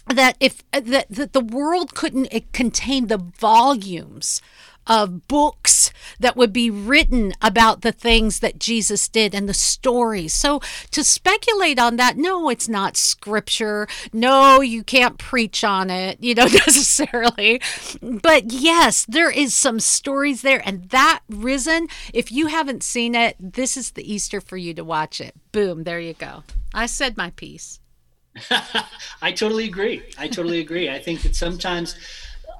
that 0.08 0.36
if 0.40 0.62
that, 0.72 1.06
that 1.10 1.32
the 1.32 1.40
world 1.40 1.94
couldn't 1.94 2.52
contain 2.52 3.08
the 3.08 3.18
volumes 3.18 4.40
of 4.86 5.28
books 5.28 5.90
that 6.20 6.36
would 6.36 6.52
be 6.52 6.70
written 6.70 7.32
about 7.42 7.82
the 7.82 7.92
things 7.92 8.40
that 8.40 8.58
Jesus 8.58 9.08
did 9.08 9.34
and 9.34 9.48
the 9.48 9.54
stories. 9.54 10.32
So 10.32 10.60
to 10.90 11.04
speculate 11.04 11.78
on 11.78 11.96
that, 11.96 12.16
no, 12.16 12.48
it's 12.48 12.68
not 12.68 12.96
scripture. 12.96 13.86
No, 14.12 14.60
you 14.60 14.82
can't 14.82 15.18
preach 15.18 15.64
on 15.64 15.90
it, 15.90 16.22
you 16.22 16.34
know, 16.34 16.46
necessarily. 16.66 17.60
But 18.00 18.52
yes, 18.52 19.04
there 19.08 19.30
is 19.30 19.54
some 19.54 19.80
stories 19.80 20.42
there. 20.42 20.62
And 20.66 20.88
that 20.90 21.20
risen, 21.28 21.88
if 22.12 22.30
you 22.30 22.46
haven't 22.46 22.82
seen 22.82 23.14
it, 23.14 23.36
this 23.38 23.76
is 23.76 23.92
the 23.92 24.12
Easter 24.12 24.40
for 24.40 24.56
you 24.56 24.74
to 24.74 24.84
watch 24.84 25.20
it. 25.20 25.34
Boom, 25.52 25.84
there 25.84 26.00
you 26.00 26.14
go. 26.14 26.44
I 26.74 26.86
said 26.86 27.16
my 27.16 27.30
piece. 27.30 27.80
I 29.22 29.32
totally 29.32 29.64
agree. 29.64 30.02
I 30.18 30.28
totally 30.28 30.60
agree. 30.60 30.90
I 30.90 30.98
think 30.98 31.22
that 31.22 31.34
sometimes 31.34 31.96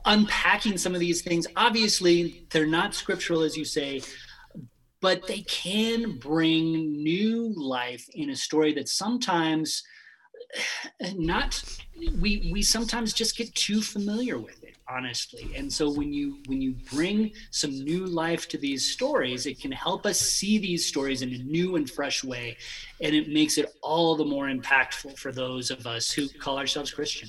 unpacking 0.07 0.79
some 0.79 0.95
of 0.95 1.01
these 1.01 1.23
things. 1.23 1.47
Obviously, 1.57 2.47
they're 2.51 2.67
not 2.67 2.95
scriptural, 2.95 3.43
as 3.43 3.57
you 3.57 3.65
say, 3.65 4.01
but 5.01 5.27
they 5.27 5.41
can 5.43 6.19
bring 6.19 7.03
new 7.03 7.53
life 7.57 8.07
in 8.15 8.31
a 8.31 8.37
story 8.37 8.73
that 8.75 8.89
sometimes 8.89 9.83
not 11.15 11.63
we 12.21 12.51
we 12.53 12.63
sometimes 12.63 13.13
just 13.13 13.37
get 13.37 13.53
too 13.55 13.81
familiar 13.81 14.39
with 14.39 14.63
it 14.63 14.77
honestly 14.89 15.51
and 15.57 15.73
so 15.73 15.91
when 15.91 16.13
you 16.13 16.39
when 16.47 16.61
you 16.61 16.75
bring 16.93 17.33
some 17.51 17.71
new 17.71 18.07
life 18.07 18.47
to 18.49 18.59
these 18.59 18.93
stories 18.93 19.47
it 19.47 19.61
can 19.61 19.73
help 19.73 20.07
us 20.07 20.21
see 20.21 20.59
these 20.59 20.87
stories 20.87 21.23
in 21.23 21.33
a 21.33 21.39
new 21.39 21.77
and 21.77 21.91
fresh 21.91 22.23
way 22.23 22.57
and 23.01 23.15
it 23.15 23.29
makes 23.29 23.59
it 23.59 23.67
all 23.83 24.15
the 24.15 24.25
more 24.25 24.47
impactful 24.47 25.17
for 25.19 25.33
those 25.33 25.71
of 25.71 25.87
us 25.87 26.13
who 26.13 26.29
call 26.29 26.59
ourselves 26.59 26.93
christian 26.93 27.29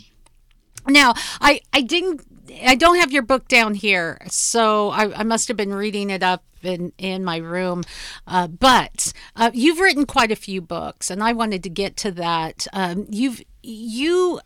now, 0.88 1.14
I, 1.42 1.62
I 1.74 1.82
didn't 1.82 2.22
I 2.66 2.76
don't 2.76 2.98
have 2.98 3.12
your 3.12 3.24
book 3.24 3.48
down 3.48 3.74
here, 3.74 4.20
so 4.28 4.90
I, 4.90 5.20
I 5.20 5.24
must 5.24 5.48
have 5.48 5.58
been 5.58 5.74
reading 5.74 6.10
it 6.10 6.24
up 6.24 6.44
in 6.64 6.94
in 6.98 7.24
my 7.24 7.38
room. 7.38 7.84
Uh, 8.26 8.48
but 8.48 9.14
uh, 9.36 9.52
you've 9.54 9.80
written 9.80 10.06
quite 10.06 10.32
a 10.32 10.36
few 10.36 10.62
books, 10.62 11.10
and 11.10 11.24
I 11.24 11.34
wanted 11.34 11.64
to 11.64 11.70
get 11.70 11.98
to 11.98 12.12
that. 12.12 12.68
Um, 12.74 13.06
you've 13.10 13.42
you 13.62 14.40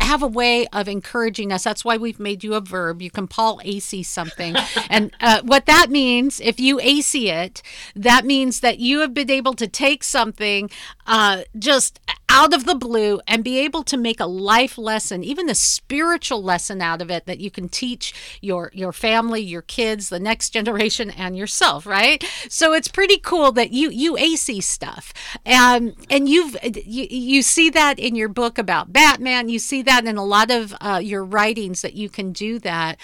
have 0.00 0.22
a 0.22 0.26
way 0.26 0.66
of 0.68 0.88
encouraging 0.88 1.52
us. 1.52 1.64
That's 1.64 1.84
why 1.84 1.96
we've 1.96 2.20
made 2.20 2.44
you 2.44 2.54
a 2.54 2.60
verb. 2.60 3.02
You 3.02 3.10
can 3.10 3.26
Paul 3.26 3.60
Asay 3.64 4.04
something. 4.04 4.54
and 4.90 5.10
uh, 5.20 5.42
what 5.42 5.66
that 5.66 5.90
means, 5.90 6.40
if 6.40 6.60
you 6.60 6.78
Asay 6.78 7.26
it, 7.26 7.62
that 7.96 8.24
means 8.24 8.60
that 8.60 8.78
you 8.78 9.00
have 9.00 9.14
been 9.14 9.30
able 9.30 9.54
to 9.54 9.66
take 9.66 10.04
something 10.04 10.70
uh, 11.06 11.42
just 11.58 11.98
out 12.28 12.52
of 12.52 12.64
the 12.64 12.74
blue 12.74 13.20
and 13.26 13.44
be 13.44 13.58
able 13.58 13.82
to 13.84 13.96
make 13.96 14.20
a 14.20 14.26
life 14.26 14.76
lesson, 14.76 15.22
even 15.22 15.48
a 15.48 15.54
spiritual 15.54 16.42
lesson 16.42 16.82
out 16.82 17.00
of 17.00 17.10
it 17.10 17.26
that 17.26 17.38
you 17.38 17.50
can 17.50 17.68
teach 17.68 18.38
your 18.40 18.70
your 18.74 18.92
family, 18.92 19.40
your 19.40 19.62
kids, 19.62 20.08
the 20.08 20.20
next 20.20 20.50
generation, 20.50 21.10
and 21.10 21.36
yourself. 21.36 21.86
Right. 21.86 22.24
So 22.48 22.72
it's 22.72 22.88
pretty 22.88 23.18
cool 23.18 23.52
that 23.52 23.72
you 23.72 23.90
you 23.90 24.14
Asay 24.14 24.62
stuff, 24.62 25.12
and 25.44 25.94
and 26.10 26.28
you've 26.28 26.56
you, 26.62 27.06
you 27.08 27.42
see 27.42 27.70
that 27.70 27.98
in 27.98 28.14
your 28.14 28.28
book 28.28 28.58
about 28.58 28.92
Batman. 28.92 29.48
You 29.48 29.58
see 29.58 29.82
that 29.82 30.04
in 30.04 30.16
a 30.16 30.24
lot 30.24 30.50
of 30.50 30.74
uh, 30.80 31.00
your 31.02 31.24
writings 31.24 31.82
that 31.82 31.94
you 31.94 32.08
can 32.08 32.32
do 32.32 32.58
that. 32.60 32.98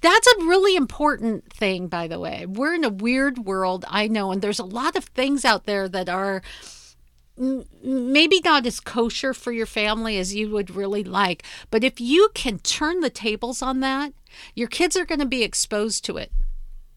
That's 0.00 0.26
a 0.26 0.44
really 0.44 0.76
important 0.76 1.52
thing, 1.52 1.88
by 1.88 2.08
the 2.08 2.18
way. 2.18 2.46
We're 2.46 2.74
in 2.74 2.84
a 2.84 2.90
weird 2.90 3.38
world, 3.38 3.84
I 3.88 4.08
know, 4.08 4.32
and 4.32 4.42
there's 4.42 4.58
a 4.58 4.64
lot 4.64 4.96
of 4.96 5.04
things 5.04 5.44
out 5.44 5.66
there 5.66 5.88
that 5.88 6.08
are 6.08 6.42
maybe 7.36 8.40
not 8.44 8.66
as 8.66 8.80
kosher 8.80 9.34
for 9.34 9.52
your 9.52 9.66
family 9.66 10.18
as 10.18 10.34
you 10.34 10.50
would 10.50 10.70
really 10.70 11.04
like, 11.04 11.42
but 11.70 11.84
if 11.84 12.00
you 12.00 12.30
can 12.34 12.58
turn 12.58 13.00
the 13.00 13.10
tables 13.10 13.62
on 13.62 13.80
that, 13.80 14.12
your 14.54 14.68
kids 14.68 14.96
are 14.96 15.06
going 15.06 15.20
to 15.20 15.26
be 15.26 15.42
exposed 15.42 16.04
to 16.04 16.16
it. 16.16 16.30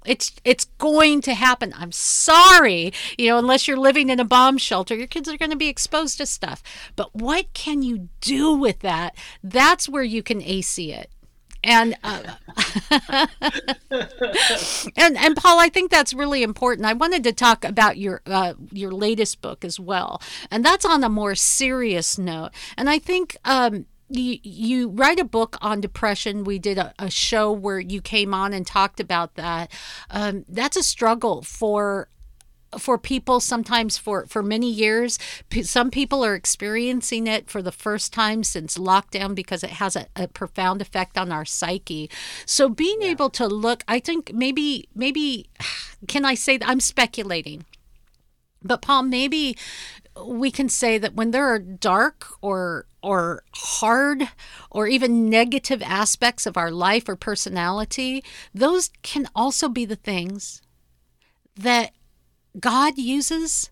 It's 0.06 0.32
it's 0.46 0.66
going 0.78 1.20
to 1.22 1.34
happen. 1.34 1.74
I'm 1.76 1.92
sorry, 1.92 2.94
you 3.18 3.28
know, 3.28 3.38
unless 3.38 3.68
you're 3.68 3.78
living 3.78 4.10
in 4.10 4.22
a 4.22 4.26
bomb 4.26 4.58
shelter, 4.58 4.96
your 4.96 5.08
kids 5.08 5.28
are 5.28 5.38
going 5.38 5.52
to 5.52 5.58
be 5.58 5.68
exposed 5.68 6.18
to 6.20 6.26
stuff. 6.26 6.64
But 6.96 7.14
what 7.14 7.52
can 7.54 7.82
you 7.82 8.08
do 8.22 8.54
with 8.54 8.80
that? 8.80 9.16
That's 9.44 9.90
where 9.90 10.04
you 10.04 10.24
can 10.24 10.42
Asay 10.42 10.98
it 10.98 11.12
and 11.68 11.98
uh, 12.02 12.24
and 14.98 15.18
and 15.18 15.36
Paul, 15.36 15.60
I 15.60 15.70
think 15.70 15.92
that's 15.92 16.14
really 16.14 16.42
important. 16.42 16.88
I 16.88 16.94
wanted 16.94 17.26
to 17.26 17.34
talk 17.34 17.66
about 17.66 17.98
your 17.98 18.22
uh, 18.26 18.54
your 18.72 18.92
latest 18.92 19.42
book 19.42 19.66
as 19.66 19.80
well, 19.80 20.22
and 20.50 20.64
that's 20.64 20.86
on 20.86 21.04
a 21.04 21.10
more 21.10 21.36
serious 21.36 22.18
note. 22.18 22.52
And 22.78 22.90
I 22.90 22.98
think. 22.98 23.38
Um, 23.46 23.86
you, 24.10 24.88
write 24.88 25.20
a 25.20 25.26
book 25.26 25.58
on 25.60 25.82
depression. 25.82 26.46
We 26.46 26.60
did 26.60 26.78
a, 26.78 26.94
a 26.98 27.10
show 27.10 27.52
where 27.52 27.78
you 27.78 28.00
came 28.02 28.34
on 28.34 28.54
and 28.54 28.66
talked 28.66 29.02
about 29.02 29.36
that. 29.36 29.70
Um, 30.10 30.46
that's 30.48 30.78
a 30.78 30.82
struggle 30.82 31.42
for 31.42 32.08
for 32.78 32.98
people 32.98 33.40
sometimes 33.40 33.98
for 33.98 34.26
for 34.28 34.44
many 34.44 34.70
years 34.70 35.18
some 35.64 35.92
people 35.92 36.24
are 36.24 36.36
experiencing 36.36 37.28
it 37.28 37.50
for 37.50 37.62
the 37.62 37.72
first 37.72 38.14
time 38.14 38.44
since 38.44 38.78
lockdown 38.78 39.36
because 39.36 39.64
it 39.64 39.72
has 39.72 39.96
a, 39.96 40.08
a 40.16 40.28
profound 40.28 40.82
effect 40.82 41.18
on 41.18 41.32
our 41.32 41.46
psyche 41.46 42.10
so 42.46 42.70
being 42.70 43.02
yeah. 43.02 43.10
able 43.10 43.30
to 43.30 43.48
look 43.48 43.84
i 43.88 44.00
think 44.00 44.34
maybe 44.34 44.88
maybe 44.96 45.50
can 46.08 46.26
i 46.26 46.34
say 46.34 46.58
that 46.58 46.70
i'm 46.70 46.80
speculating 46.80 47.66
but 48.64 48.82
paul 48.82 49.04
maybe 49.04 49.56
we 50.26 50.52
can 50.52 50.70
say 50.70 50.98
that 50.98 51.14
when 51.14 51.32
there 51.32 51.46
are 51.46 51.60
dark 51.60 52.26
or 52.42 52.86
or 53.04 53.44
hard 53.54 54.30
or 54.72 54.88
even 54.88 55.30
negative 55.30 55.82
aspects 55.84 56.46
of 56.46 56.58
our 56.58 56.72
life 56.72 57.08
or 57.08 57.16
personality 57.16 58.24
those 58.54 58.90
can 59.04 59.28
also 59.36 59.70
be 59.70 59.86
the 59.86 59.96
things 59.96 60.62
that 61.56 61.92
God 62.60 62.98
uses 62.98 63.70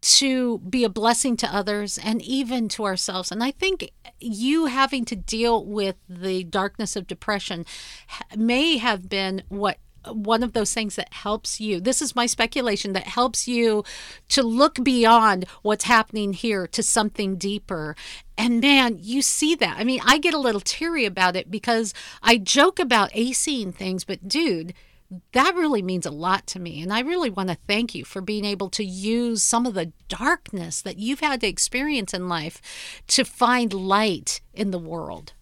to 0.00 0.58
be 0.58 0.84
a 0.84 0.88
blessing 0.88 1.36
to 1.36 1.54
others 1.54 1.98
and 1.98 2.22
even 2.22 2.68
to 2.68 2.84
ourselves. 2.84 3.30
And 3.30 3.42
I 3.42 3.50
think 3.50 3.90
you 4.20 4.66
having 4.66 5.04
to 5.06 5.16
deal 5.16 5.64
with 5.64 5.96
the 6.08 6.44
darkness 6.44 6.96
of 6.96 7.06
depression 7.06 7.66
may 8.36 8.78
have 8.78 9.08
been 9.08 9.42
what 9.48 9.78
one 10.10 10.42
of 10.42 10.52
those 10.52 10.74
things 10.74 10.96
that 10.96 11.12
helps 11.12 11.60
you. 11.60 11.80
This 11.80 12.02
is 12.02 12.16
my 12.16 12.26
speculation 12.26 12.92
that 12.92 13.06
helps 13.06 13.46
you 13.46 13.84
to 14.30 14.42
look 14.42 14.82
beyond 14.82 15.46
what's 15.62 15.84
happening 15.84 16.32
here 16.32 16.66
to 16.68 16.82
something 16.82 17.36
deeper. 17.36 17.94
And 18.36 18.60
man, 18.60 18.98
you 19.00 19.22
see 19.22 19.54
that. 19.56 19.76
I 19.78 19.84
mean, 19.84 20.00
I 20.04 20.18
get 20.18 20.34
a 20.34 20.38
little 20.38 20.60
teary 20.60 21.04
about 21.04 21.36
it 21.36 21.50
because 21.50 21.94
I 22.22 22.36
joke 22.36 22.78
about 22.78 23.12
Asaying 23.12 23.74
things, 23.74 24.04
but 24.04 24.26
dude, 24.26 24.74
that 25.32 25.54
really 25.54 25.82
means 25.82 26.06
a 26.06 26.10
lot 26.10 26.46
to 26.48 26.60
me. 26.60 26.82
And 26.82 26.92
I 26.92 27.00
really 27.00 27.30
want 27.30 27.48
to 27.50 27.58
thank 27.66 27.94
you 27.94 28.04
for 28.04 28.20
being 28.20 28.44
able 28.44 28.68
to 28.70 28.84
use 28.84 29.42
some 29.42 29.66
of 29.66 29.74
the 29.74 29.92
darkness 30.08 30.82
that 30.82 30.98
you've 30.98 31.20
had 31.20 31.40
to 31.40 31.46
experience 31.46 32.14
in 32.14 32.28
life 32.28 32.60
to 33.08 33.24
find 33.24 33.72
light 33.72 34.40
in 34.54 34.70
the 34.70 34.78
world. 34.78 35.32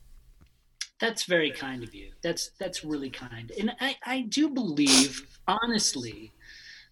That's 1.01 1.25
very 1.25 1.51
kind 1.51 1.83
of 1.83 1.95
you. 1.95 2.11
That's 2.23 2.51
that's 2.59 2.85
really 2.85 3.11
kind. 3.11 3.53
And 3.59 3.73
I, 3.81 3.97
I 4.05 4.21
do 4.23 4.51
believe, 4.51 5.39
honestly, 5.47 6.33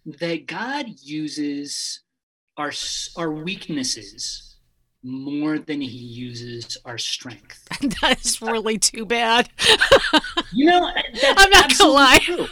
that 0.05 0.47
God 0.47 0.87
uses 1.01 2.01
our 2.57 2.71
our 3.17 3.31
weaknesses 3.31 4.48
more 5.03 5.59
than 5.59 5.81
he 5.81 5.87
uses 5.87 6.77
our 6.85 6.97
strength. 6.97 7.67
That's 8.01 8.41
really 8.41 8.77
too 8.77 9.05
bad. 9.05 9.49
you 10.53 10.65
know, 10.65 10.91
I'm 11.37 11.49
not 11.49 11.77
gonna 11.77 11.91
lie. 11.91 12.19
True. 12.21 12.47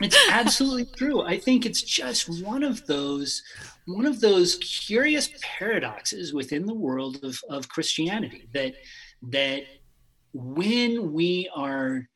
It's 0.00 0.16
absolutely 0.30 0.86
true. 0.96 1.22
I 1.22 1.38
think 1.38 1.66
it's 1.66 1.82
just 1.82 2.42
one 2.42 2.62
of 2.62 2.86
those 2.86 3.42
one 3.86 4.06
of 4.06 4.20
those 4.20 4.56
curious 4.56 5.30
paradoxes 5.42 6.34
within 6.34 6.66
the 6.66 6.74
world 6.74 7.24
of, 7.24 7.40
of 7.48 7.68
Christianity 7.68 8.48
that 8.52 8.74
that 9.30 9.62
when 10.32 11.12
we 11.12 11.50
are 11.54 12.06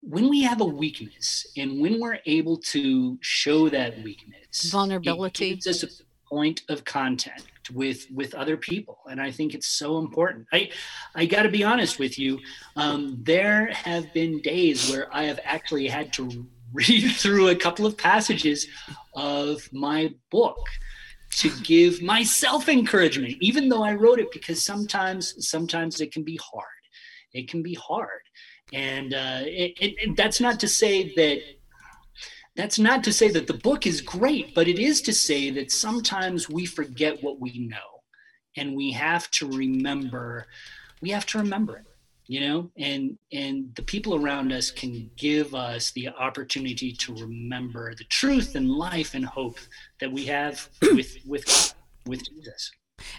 when 0.00 0.28
we 0.28 0.42
have 0.42 0.60
a 0.60 0.64
weakness 0.64 1.46
and 1.56 1.80
when 1.80 2.00
we're 2.00 2.20
able 2.26 2.56
to 2.56 3.18
show 3.20 3.68
that 3.68 4.00
weakness 4.02 4.70
vulnerability 4.70 5.50
it 5.50 5.54
gives 5.54 5.66
us 5.66 5.82
a 5.82 6.04
point 6.28 6.62
of 6.68 6.84
contact 6.84 7.57
with 7.70 8.06
with 8.12 8.34
other 8.34 8.56
people. 8.56 8.98
And 9.10 9.20
i 9.20 9.30
think 9.30 9.54
it's 9.54 9.68
so 9.68 9.98
important. 9.98 10.46
I 10.52 10.70
i 11.14 11.26
got 11.26 11.42
to 11.42 11.48
be 11.48 11.64
honest 11.64 11.98
with 11.98 12.18
you 12.18 12.38
um, 12.76 13.18
there 13.22 13.66
have 13.72 14.12
been 14.12 14.40
days 14.40 14.90
where 14.90 15.06
i 15.14 15.24
have 15.24 15.40
actually 15.44 15.88
had 15.88 16.12
to 16.14 16.46
read 16.72 17.10
through 17.22 17.48
a 17.48 17.56
couple 17.56 17.86
of 17.86 17.96
passages 17.96 18.66
of 19.14 19.68
my 19.72 20.12
book 20.30 20.58
to 21.30 21.50
give 21.62 22.02
myself 22.02 22.68
encouragement 22.68 23.36
even 23.40 23.68
though 23.68 23.82
i 23.82 23.94
wrote 23.94 24.18
it 24.18 24.30
because 24.32 24.64
sometimes 24.64 25.34
sometimes 25.46 26.00
it 26.00 26.12
can 26.12 26.22
be 26.22 26.38
hard. 26.52 26.66
It 27.32 27.48
can 27.48 27.62
be 27.62 27.74
hard. 27.74 28.22
And 28.72 29.14
uh, 29.14 29.40
it, 29.44 29.72
it, 29.80 30.16
that's 30.16 30.40
not 30.40 30.60
to 30.60 30.68
say 30.68 31.14
that 31.14 31.40
that's 32.58 32.78
not 32.78 33.02
to 33.04 33.12
say 33.12 33.30
that 33.30 33.46
the 33.46 33.54
book 33.54 33.86
is 33.86 34.02
great, 34.02 34.54
but 34.54 34.68
it 34.68 34.78
is 34.78 35.00
to 35.02 35.14
say 35.14 35.50
that 35.52 35.70
sometimes 35.70 36.50
we 36.50 36.66
forget 36.66 37.22
what 37.22 37.40
we 37.40 37.68
know 37.68 38.02
and 38.56 38.76
we 38.76 38.90
have 38.90 39.30
to 39.30 39.48
remember, 39.48 40.46
we 41.00 41.08
have 41.10 41.24
to 41.26 41.38
remember 41.38 41.78
it 41.78 41.84
you 42.28 42.40
know? 42.40 42.70
And 42.76 43.18
and 43.32 43.74
the 43.74 43.82
people 43.82 44.14
around 44.14 44.52
us 44.52 44.70
can 44.70 45.10
give 45.16 45.54
us 45.54 45.90
the 45.92 46.10
opportunity 46.10 46.92
to 46.92 47.14
remember 47.14 47.94
the 47.94 48.04
truth 48.04 48.54
and 48.54 48.70
life 48.70 49.14
and 49.14 49.24
hope 49.24 49.58
that 49.98 50.12
we 50.12 50.26
have 50.26 50.68
with 50.82 51.16
with 51.26 51.74
with 52.06 52.22
jesus 52.24 52.70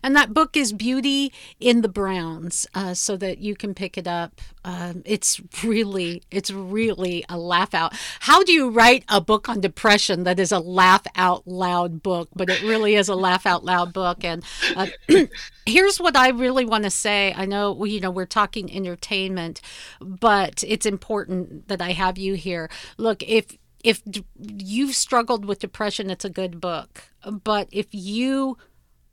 and 0.04 0.16
that 0.16 0.34
book 0.34 0.56
is 0.56 0.74
Beauty 0.74 1.32
in 1.60 1.82
the 1.82 1.90
Browns, 1.90 2.68
uh, 2.74 2.94
so 2.94 3.18
that 3.18 3.40
you 3.40 3.56
can 3.56 3.74
pick 3.74 3.98
it 3.98 4.08
up. 4.08 4.42
Um, 4.64 5.02
it's 5.06 5.42
really, 5.64 6.24
it's 6.32 6.52
really 6.52 7.26
a 7.30 7.38
laugh 7.38 7.74
out. 7.74 7.94
How 8.22 8.44
do 8.44 8.52
you 8.52 8.70
write 8.70 9.04
a 9.08 9.22
book 9.22 9.50
on 9.50 9.62
depression 9.62 10.24
that 10.24 10.40
is 10.40 10.52
a 10.52 10.60
laugh 10.60 11.06
out 11.16 11.48
loud 11.48 12.04
book? 12.04 12.30
But 12.36 12.50
it 12.50 12.62
really 12.62 12.96
is 12.96 13.10
a 13.10 13.16
laugh 13.16 13.46
out 13.46 13.64
loud 13.64 13.94
book. 13.94 14.24
And 14.24 14.44
uh, 14.76 14.88
here's 15.66 16.00
what 16.00 16.16
I 16.16 16.30
really 16.30 16.66
want 16.66 16.84
to 16.84 16.90
say. 16.90 17.34
I 17.36 17.46
know, 17.46 17.86
you 17.86 18.00
know, 18.00 18.12
we're 18.12 18.26
talking 18.26 18.74
entertainment, 18.74 19.62
but 20.02 20.64
it's 20.68 20.86
important 20.86 21.68
that 21.68 21.82
I 21.82 21.92
have 21.92 22.18
you 22.18 22.34
here. 22.34 22.70
Look, 22.98 23.24
if 23.24 23.58
if 23.84 24.02
you've 24.38 24.96
struggled 24.96 25.46
with 25.46 25.60
depression, 25.60 26.10
it's 26.10 26.26
a 26.26 26.30
good 26.30 26.60
book. 26.60 27.04
But 27.26 27.70
if 27.72 27.88
you 27.92 28.58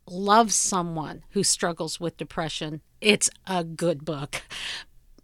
love 0.09 0.51
someone 0.51 1.23
who 1.31 1.43
struggles 1.43 1.99
with 1.99 2.17
depression, 2.17 2.81
it's 3.01 3.29
a 3.45 3.63
good 3.63 4.05
book 4.05 4.43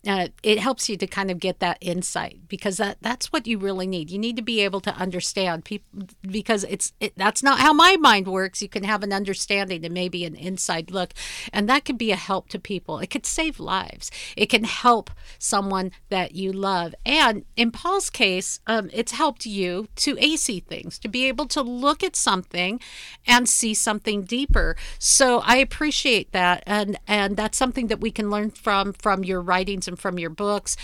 uh, 0.05 0.27
it 0.41 0.59
helps 0.59 0.89
you 0.89 0.97
to 0.97 1.07
kind 1.07 1.31
of 1.31 1.39
get 1.39 1.59
that 1.59 1.77
insight 1.79 2.41
because 2.49 2.75
that 2.77 2.97
that's 3.01 3.31
what 3.31 3.47
you 3.47 3.57
really 3.57 3.87
need. 3.87 4.11
You 4.11 4.19
need 4.19 4.35
to 4.35 4.41
be 4.41 4.59
able 4.59 4.81
to 4.81 4.93
understand 4.95 5.63
people 5.63 6.07
because 6.21 6.65
it's 6.65 6.91
it, 6.99 7.13
that's 7.15 7.41
not 7.41 7.59
how 7.59 7.71
my 7.71 7.95
mind 7.95 8.27
works. 8.27 8.61
You 8.61 8.67
can 8.67 8.83
have 8.83 9.01
an 9.03 9.13
understanding 9.13 9.85
and 9.85 9.93
maybe 9.93 10.25
an 10.25 10.35
inside 10.35 10.91
look, 10.91 11.13
and 11.53 11.69
that 11.69 11.85
could 11.85 11.97
be 11.97 12.11
a 12.11 12.17
help 12.17 12.49
to 12.49 12.59
people. 12.59 12.99
It 12.99 13.09
could 13.09 13.25
save 13.25 13.61
lives. 13.61 14.11
It 14.35 14.47
can 14.47 14.65
help 14.65 15.09
someone 15.39 15.91
that 16.09 16.35
you 16.35 16.51
love, 16.51 16.93
and 17.05 17.45
in 17.55 17.71
Paul's 17.71 18.09
case, 18.09 18.59
um, 18.67 18.89
it's 18.91 19.13
helped 19.13 19.45
you 19.45 19.87
to 19.97 20.15
Asay 20.15 20.65
things 20.65 20.99
to 20.99 21.07
be 21.07 21.27
able 21.29 21.45
to 21.47 21.61
look 21.61 22.03
at 22.03 22.17
something 22.17 22.81
and 23.25 23.47
see 23.47 23.73
something 23.73 24.23
deeper. 24.23 24.75
So 24.99 25.39
I 25.39 25.57
appreciate 25.57 26.33
that, 26.33 26.63
and 26.67 26.99
and 27.07 27.37
that's 27.37 27.57
something 27.57 27.87
that 27.87 28.01
we 28.01 28.11
can 28.11 28.29
learn 28.29 28.49
from 28.49 28.91
from 28.91 29.23
your 29.23 29.41
writings 29.41 29.87
and 29.93 29.99
from 29.99 30.19
your 30.19 30.29
books 30.29 30.75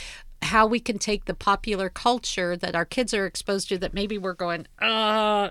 how 0.42 0.66
we 0.66 0.80
can 0.80 0.98
take 0.98 1.26
the 1.26 1.34
popular 1.34 1.90
culture 1.90 2.56
that 2.56 2.76
our 2.76 2.86
kids 2.86 3.14
are 3.14 3.26
exposed 3.26 3.68
to 3.68 3.78
that 3.78 3.94
maybe 3.94 4.18
we're 4.18 4.34
going 4.34 4.68
uh 4.82 5.50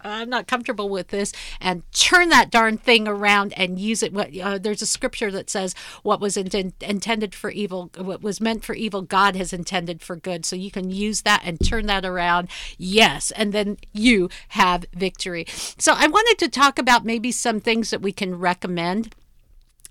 I'm 0.00 0.30
not 0.30 0.46
comfortable 0.46 0.88
with 0.88 1.08
this, 1.08 1.32
and 1.60 1.82
turn 1.92 2.28
that 2.28 2.50
darn 2.50 2.78
thing 2.78 3.08
around 3.08 3.52
and 3.54 3.78
use 3.78 4.02
it. 4.02 4.14
Uh, 4.40 4.58
there's 4.58 4.80
a 4.80 4.86
scripture 4.86 5.30
that 5.32 5.50
says, 5.50 5.74
"What 6.02 6.20
was 6.20 6.36
in- 6.36 6.72
intended 6.80 7.34
for 7.34 7.50
evil, 7.50 7.90
what 7.96 8.22
was 8.22 8.40
meant 8.40 8.64
for 8.64 8.74
evil, 8.74 9.02
God 9.02 9.34
has 9.34 9.52
intended 9.52 10.00
for 10.00 10.16
good." 10.16 10.46
So 10.46 10.56
you 10.56 10.70
can 10.70 10.90
use 10.90 11.22
that 11.22 11.42
and 11.44 11.58
turn 11.64 11.86
that 11.86 12.04
around. 12.04 12.48
Yes, 12.76 13.32
and 13.32 13.52
then 13.52 13.76
you 13.92 14.28
have 14.50 14.86
victory. 14.94 15.46
So 15.48 15.94
I 15.96 16.06
wanted 16.06 16.38
to 16.38 16.48
talk 16.48 16.78
about 16.78 17.04
maybe 17.04 17.32
some 17.32 17.60
things 17.60 17.90
that 17.90 18.02
we 18.02 18.12
can 18.12 18.38
recommend 18.38 19.14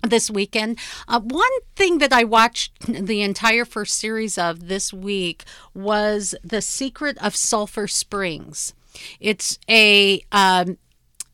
this 0.02 0.30
weekend. 0.30 0.78
Uh, 1.06 1.20
one 1.20 1.50
thing 1.76 1.98
that 1.98 2.12
I 2.12 2.24
watched 2.24 2.80
the 2.86 3.22
entire 3.22 3.64
first 3.64 3.96
series 3.98 4.38
of 4.38 4.68
this 4.68 4.92
week 4.92 5.44
was 5.74 6.34
The 6.42 6.62
Secret 6.62 7.18
of 7.22 7.36
Sulphur 7.36 7.88
Springs. 7.88 8.74
It's 9.20 9.58
a 9.68 10.22
um, 10.32 10.78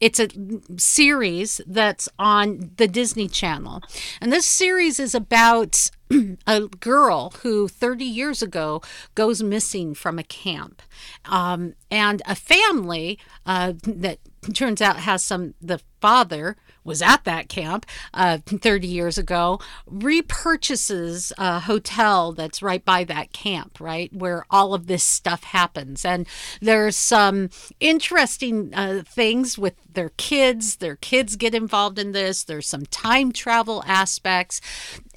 it's 0.01 0.21
a 0.21 0.29
series 0.77 1.61
that's 1.67 2.09
on 2.19 2.73
the 2.77 2.89
Disney 2.89 3.29
Channel. 3.29 3.81
And 4.21 4.33
this 4.33 4.47
series 4.47 5.01
is 5.01 5.15
about 5.15 5.91
a 6.47 6.61
girl 6.81 7.33
who 7.43 7.69
30 7.69 8.05
years 8.05 8.43
ago 8.43 8.83
goes 9.15 9.43
missing 9.43 9.95
from 9.95 10.19
a 10.19 10.25
camp. 10.25 10.83
Um, 11.25 11.75
and 11.91 12.21
a 12.27 12.35
family 12.35 13.19
uh, 13.47 13.75
that 13.85 14.19
turns 14.53 14.83
out 14.83 14.99
has 14.99 15.25
some, 15.25 15.55
the 15.63 15.81
father 16.01 16.57
was 16.85 17.03
at 17.03 17.25
that 17.25 17.49
camp 17.49 17.87
uh, 18.13 18.39
30 18.47 18.87
years 18.87 19.19
ago, 19.19 19.59
repurchases 19.91 21.33
a 21.39 21.61
hotel 21.61 22.33
that's 22.33 22.63
right 22.63 22.85
by 22.85 23.05
that 23.05 23.33
camp, 23.33 23.81
right, 23.81 24.13
where 24.13 24.45
all 24.51 24.75
of 24.75 24.87
this 24.87 25.03
stuff 25.03 25.45
happens. 25.45 26.05
And 26.05 26.27
there's 26.61 26.97
some 26.97 27.51
interesting 27.81 28.73
uh, 28.75 29.03
things 29.07 29.59
with 29.59 29.75
their 29.95 30.11
kids. 30.11 30.77
Their 30.77 30.97
kids 30.97 31.37
get 31.37 31.55
involved 31.55 31.99
in 31.99 32.13
this. 32.13 32.45
There's 32.45 32.67
some 32.67 32.87
time 32.87 33.33
travel 33.33 33.83
aspects 33.87 34.61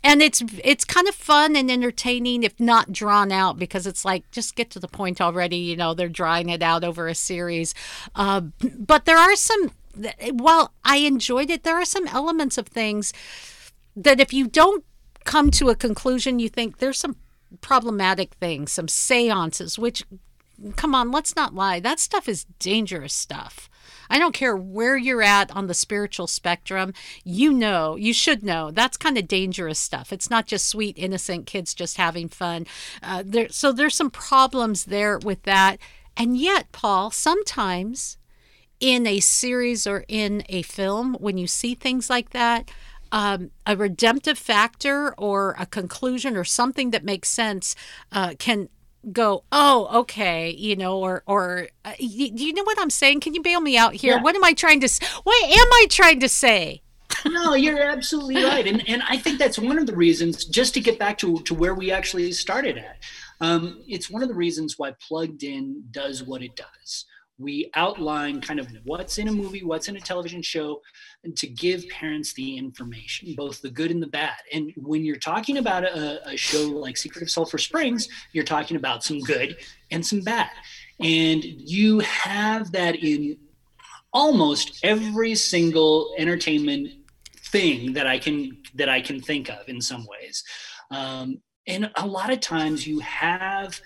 and 0.03 0.21
it's 0.21 0.43
it's 0.63 0.85
kind 0.85 1.07
of 1.07 1.15
fun 1.15 1.55
and 1.55 1.69
entertaining 1.69 2.43
if 2.43 2.59
not 2.59 2.91
drawn 2.91 3.31
out 3.31 3.57
because 3.57 3.87
it's 3.87 4.05
like 4.05 4.29
just 4.31 4.55
get 4.55 4.69
to 4.69 4.79
the 4.79 4.87
point 4.87 5.19
already 5.19 5.57
you 5.57 5.75
know 5.75 5.93
they're 5.93 6.07
drawing 6.07 6.49
it 6.49 6.61
out 6.61 6.83
over 6.83 7.07
a 7.07 7.15
series 7.15 7.73
uh, 8.15 8.41
but 8.77 9.05
there 9.05 9.17
are 9.17 9.35
some 9.35 9.71
while 10.33 10.73
I 10.83 10.97
enjoyed 10.97 11.49
it, 11.49 11.63
there 11.63 11.75
are 11.75 11.85
some 11.85 12.07
elements 12.07 12.57
of 12.57 12.67
things 12.67 13.13
that 13.95 14.19
if 14.19 14.33
you 14.33 14.47
don't 14.47 14.83
come 15.23 15.51
to 15.51 15.69
a 15.69 15.75
conclusion, 15.75 16.39
you 16.39 16.49
think 16.49 16.77
there's 16.77 16.97
some 16.97 17.17
problematic 17.61 18.33
things, 18.35 18.71
some 18.71 18.87
seances, 18.87 19.77
which, 19.79 20.03
come 20.75 20.95
on, 20.95 21.11
let's 21.11 21.35
not 21.35 21.55
lie, 21.55 21.79
that 21.79 21.99
stuff 21.99 22.27
is 22.27 22.45
dangerous 22.59 23.13
stuff. 23.13 23.69
I 24.09 24.19
don't 24.19 24.33
care 24.33 24.55
where 24.55 24.97
you're 24.97 25.21
at 25.21 25.53
on 25.55 25.67
the 25.67 25.73
spiritual 25.73 26.27
spectrum, 26.27 26.93
you 27.23 27.51
know, 27.51 27.95
you 27.95 28.13
should 28.13 28.43
know 28.43 28.71
that's 28.71 28.97
kind 28.97 29.17
of 29.17 29.27
dangerous 29.27 29.79
stuff. 29.79 30.13
It's 30.13 30.29
not 30.29 30.47
just 30.47 30.67
sweet, 30.67 30.97
innocent 30.97 31.45
kids 31.45 31.73
just 31.73 31.97
having 31.97 32.29
fun. 32.29 32.65
Uh, 33.03 33.23
there, 33.25 33.49
so 33.49 33.71
there's 33.71 33.95
some 33.95 34.11
problems 34.11 34.85
there 34.85 35.17
with 35.19 35.43
that. 35.43 35.77
And 36.15 36.37
yet, 36.37 36.71
Paul, 36.71 37.11
sometimes 37.11 38.17
in 38.79 39.07
a 39.07 39.19
series 39.19 39.87
or 39.87 40.05
in 40.07 40.43
a 40.49 40.61
film, 40.61 41.15
when 41.19 41.37
you 41.37 41.47
see 41.47 41.75
things 41.75 42.09
like 42.09 42.31
that, 42.31 42.69
um, 43.11 43.51
a 43.65 43.75
redemptive 43.75 44.37
factor 44.37 45.13
or 45.17 45.55
a 45.57 45.65
conclusion 45.65 46.35
or 46.35 46.43
something 46.43 46.91
that 46.91 47.03
makes 47.03 47.29
sense 47.29 47.75
uh, 48.11 48.33
can 48.37 48.69
go 49.11 49.43
oh 49.53 49.87
okay 49.99 50.49
you 50.49 50.75
know 50.75 50.99
or 50.99 51.23
or 51.25 51.69
uh, 51.85 51.93
you, 51.97 52.29
you 52.35 52.53
know 52.53 52.63
what 52.63 52.79
i'm 52.79 52.89
saying? 52.89 53.21
Can 53.21 53.33
you 53.33 53.41
bail 53.41 53.61
me 53.61 53.77
out 53.77 53.93
here? 53.93 54.15
Yeah. 54.15 54.21
what 54.21 54.35
am 54.35 54.43
i 54.43 54.53
trying 54.53 54.81
to 54.81 54.89
what 55.23 55.43
am 55.43 55.67
i 55.73 55.85
trying 55.89 56.19
to 56.19 56.29
say? 56.29 56.81
No 57.25 57.53
you're 57.53 57.81
absolutely 57.81 58.43
right 58.43 58.67
and 58.67 58.87
and 58.87 59.01
i 59.07 59.17
think 59.17 59.39
that's 59.39 59.57
one 59.57 59.79
of 59.79 59.85
the 59.85 59.95
reasons 59.95 60.45
just 60.45 60.73
to 60.73 60.81
get 60.81 60.99
back 60.99 61.17
to 61.19 61.39
to 61.39 61.53
where 61.53 61.73
we 61.73 61.91
actually 61.91 62.31
started 62.31 62.77
at 62.77 62.97
um, 63.39 63.83
it's 63.87 64.09
one 64.09 64.23
of 64.23 64.29
the 64.29 64.35
reasons 64.35 64.75
why 64.77 64.93
plugged 64.99 65.43
in 65.43 65.83
does 65.91 66.23
what 66.23 66.41
it 66.41 66.55
does 66.55 67.05
we 67.39 67.69
outline 67.75 68.41
kind 68.41 68.59
of 68.59 68.67
what's 68.83 69.17
in 69.19 69.27
a 69.27 69.31
movie, 69.31 69.63
what's 69.63 69.87
in 69.87 69.95
a 69.95 69.99
television 69.99 70.41
show, 70.41 70.81
and 71.23 71.35
to 71.37 71.47
give 71.47 71.87
parents 71.89 72.33
the 72.33 72.57
information, 72.57 73.35
both 73.35 73.61
the 73.61 73.69
good 73.69 73.91
and 73.91 74.01
the 74.01 74.07
bad. 74.07 74.37
And 74.51 74.73
when 74.75 75.05
you're 75.05 75.17
talking 75.17 75.57
about 75.57 75.83
a, 75.83 76.27
a 76.27 76.37
show 76.37 76.63
like 76.63 76.97
Secret 76.97 77.21
of 77.21 77.29
Sulphur 77.29 77.57
Springs, 77.57 78.07
you're 78.33 78.43
talking 78.43 78.77
about 78.77 79.03
some 79.03 79.19
good 79.19 79.57
and 79.91 80.05
some 80.05 80.21
bad. 80.21 80.49
And 80.99 81.43
you 81.43 81.99
have 81.99 82.71
that 82.71 82.95
in 82.95 83.37
almost 84.13 84.79
every 84.83 85.35
single 85.35 86.15
entertainment 86.17 86.89
thing 87.51 87.93
that 87.93 88.07
I 88.07 88.17
can 88.17 88.57
that 88.75 88.89
I 88.89 88.99
can 89.01 89.21
think 89.21 89.49
of 89.49 89.67
in 89.69 89.79
some 89.79 90.05
ways. 90.07 90.43
Um, 90.89 91.41
and 91.67 91.91
a 91.95 92.07
lot 92.07 92.31
of 92.31 92.39
times 92.39 92.87
you 92.87 92.99
have 92.99 93.79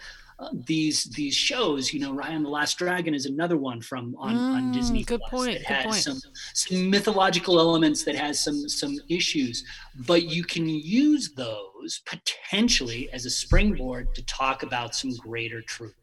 these 0.53 1.05
these 1.05 1.35
shows. 1.35 1.93
You 1.93 1.99
know, 1.99 2.13
Raya 2.13 2.31
and 2.35 2.45
the 2.45 2.49
Last 2.49 2.77
Dragon 2.77 3.13
is 3.13 3.25
another 3.25 3.57
one 3.57 3.81
from 3.81 4.15
on, 4.17 4.35
mm, 4.35 4.55
on 4.55 4.71
Disney. 4.71 5.03
Good 5.03 5.21
Plus 5.29 5.45
point. 5.45 5.59
That 5.67 5.83
has 5.83 5.85
point. 5.85 6.03
some 6.03 6.19
some 6.53 6.89
mythological 6.89 7.59
elements 7.59 8.03
that 8.03 8.15
has 8.15 8.39
some 8.39 8.67
some 8.67 8.97
issues, 9.09 9.63
but 10.07 10.23
you 10.23 10.43
can 10.43 10.67
use 10.67 11.33
those 11.33 12.01
potentially 12.05 13.09
as 13.11 13.25
a 13.25 13.29
springboard 13.29 14.13
to 14.15 14.25
talk 14.25 14.63
about 14.63 14.95
some 14.95 15.15
greater 15.17 15.61
truth. 15.61 15.95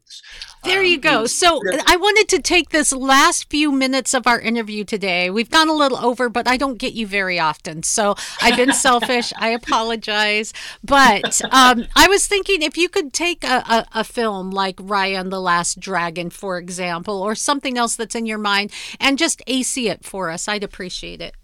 There 0.64 0.82
you 0.82 0.96
um, 0.96 1.00
go. 1.00 1.26
So 1.26 1.60
I 1.86 1.96
wanted 1.96 2.28
to 2.28 2.42
take 2.42 2.70
this 2.70 2.92
last 2.92 3.48
few 3.48 3.70
minutes 3.70 4.12
of 4.14 4.26
our 4.26 4.40
interview 4.40 4.84
today. 4.84 5.30
We've 5.30 5.50
gone 5.50 5.68
a 5.68 5.74
little 5.74 5.98
over, 5.98 6.28
but 6.28 6.48
I 6.48 6.56
don't 6.56 6.78
get 6.78 6.94
you 6.94 7.06
very 7.06 7.38
often. 7.38 7.82
So 7.82 8.16
I've 8.42 8.56
been 8.56 8.72
selfish. 8.74 9.32
I 9.38 9.48
apologize. 9.48 10.52
But 10.82 11.40
um, 11.52 11.86
I 11.94 12.08
was 12.08 12.26
thinking 12.26 12.62
if 12.62 12.76
you 12.76 12.88
could 12.88 13.12
take 13.12 13.44
a, 13.44 13.62
a, 13.68 13.86
a 14.00 14.04
film 14.04 14.50
like 14.50 14.76
Raya 14.76 15.20
and 15.20 15.32
the 15.32 15.40
Last 15.40 15.78
Dragon, 15.80 16.30
for 16.30 16.58
example, 16.58 17.22
or 17.22 17.34
something 17.34 17.78
else 17.78 17.96
that's 17.96 18.14
in 18.14 18.26
your 18.26 18.38
mind 18.38 18.72
and 18.98 19.18
just 19.18 19.42
Asay 19.46 19.90
it 19.90 20.04
for 20.04 20.30
us, 20.30 20.48
I'd 20.48 20.64
appreciate 20.64 21.20
it. 21.20 21.34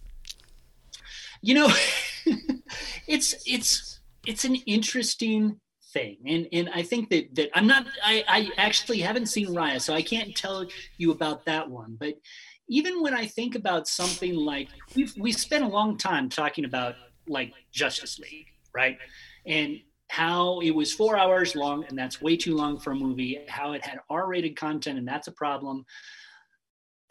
You 1.40 1.54
know, 1.54 1.68
it's 3.06 3.34
it's 3.46 4.00
it's 4.26 4.44
an 4.44 4.56
interesting 4.66 5.60
thing. 5.94 6.18
And 6.26 6.46
and 6.52 6.68
I 6.74 6.82
think 6.82 7.08
that 7.10 7.34
that 7.36 7.48
I'm 7.54 7.66
not 7.66 7.86
I, 8.04 8.24
I 8.28 8.50
actually 8.58 8.98
haven't 8.98 9.26
seen 9.26 9.48
Raya, 9.48 9.80
so 9.80 9.94
I 9.94 10.02
can't 10.02 10.36
tell 10.36 10.66
you 10.98 11.12
about 11.12 11.46
that 11.46 11.70
one. 11.70 11.96
But 11.98 12.14
even 12.68 13.02
when 13.02 13.14
I 13.14 13.26
think 13.26 13.54
about 13.54 13.88
something 13.88 14.34
like 14.34 14.68
we've 14.94 15.14
we 15.18 15.32
spent 15.32 15.64
a 15.64 15.68
long 15.68 15.96
time 15.96 16.28
talking 16.28 16.66
about 16.66 16.96
like 17.26 17.54
Justice 17.72 18.18
League, 18.18 18.48
right? 18.74 18.98
And 19.46 19.80
how 20.08 20.60
it 20.60 20.70
was 20.70 20.92
four 20.92 21.16
hours 21.16 21.56
long, 21.56 21.84
and 21.88 21.98
that's 21.98 22.20
way 22.20 22.36
too 22.36 22.54
long 22.54 22.78
for 22.78 22.92
a 22.92 22.94
movie, 22.94 23.40
how 23.48 23.72
it 23.72 23.84
had 23.84 23.98
R-rated 24.10 24.54
content, 24.54 24.98
and 24.98 25.08
that's 25.08 25.28
a 25.28 25.32
problem. 25.32 25.84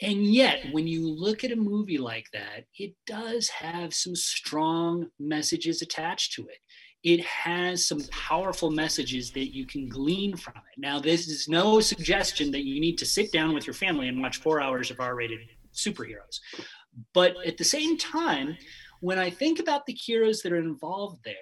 And 0.00 0.24
yet, 0.24 0.66
when 0.72 0.86
you 0.86 1.08
look 1.08 1.44
at 1.44 1.52
a 1.52 1.56
movie 1.56 1.98
like 1.98 2.26
that, 2.32 2.64
it 2.78 2.94
does 3.06 3.48
have 3.48 3.94
some 3.94 4.16
strong 4.16 5.08
messages 5.18 5.82
attached 5.82 6.32
to 6.34 6.42
it. 6.48 6.58
It 7.04 7.20
has 7.20 7.86
some 7.86 8.00
powerful 8.10 8.70
messages 8.70 9.30
that 9.32 9.54
you 9.54 9.66
can 9.66 9.88
glean 9.88 10.36
from 10.36 10.54
it. 10.56 10.80
Now, 10.80 10.98
this 10.98 11.28
is 11.28 11.48
no 11.48 11.78
suggestion 11.80 12.50
that 12.52 12.64
you 12.64 12.80
need 12.80 12.96
to 12.96 13.06
sit 13.06 13.30
down 13.30 13.52
with 13.52 13.66
your 13.66 13.74
family 13.74 14.08
and 14.08 14.22
watch 14.22 14.38
four 14.38 14.60
hours 14.60 14.90
of 14.90 15.00
R 15.00 15.14
rated 15.14 15.40
superheroes. 15.74 16.40
But 17.12 17.36
at 17.46 17.58
the 17.58 17.64
same 17.64 17.98
time, 17.98 18.56
when 19.00 19.18
I 19.18 19.28
think 19.28 19.58
about 19.58 19.84
the 19.84 19.92
heroes 19.92 20.40
that 20.42 20.52
are 20.52 20.56
involved 20.56 21.22
there, 21.24 21.34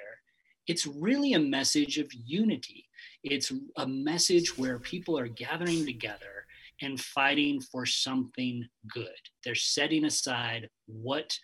it's 0.67 0.87
really 0.87 1.35
a 1.35 1.39
message 1.39 1.99
of 1.99 2.13
unity. 2.13 2.89
It's 3.23 3.53
a 3.77 3.87
message 3.87 4.59
where 4.59 4.81
people 4.81 5.17
are 5.17 5.29
gathering 5.29 5.87
together 5.87 6.47
and 6.81 7.01
fighting 7.01 7.61
for 7.61 7.87
something 7.87 8.67
good. 8.93 9.07
They're 9.45 9.55
setting 9.55 10.05
aside 10.05 10.69
what 10.87 11.39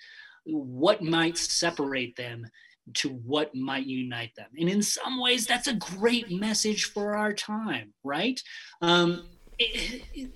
what 0.45 1.03
might 1.03 1.37
separate 1.37 2.17
them 2.17 2.47
to 2.95 3.09
what 3.09 3.55
might 3.55 3.87
unite 3.87 4.35
them. 4.37 4.49
And 4.59 4.69
in 4.69 4.83
some 4.83 5.21
ways, 5.21 5.47
that's 5.47 5.67
a 5.67 5.75
great 5.75 6.31
message 6.31 6.85
for 6.87 7.17
our 7.17 7.33
time, 7.33 7.93
right? 8.05 8.41
Um, 8.83 9.29
it, 9.59 10.03
it, 10.15 10.31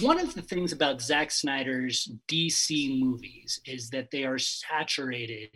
one 0.00 0.18
of 0.18 0.34
the 0.34 0.42
things 0.42 0.72
about 0.72 1.02
Zack 1.02 1.30
Snyder's 1.30 2.10
DC 2.28 3.00
movies 3.00 3.60
is 3.66 3.90
that 3.90 4.10
they 4.10 4.24
are 4.24 4.38
saturated 4.38 5.50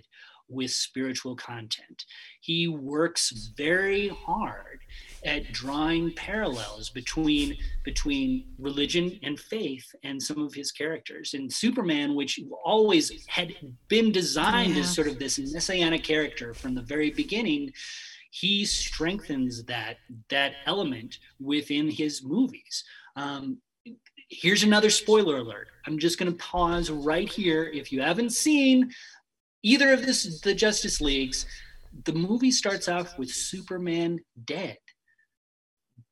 with 0.49 0.71
spiritual 0.71 1.37
content. 1.37 2.05
He 2.41 2.69
works 2.69 3.51
very 3.57 4.09
hard 4.09 4.81
at 5.25 5.53
drawing 5.53 6.13
parallels 6.15 6.91
between 6.91 7.57
between 7.85 8.47
religion 8.59 9.19
and 9.23 9.39
faith 9.39 9.95
and 10.05 10.23
some 10.23 10.45
of 10.45 10.55
his 10.55 10.73
characters. 10.73 11.35
And 11.35 11.53
Superman, 11.53 12.15
which 12.15 12.41
always 12.65 13.27
had 13.27 13.55
been 13.89 14.13
designed 14.13 14.75
yeah. 14.75 14.81
as 14.81 14.95
sort 14.95 15.09
of 15.09 15.19
this 15.19 15.39
messianic 15.39 16.03
character 16.03 16.55
from 16.55 16.75
the 16.75 16.83
very 16.83 17.11
beginning, 17.11 17.73
he 18.31 18.65
strengthens 18.65 19.65
that 19.65 19.99
that 20.29 20.55
element 20.67 21.19
within 21.41 21.91
his 21.91 22.23
movies. 22.23 22.85
Um, 23.17 23.59
here's 24.29 24.63
another 24.63 24.91
spoiler 24.91 25.39
alert. 25.39 25.69
I'm 25.87 25.99
just 25.99 26.19
going 26.19 26.31
to 26.31 26.39
pause 26.39 26.91
right 26.91 27.29
here. 27.29 27.65
If 27.65 27.93
you 27.93 28.03
haven't 28.03 28.31
seen 28.31 28.93
either 29.63 29.93
of 29.93 30.05
this 30.05 30.41
the 30.41 30.55
Justice 30.55 31.01
Leagues, 31.01 31.47
the 32.05 32.13
movie 32.13 32.51
starts 32.51 32.89
off 32.89 33.19
with 33.19 33.31
Superman 33.31 34.19
dead. 34.45 34.77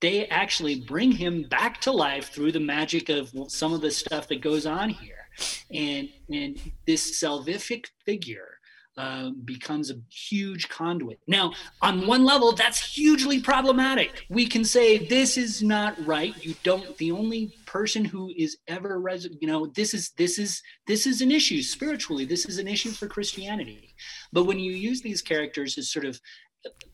They 0.05 0.27
actually 0.27 0.81
bring 0.81 1.13
him 1.13 1.45
back 1.45 1.81
to 1.81 1.91
life 1.91 2.29
through 2.29 2.53
the 2.53 2.61
magic 2.61 3.09
of 3.09 3.33
some 3.49 3.73
of 3.73 3.81
the 3.81 3.91
stuff 3.91 4.29
that 4.29 4.43
goes 4.43 4.67
on 4.67 4.91
here. 4.91 5.29
And 5.73 6.11
and 6.29 6.61
this 6.87 7.19
salvific 7.19 7.87
figure 8.05 8.59
uh, 8.99 9.31
becomes 9.45 9.91
a 9.91 9.95
huge 10.11 10.69
conduit. 10.69 11.21
Now, 11.27 11.53
on 11.83 12.07
one 12.07 12.25
level, 12.25 12.53
that's 12.53 12.95
hugely 12.95 13.41
problematic. 13.41 14.27
We 14.29 14.47
can 14.47 14.65
say 14.65 14.99
this 14.99 15.39
is 15.39 15.63
not 15.63 15.95
right. 16.07 16.35
You 16.45 16.55
don't. 16.63 16.97
The 16.99 17.11
only 17.11 17.57
person 17.65 18.05
who 18.05 18.31
is 18.37 18.59
ever 18.69 19.01
res, 19.01 19.27
you 19.41 19.49
know, 19.49 19.67
this 19.67 19.95
is 19.95 20.11
this 20.19 20.39
is 20.39 20.63
this 20.87 21.07
is 21.07 21.23
an 21.23 21.31
issue 21.31 21.63
spiritually. 21.63 22.27
This 22.27 22.45
is 22.45 22.59
an 22.59 22.69
issue 22.69 22.91
for 22.91 23.09
Christianity. 23.09 23.95
But 24.35 24.45
when 24.45 24.59
you 24.59 24.73
use 24.73 25.01
these 25.01 25.23
characters 25.23 25.79
as 25.79 25.91
sort 25.91 26.05
of 26.05 26.21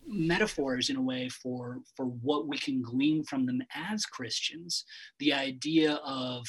metaphors 0.07 0.91
in 0.91 0.97
a 0.97 1.03
way 1.03 1.29
for 1.29 1.79
for 1.97 2.07
what 2.07 2.49
we 2.49 2.59
can 2.59 2.83
glean 2.83 3.25
from 3.25 3.47
them 3.47 3.63
as 3.75 4.05
Christians, 4.07 4.85
the 5.19 5.33
idea 5.33 5.95
of 6.05 6.45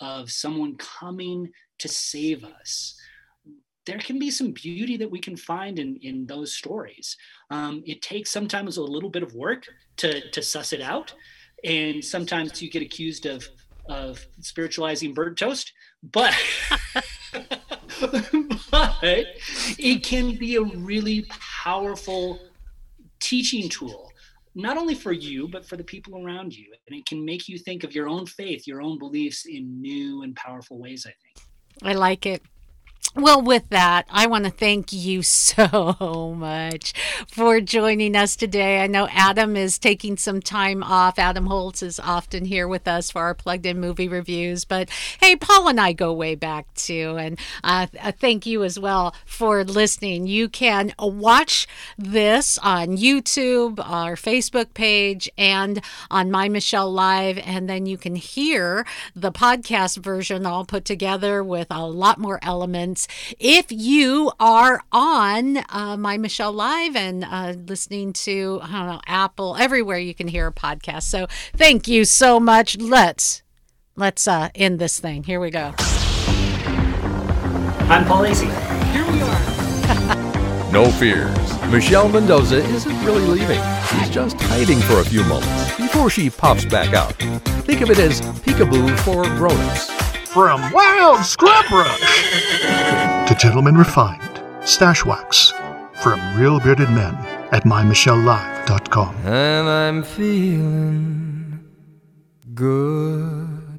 of 0.00 0.30
someone 0.30 0.76
coming 0.76 1.50
to 1.78 1.88
save 1.88 2.44
us. 2.44 2.98
There 3.86 3.98
can 3.98 4.18
be 4.18 4.30
some 4.30 4.52
beauty 4.52 4.96
that 4.96 5.10
we 5.10 5.20
can 5.20 5.36
find 5.36 5.78
in 5.78 5.98
in 6.02 6.26
those 6.26 6.54
stories. 6.54 7.16
Um, 7.50 7.82
it 7.86 8.02
takes 8.02 8.30
sometimes 8.30 8.76
a 8.76 8.82
little 8.82 9.10
bit 9.10 9.22
of 9.22 9.34
work 9.34 9.64
to 9.98 10.30
to 10.30 10.42
suss 10.42 10.72
it 10.72 10.80
out, 10.80 11.14
and 11.64 12.04
sometimes 12.04 12.62
you 12.62 12.70
get 12.70 12.82
accused 12.82 13.26
of 13.26 13.46
of 13.86 14.26
spiritualizing 14.40 15.12
bird 15.12 15.36
toast, 15.36 15.72
but 16.02 16.34
but 18.70 19.26
it 19.78 20.02
can 20.02 20.36
be 20.36 20.56
a 20.56 20.62
really 20.62 21.26
powerful 21.28 22.40
teaching 23.24 23.68
tool 23.68 24.10
not 24.54 24.76
only 24.76 24.94
for 24.94 25.12
you 25.12 25.48
but 25.48 25.64
for 25.64 25.76
the 25.76 25.82
people 25.82 26.24
around 26.24 26.54
you. 26.54 26.66
And 26.86 26.96
it 26.98 27.06
can 27.06 27.24
make 27.24 27.48
you 27.48 27.58
think 27.58 27.82
of 27.82 27.94
your 27.94 28.08
own 28.08 28.26
faith 28.26 28.66
your 28.66 28.80
own 28.82 28.98
beliefs 28.98 29.46
in 29.46 29.80
new 29.80 30.22
and 30.22 30.36
powerful 30.36 30.78
ways 30.78 31.06
i 31.06 31.14
think. 31.22 31.36
I 31.82 31.94
like 31.94 32.26
it 32.26 32.42
well, 33.16 33.40
with 33.40 33.68
that, 33.68 34.06
I 34.10 34.26
want 34.26 34.44
to 34.44 34.50
thank 34.50 34.92
you 34.92 35.22
so 35.22 36.34
much 36.36 36.92
for 37.28 37.60
joining 37.60 38.16
us 38.16 38.34
today. 38.34 38.82
I 38.82 38.88
know 38.88 39.06
Adam 39.12 39.56
is 39.56 39.78
taking 39.78 40.16
some 40.16 40.40
time 40.40 40.82
off. 40.82 41.16
Adam 41.16 41.46
Holz 41.46 41.80
is 41.80 42.00
often 42.00 42.44
here 42.44 42.66
with 42.66 42.88
us 42.88 43.12
for 43.12 43.22
our 43.22 43.34
plugged 43.34 43.66
in 43.66 43.78
movie 43.78 44.08
reviews. 44.08 44.64
But 44.64 44.90
hey, 45.20 45.36
Paul 45.36 45.68
and 45.68 45.80
I 45.80 45.92
go 45.92 46.12
way 46.12 46.34
back 46.34 46.66
too. 46.74 47.16
And 47.16 47.38
uh, 47.62 47.86
uh 48.00 48.10
thank 48.10 48.46
you 48.46 48.64
as 48.64 48.80
well 48.80 49.14
for 49.24 49.62
listening. 49.62 50.26
You 50.26 50.48
can 50.48 50.92
watch 50.98 51.68
this 51.96 52.58
on 52.58 52.96
YouTube, 52.96 53.78
our 53.78 54.16
Facebook 54.16 54.74
page, 54.74 55.30
and 55.38 55.80
on 56.10 56.32
My 56.32 56.48
Michelle 56.48 56.92
Live. 56.92 57.38
And 57.44 57.70
then 57.70 57.86
you 57.86 57.96
can 57.96 58.16
hear 58.16 58.84
the 59.14 59.30
podcast 59.30 59.98
version 59.98 60.46
all 60.46 60.64
put 60.64 60.84
together 60.84 61.44
with 61.44 61.68
a 61.70 61.86
lot 61.86 62.18
more 62.18 62.40
elements 62.42 63.03
if 63.38 63.66
you 63.70 64.32
are 64.40 64.82
on 64.92 65.58
uh, 65.68 65.96
My 65.96 66.16
Michelle 66.16 66.52
Live 66.52 66.96
and 66.96 67.24
uh, 67.24 67.54
listening 67.66 68.12
to, 68.12 68.60
I 68.62 68.72
don't 68.72 68.86
know, 68.86 69.00
Apple, 69.06 69.56
everywhere 69.56 69.98
you 69.98 70.14
can 70.14 70.28
hear 70.28 70.46
a 70.46 70.52
podcast. 70.52 71.04
So 71.04 71.26
thank 71.56 71.88
you 71.88 72.04
so 72.04 72.38
much. 72.40 72.78
Let's 72.78 73.42
let's 73.96 74.26
uh, 74.26 74.48
end 74.54 74.78
this 74.78 74.98
thing. 74.98 75.24
Here 75.24 75.40
we 75.40 75.50
go. 75.50 75.74
I'm 77.86 78.04
Paul 78.06 78.24
Asay. 78.24 78.50
Here 78.92 79.04
we 79.12 79.20
are. 79.20 80.70
no 80.72 80.90
fears. 80.90 81.36
Michelle 81.70 82.08
Mendoza 82.08 82.56
isn't 82.56 83.04
really 83.04 83.26
leaving. 83.26 83.60
She's 83.88 84.08
just 84.10 84.40
hiding 84.40 84.80
for 84.80 85.00
a 85.00 85.04
few 85.04 85.22
moments 85.24 85.76
before 85.76 86.08
she 86.10 86.30
pops 86.30 86.64
back 86.64 86.94
out. 86.94 87.14
Think 87.64 87.80
of 87.80 87.90
it 87.90 87.98
as 87.98 88.20
peekaboo 88.20 88.98
for 89.00 89.24
grown-ups. 89.36 90.03
From 90.34 90.72
Wild 90.72 91.24
Scrub 91.24 91.70
Rush 91.70 92.00
to 93.28 93.36
Gentlemen 93.38 93.76
Refined, 93.76 94.42
Stash 94.64 95.04
Wax, 95.04 95.52
from 96.02 96.18
Real 96.36 96.58
Bearded 96.58 96.90
Men 96.90 97.14
at 97.52 97.62
mymichellelive.com. 97.62 99.14
And 99.24 99.68
I'm 99.68 100.02
feeling 100.02 101.60
good. 102.52 103.78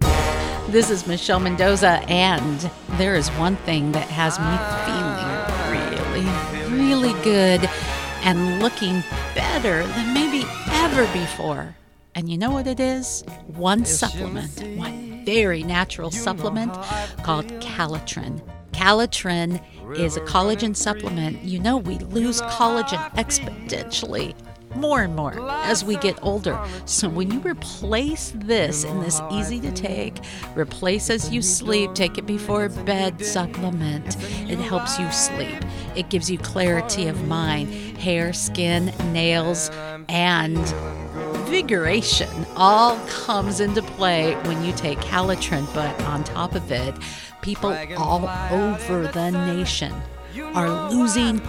This 0.70 0.90
is 0.90 1.06
Michelle 1.06 1.42
Mendoza, 1.42 2.02
and 2.08 2.72
there 2.92 3.16
is 3.16 3.28
one 3.32 3.58
thing 3.58 3.92
that 3.92 4.08
has 4.08 4.40
me 4.40 4.56
feeling 4.88 6.72
really, 6.72 7.12
really 7.12 7.22
good 7.26 7.70
and 8.24 8.62
looking 8.62 9.04
better 9.36 9.86
than 9.86 10.14
maybe 10.14 10.46
ever 10.72 11.06
before. 11.12 11.76
And 12.16 12.30
you 12.30 12.38
know 12.38 12.52
what 12.52 12.66
it 12.66 12.80
is? 12.80 13.26
One 13.48 13.84
supplement, 13.84 14.78
one 14.78 15.26
very 15.26 15.64
natural 15.64 16.12
supplement 16.12 16.74
called 17.24 17.48
Calitrin. 17.60 18.42
Calitrin 18.72 19.62
is 19.98 20.16
a 20.16 20.22
collagen 20.22 20.76
supplement. 20.76 21.44
You 21.44 21.60
know, 21.60 21.76
we 21.76 21.98
lose 22.00 22.42
collagen 22.44 23.00
exponentially 23.16 24.34
more 24.76 25.02
and 25.02 25.16
more 25.16 25.34
as 25.64 25.84
we 25.84 25.98
get 25.98 26.18
older. 26.22 26.60
So 26.86 27.10
when 27.10 27.32
you 27.32 27.40
replace 27.40 28.32
this 28.36 28.84
in 28.84 29.02
this 29.02 29.22
easy 29.32 29.60
to 29.62 29.72
take, 29.72 30.18
replace 30.56 31.10
as 31.10 31.34
you 31.34 31.42
sleep, 31.42 31.94
take 31.96 32.18
it 32.18 32.26
before 32.26 32.70
bed 32.70 33.26
supplement, 33.26 34.18
it 34.50 34.60
helps 34.60 35.00
you 35.00 35.10
sleep. 35.12 35.64
It 35.96 36.10
gives 36.10 36.30
you 36.30 36.38
clarity 36.38 37.08
of 37.08 37.28
mind, 37.28 37.70
hair, 37.98 38.34
skin, 38.34 38.94
nails, 39.12 39.70
and 40.10 40.58
invigoration 41.56 42.46
all 42.58 43.00
comes 43.08 43.62
into 43.62 43.82
play 43.82 44.36
when 44.44 44.62
you 44.66 44.74
take 44.74 44.98
Calitrin, 45.00 45.66
but 45.74 45.98
on 46.04 46.22
top 46.22 46.54
of 46.54 46.70
it, 46.70 46.94
people 47.42 47.74
all 47.98 48.28
over 48.52 49.08
the 49.08 49.32
nation 49.32 49.94
are 50.54 50.92
losing 50.92 51.40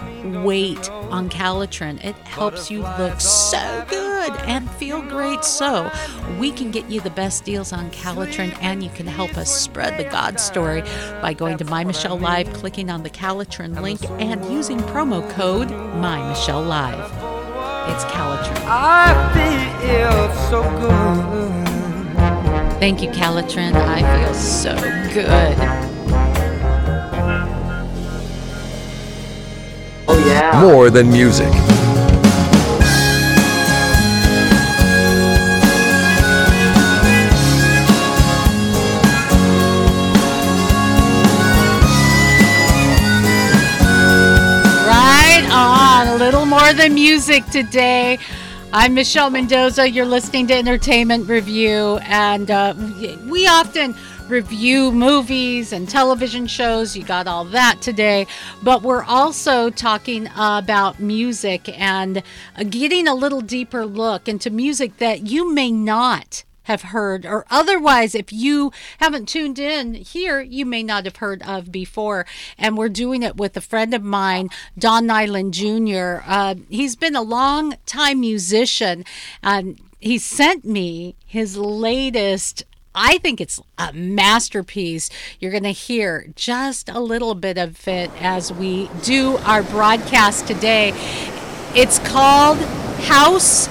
weight 0.45 0.89
on 0.89 1.29
Calitrin. 1.29 2.01
It 2.05 2.15
helps 2.19 2.71
you 2.71 2.83
look 2.83 3.19
so 3.19 3.85
good 3.89 4.31
and 4.43 4.71
feel 4.71 5.01
great. 5.01 5.43
So, 5.43 5.91
we 6.39 6.51
can 6.51 6.71
get 6.71 6.89
you 6.89 7.01
the 7.01 7.09
best 7.09 7.43
deals 7.43 7.73
on 7.73 7.91
Calitrin 7.91 8.57
and 8.61 8.81
you 8.81 8.89
can 8.91 9.07
help 9.07 9.37
us 9.37 9.53
spread 9.53 9.97
the 9.97 10.09
God 10.09 10.39
story 10.39 10.83
by 11.21 11.33
going 11.33 11.57
to 11.57 11.65
My 11.65 11.83
Michelle 11.83 12.17
Live, 12.17 12.51
clicking 12.53 12.89
on 12.89 13.03
the 13.03 13.09
Calitrin 13.09 13.81
link, 13.81 13.99
and 14.21 14.45
using 14.45 14.79
promo 14.79 15.29
code 15.31 15.69
My 15.69 16.29
Michelle 16.29 16.63
Live. 16.63 17.11
It's 17.89 18.03
Calitrin. 18.05 18.63
I 18.67 19.13
feel 19.79 20.33
so 20.49 20.61
good. 20.79 21.67
Thank 22.79 23.01
you, 23.01 23.09
Calitrin. 23.09 23.73
I 23.73 24.01
feel 24.23 24.33
so 24.33 24.75
good. 25.13 25.57
Oh 30.07 30.17
yeah. 30.27 30.61
More 30.61 30.89
than 30.89 31.09
music. 31.09 31.51
Than 46.73 46.95
music 46.95 47.45
today. 47.45 48.17
I'm 48.73 48.93
Michelle 48.93 49.29
Mendoza. 49.29 49.89
You're 49.89 50.05
listening 50.05 50.47
to 50.47 50.53
Entertainment 50.53 51.29
Review, 51.29 51.97
and 52.03 52.51
uh, 52.51 52.73
we 53.27 53.47
often 53.47 53.95
review 54.27 54.91
movies 54.91 55.71
and 55.71 55.87
television 55.87 56.45
shows. 56.45 56.97
You 56.97 57.03
got 57.03 57.25
all 57.25 57.45
that 57.45 57.81
today, 57.81 58.27
but 58.63 58.81
we're 58.81 59.03
also 59.03 59.69
talking 59.69 60.27
about 60.35 60.99
music 60.99 61.69
and 61.79 62.21
getting 62.69 63.07
a 63.07 63.15
little 63.15 63.41
deeper 63.41 63.85
look 63.85 64.27
into 64.27 64.49
music 64.49 64.97
that 64.97 65.25
you 65.25 65.53
may 65.53 65.71
not 65.71 66.43
have 66.67 66.83
heard, 66.83 67.25
or 67.25 67.45
otherwise, 67.49 68.13
if 68.13 68.31
you 68.31 68.71
haven't 68.99 69.27
tuned 69.27 69.57
in 69.57 69.93
here, 69.95 70.41
you 70.41 70.65
may 70.65 70.83
not 70.83 71.05
have 71.05 71.17
heard 71.17 71.41
of 71.43 71.71
before. 71.71 72.25
And 72.57 72.77
we're 72.77 72.89
doing 72.89 73.23
it 73.23 73.37
with 73.37 73.55
a 73.55 73.61
friend 73.61 73.93
of 73.93 74.03
mine, 74.03 74.49
Don 74.77 75.07
Nyland 75.07 75.53
Jr. 75.53 76.17
Uh, 76.25 76.55
he's 76.69 76.95
been 76.95 77.15
a 77.15 77.21
long 77.21 77.75
time 77.85 78.19
musician, 78.19 79.05
and 79.41 79.79
he 79.99 80.17
sent 80.17 80.65
me 80.65 81.15
his 81.25 81.57
latest. 81.57 82.63
I 82.93 83.17
think 83.19 83.39
it's 83.39 83.61
a 83.77 83.93
masterpiece. 83.93 85.09
You're 85.39 85.51
going 85.51 85.63
to 85.63 85.69
hear 85.71 86.27
just 86.35 86.89
a 86.89 86.99
little 86.99 87.35
bit 87.35 87.57
of 87.57 87.87
it 87.87 88.11
as 88.19 88.51
we 88.51 88.89
do 89.03 89.37
our 89.37 89.63
broadcast 89.63 90.47
today. 90.47 90.93
It's 91.73 91.99
called 91.99 92.57
House 93.07 93.69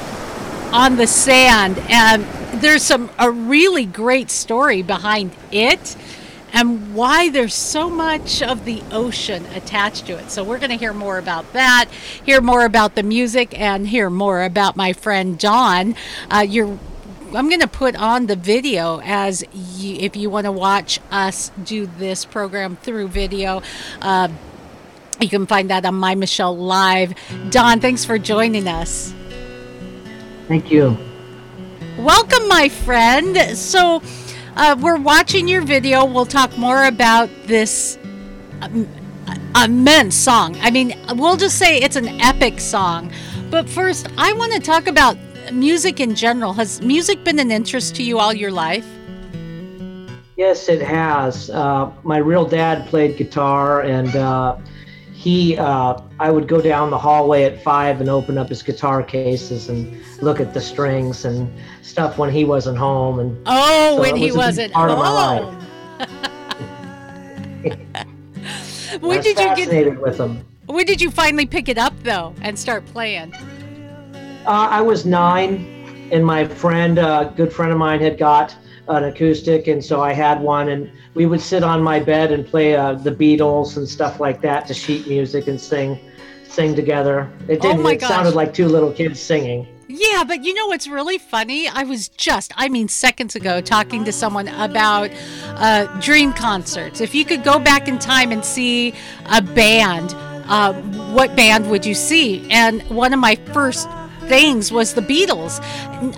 on 0.72 0.96
the 0.96 1.06
Sand, 1.06 1.78
and 1.88 2.24
there's 2.60 2.82
some 2.82 3.10
a 3.18 3.30
really 3.30 3.84
great 3.84 4.30
story 4.30 4.82
behind 4.82 5.32
it 5.50 5.96
and 6.52 6.94
why 6.94 7.28
there's 7.28 7.54
so 7.54 7.90
much 7.90 8.42
of 8.42 8.64
the 8.64 8.82
ocean 8.90 9.44
attached 9.54 10.06
to 10.06 10.18
it. 10.18 10.30
So 10.30 10.42
we're 10.42 10.58
going 10.58 10.70
to 10.70 10.76
hear 10.76 10.94
more 10.94 11.18
about 11.18 11.52
that, 11.52 11.90
hear 12.24 12.40
more 12.40 12.64
about 12.64 12.94
the 12.94 13.02
music, 13.02 13.58
and 13.58 13.86
hear 13.86 14.08
more 14.08 14.42
about 14.42 14.76
my 14.76 14.92
friend 14.92 15.38
Don. 15.38 15.94
Uh, 16.30 16.46
you're 16.48 16.78
I'm 17.34 17.48
going 17.48 17.60
to 17.60 17.68
put 17.68 17.96
on 17.96 18.26
the 18.26 18.36
video 18.36 19.00
as 19.02 19.44
you, 19.52 19.96
if 19.96 20.16
you 20.16 20.30
want 20.30 20.44
to 20.46 20.52
watch 20.52 21.00
us 21.10 21.50
do 21.62 21.86
this 21.86 22.24
program 22.24 22.76
through 22.76 23.08
video. 23.08 23.62
Uh, 24.00 24.28
you 25.20 25.28
can 25.28 25.46
find 25.46 25.70
that 25.70 25.84
on 25.84 25.96
My 25.96 26.14
Michelle 26.14 26.56
Live. 26.56 27.14
Don, 27.50 27.80
thanks 27.80 28.04
for 28.04 28.18
joining 28.18 28.68
us. 28.68 29.12
Thank 30.46 30.70
you. 30.70 30.96
Welcome, 31.98 32.46
my 32.46 32.68
friend. 32.68 33.56
So, 33.56 34.02
uh, 34.54 34.76
we're 34.78 34.98
watching 34.98 35.48
your 35.48 35.62
video. 35.62 36.04
We'll 36.04 36.26
talk 36.26 36.58
more 36.58 36.84
about 36.84 37.30
this 37.46 37.98
um, 38.60 38.86
immense 39.56 40.14
song. 40.14 40.58
I 40.60 40.70
mean, 40.70 40.94
we'll 41.14 41.38
just 41.38 41.58
say 41.58 41.78
it's 41.78 41.96
an 41.96 42.20
epic 42.20 42.60
song. 42.60 43.10
But 43.48 43.66
first, 43.66 44.08
I 44.18 44.34
want 44.34 44.52
to 44.52 44.60
talk 44.60 44.88
about 44.88 45.16
music 45.54 45.98
in 45.98 46.14
general. 46.14 46.52
Has 46.52 46.82
music 46.82 47.24
been 47.24 47.38
an 47.38 47.50
interest 47.50 47.96
to 47.96 48.02
you 48.02 48.18
all 48.18 48.34
your 48.34 48.50
life? 48.50 48.86
Yes, 50.36 50.68
it 50.68 50.82
has. 50.82 51.48
Uh, 51.48 51.90
my 52.02 52.18
real 52.18 52.46
dad 52.46 52.86
played 52.88 53.16
guitar, 53.16 53.80
and 53.80 54.14
uh, 54.14 54.58
he, 55.26 55.56
uh, 55.56 56.00
I 56.20 56.30
would 56.30 56.46
go 56.46 56.60
down 56.60 56.90
the 56.90 56.98
hallway 56.98 57.42
at 57.42 57.60
five 57.60 58.00
and 58.00 58.08
open 58.08 58.38
up 58.38 58.48
his 58.48 58.62
guitar 58.62 59.02
cases 59.02 59.68
and 59.68 60.00
look 60.22 60.38
at 60.38 60.54
the 60.54 60.60
strings 60.60 61.24
and 61.24 61.52
stuff 61.82 62.16
when 62.16 62.30
he 62.30 62.44
wasn't 62.44 62.78
home. 62.78 63.18
And 63.18 63.36
Oh, 63.44 63.96
so 63.96 64.00
when 64.02 64.14
he 64.14 64.26
was 64.26 64.56
big 64.56 64.70
wasn't 64.70 64.72
part 64.72 64.90
of 64.92 64.98
my 64.98 65.10
life. 65.10 65.42
home. 65.42 65.62
When 69.00 69.20
did 69.20 69.36
you 69.36 69.56
get? 69.56 70.00
with 70.00 70.18
him. 70.20 70.46
When 70.66 70.86
did 70.86 71.00
you 71.00 71.10
finally 71.10 71.44
pick 71.44 71.68
it 71.68 71.76
up 71.76 71.92
though 72.04 72.32
and 72.40 72.56
start 72.56 72.86
playing? 72.86 73.34
Uh, 73.34 74.68
I 74.70 74.80
was 74.80 75.04
nine, 75.04 76.08
and 76.12 76.24
my 76.24 76.46
friend, 76.46 76.98
a 77.00 77.32
good 77.36 77.52
friend 77.52 77.72
of 77.72 77.78
mine, 77.78 78.00
had 78.00 78.16
got 78.16 78.54
an 78.88 79.04
acoustic, 79.04 79.66
and 79.66 79.84
so 79.84 80.00
I 80.00 80.12
had 80.12 80.40
one, 80.40 80.68
and 80.68 80.90
we 81.14 81.26
would 81.26 81.40
sit 81.40 81.62
on 81.62 81.82
my 81.82 81.98
bed 82.00 82.32
and 82.32 82.46
play 82.46 82.76
uh, 82.76 82.92
the 82.94 83.10
Beatles 83.10 83.76
and 83.76 83.88
stuff 83.88 84.20
like 84.20 84.40
that 84.42 84.66
to 84.68 84.74
sheet 84.74 85.06
music 85.08 85.48
and 85.48 85.60
sing, 85.60 85.98
sing 86.44 86.74
together. 86.74 87.30
It 87.48 87.58
Oh 87.58 87.68
didn't. 87.68 87.82
my 87.82 87.92
it 87.92 88.02
sounded 88.02 88.34
like 88.34 88.54
two 88.54 88.68
little 88.68 88.92
kids 88.92 89.20
singing. 89.20 89.66
Yeah, 89.88 90.24
but 90.24 90.44
you 90.44 90.52
know 90.52 90.66
what's 90.66 90.88
really 90.88 91.16
funny? 91.16 91.68
I 91.68 91.84
was 91.84 92.08
just, 92.08 92.52
I 92.56 92.68
mean, 92.68 92.88
seconds 92.88 93.36
ago 93.36 93.60
talking 93.60 94.04
to 94.04 94.12
someone 94.12 94.48
about 94.48 95.10
uh, 95.46 95.86
dream 96.00 96.32
concerts. 96.32 97.00
If 97.00 97.14
you 97.14 97.24
could 97.24 97.44
go 97.44 97.58
back 97.60 97.86
in 97.86 97.98
time 97.98 98.32
and 98.32 98.44
see 98.44 98.94
a 99.26 99.40
band, 99.40 100.12
uh, 100.48 100.74
what 101.12 101.36
band 101.36 101.70
would 101.70 101.86
you 101.86 101.94
see? 101.94 102.46
And 102.50 102.82
one 102.82 103.12
of 103.14 103.20
my 103.20 103.36
first 103.52 103.88
things 104.22 104.72
was 104.72 104.94
the 104.94 105.02
Beatles. 105.02 105.60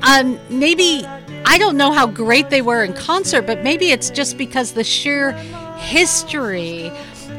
Um, 0.02 0.40
maybe, 0.48 1.06
I 1.44 1.58
don't 1.58 1.76
know 1.76 1.92
how 1.92 2.06
great 2.06 2.50
they 2.50 2.62
were 2.62 2.84
in 2.84 2.92
concert, 2.92 3.42
but 3.42 3.62
maybe 3.62 3.90
it's 3.90 4.10
just 4.10 4.38
because 4.38 4.72
the 4.72 4.84
sheer 4.84 5.32
history 5.78 6.90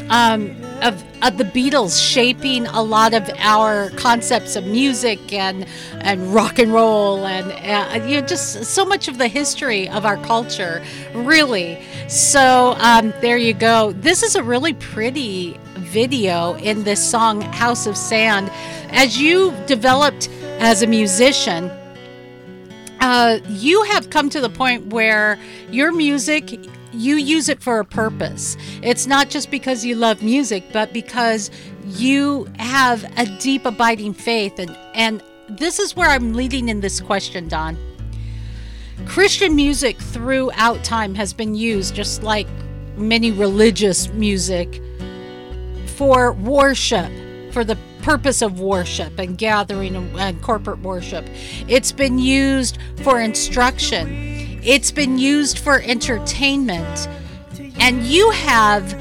um, 0.10 0.56
of, 0.82 1.04
of 1.22 1.38
the 1.38 1.43
Beatles 1.43 2.02
shaping 2.02 2.66
a 2.68 2.82
lot 2.82 3.14
of 3.14 3.30
our 3.38 3.89
concepts 3.91 4.56
of 4.56 4.66
music 4.66 5.34
and 5.34 5.66
and 6.02 6.34
rock 6.34 6.60
and 6.60 6.74
roll 6.74 7.26
and 7.26 7.52
uh, 7.52 8.06
you 8.06 8.20
know 8.20 8.28
just 8.28 8.64
so 8.66 8.86
much 8.86 9.08
of 9.08 9.18
the 9.18 9.28
history 9.28 9.88
of 9.89 10.06
our 10.06 10.18
culture, 10.18 10.84
really. 11.14 11.82
So 12.08 12.76
um, 12.80 13.14
there 13.22 13.38
you 13.38 13.54
go. 13.54 13.91
This 13.93 14.24
is 14.24 14.36
a 14.36 14.43
really 14.43 14.74
pretty 14.74 15.60
video 15.76 16.56
in 16.56 16.84
this 16.84 17.04
song 17.04 17.41
"House 17.41 17.86
of 17.86 17.95
Sand." 17.95 18.50
As 18.91 19.20
you 19.22 19.54
developed 19.68 20.30
as 20.60 20.82
a 20.82 20.88
musician, 20.88 21.70
uh, 23.02 23.39
you 23.47 23.84
have 23.84 24.10
come 24.10 24.30
to 24.30 24.41
the 24.41 24.50
point 24.50 24.88
where 24.88 25.39
your 25.72 25.91
music 25.91 26.60
you 26.91 27.18
use 27.18 27.50
it 27.50 27.62
for 27.62 27.80
a 27.80 27.86
purpose. 27.86 28.58
It's 28.82 29.06
not 29.06 29.30
just 29.30 29.52
because 29.52 29.86
you 29.86 29.95
love 29.95 30.24
music 30.24 30.64
but 30.74 30.91
because 30.91 31.52
you 31.86 32.47
have 32.58 33.04
a 33.18 33.26
deep 33.39 33.66
abiding 33.66 34.14
faith. 34.14 34.60
And 34.60 34.76
and 34.93 35.24
this 35.50 35.80
is 35.80 35.95
where 35.95 36.10
i'm 36.10 36.34
leading 36.34 36.70
in 36.70 36.80
this 36.80 37.00
question 37.00 37.47
don. 37.47 37.78
Christian 39.06 39.56
music 39.56 39.97
throughout 39.97 40.84
time 40.84 41.16
has 41.16 41.34
been 41.34 41.56
used 41.56 41.95
just 41.95 42.22
like 42.22 42.47
many 42.97 43.32
religious 43.32 44.10
music 44.10 44.82
for 45.95 46.34
worship 46.34 47.12
for 47.52 47.64
the 47.64 47.78
purpose 48.02 48.41
of 48.41 48.60
worship 48.60 49.20
and 49.20 49.38
gathering 49.38 49.95
and, 49.95 50.41
corporate 50.41 50.80
worship. 50.80 51.26
It's 51.68 51.91
been 51.91 52.20
used 52.20 52.78
for 53.04 53.20
instruction. 53.20 54.60
It's 54.64 54.91
been 54.91 55.18
used 55.18 55.60
for 55.60 55.82
entertainment. 55.82 57.08
And 57.80 58.04
you 58.04 58.30
have 58.32 59.00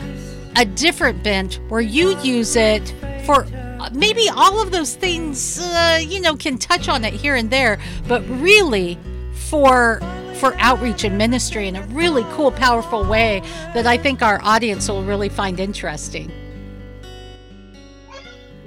a 0.57 0.65
different 0.65 1.23
bent 1.23 1.55
where 1.69 1.81
you 1.81 2.19
use 2.21 2.57
it 2.57 2.95
for 3.25 3.47
maybe 3.93 4.29
all 4.29 4.61
of 4.61 4.71
those 4.73 4.95
things, 4.95 5.61
uh, 5.61 6.01
you 6.03 6.21
know, 6.21 6.37
can 6.37 6.59
touch 6.59 6.89
on 6.89 7.05
it 7.05 7.13
here 7.13 7.37
and 7.37 7.51
there, 7.51 7.79
but 8.07 8.23
really 8.29 8.99
for 9.33 10.01
for 10.39 10.55
outreach 10.59 11.03
and 11.03 11.19
ministry 11.19 11.67
in 11.67 11.75
a 11.75 11.83
really 11.89 12.23
cool, 12.31 12.53
powerful 12.53 13.05
way 13.05 13.41
that 13.75 13.87
I 13.87 13.99
think 13.99 14.23
our 14.23 14.41
audience 14.45 14.89
will 14.89 15.03
really 15.03 15.29
find 15.29 15.59
interesting. 15.59 16.31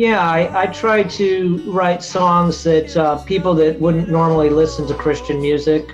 Yeah, 0.02 0.20
I, 0.20 0.64
I 0.64 0.66
try 0.66 1.04
to 1.04 1.58
write 1.68 2.02
songs 2.02 2.64
that 2.64 2.98
uh, 2.98 3.20
people 3.20 3.54
that 3.54 3.80
wouldn't 3.80 4.10
normally 4.10 4.50
listen 4.50 4.88
to 4.88 4.96
Christian 4.96 5.40
music 5.40 5.94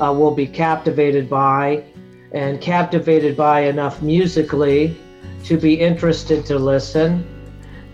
uh, 0.00 0.12
will 0.12 0.30
be 0.30 0.46
captivated 0.46 1.28
by, 1.28 1.82
and 2.30 2.60
captivated 2.60 3.36
by 3.36 3.62
enough 3.62 4.00
musically 4.00 4.96
to 5.42 5.56
be 5.56 5.74
interested 5.74 6.46
to 6.46 6.56
listen. 6.56 7.26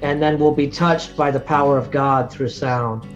and 0.03 0.21
then 0.21 0.39
we'll 0.39 0.53
be 0.55 0.69
touched 0.69 1.17
by 1.17 1.31
the 1.31 1.41
power 1.41 1.79
of 1.79 1.91
God 1.91 2.31
through 2.31 2.51
sound. 2.51 3.09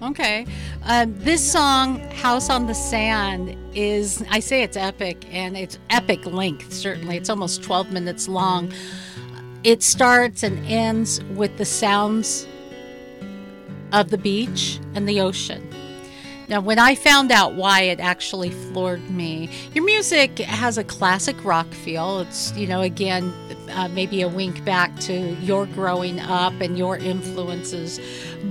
Okay. 0.00 0.46
Um, 0.84 1.12
this 1.18 1.42
song, 1.42 1.98
House 2.12 2.50
on 2.50 2.68
the 2.68 2.74
Sand, 2.74 3.56
is, 3.74 4.22
I 4.30 4.38
say 4.38 4.62
it's 4.62 4.76
epic, 4.76 5.26
and 5.32 5.56
it's 5.56 5.80
epic 5.90 6.24
length, 6.24 6.72
certainly. 6.72 7.16
It's 7.16 7.28
almost 7.28 7.64
12 7.64 7.90
minutes 7.90 8.28
long. 8.28 8.72
It 9.64 9.82
starts 9.82 10.42
and 10.42 10.64
ends 10.66 11.22
with 11.34 11.56
the 11.58 11.64
sounds 11.64 12.46
of 13.92 14.10
the 14.10 14.18
beach 14.18 14.78
and 14.94 15.08
the 15.08 15.20
ocean. 15.20 15.68
Now, 16.48 16.60
when 16.60 16.78
I 16.78 16.94
found 16.94 17.32
out 17.32 17.54
why, 17.54 17.82
it 17.82 17.98
actually 17.98 18.50
floored 18.50 19.10
me. 19.10 19.50
Your 19.74 19.84
music 19.84 20.38
has 20.38 20.78
a 20.78 20.84
classic 20.84 21.44
rock 21.44 21.66
feel. 21.72 22.20
It's, 22.20 22.56
you 22.56 22.68
know, 22.68 22.82
again, 22.82 23.34
uh, 23.72 23.88
maybe 23.88 24.22
a 24.22 24.28
wink 24.28 24.64
back 24.64 24.96
to 25.00 25.34
your 25.40 25.66
growing 25.66 26.20
up 26.20 26.52
and 26.60 26.78
your 26.78 26.98
influences. 26.98 27.98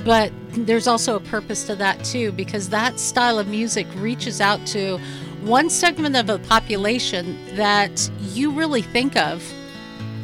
But 0.03 0.33
there's 0.51 0.87
also 0.87 1.15
a 1.15 1.21
purpose 1.21 1.63
to 1.67 1.75
that, 1.77 2.03
too, 2.03 2.33
because 2.33 2.67
that 2.69 2.99
style 2.99 3.39
of 3.39 3.47
music 3.47 3.87
reaches 3.95 4.41
out 4.41 4.65
to 4.67 4.97
one 5.41 5.69
segment 5.69 6.17
of 6.17 6.27
the 6.27 6.39
population 6.39 7.37
that 7.55 8.09
you 8.33 8.51
really 8.51 8.81
think 8.81 9.15
of 9.15 9.41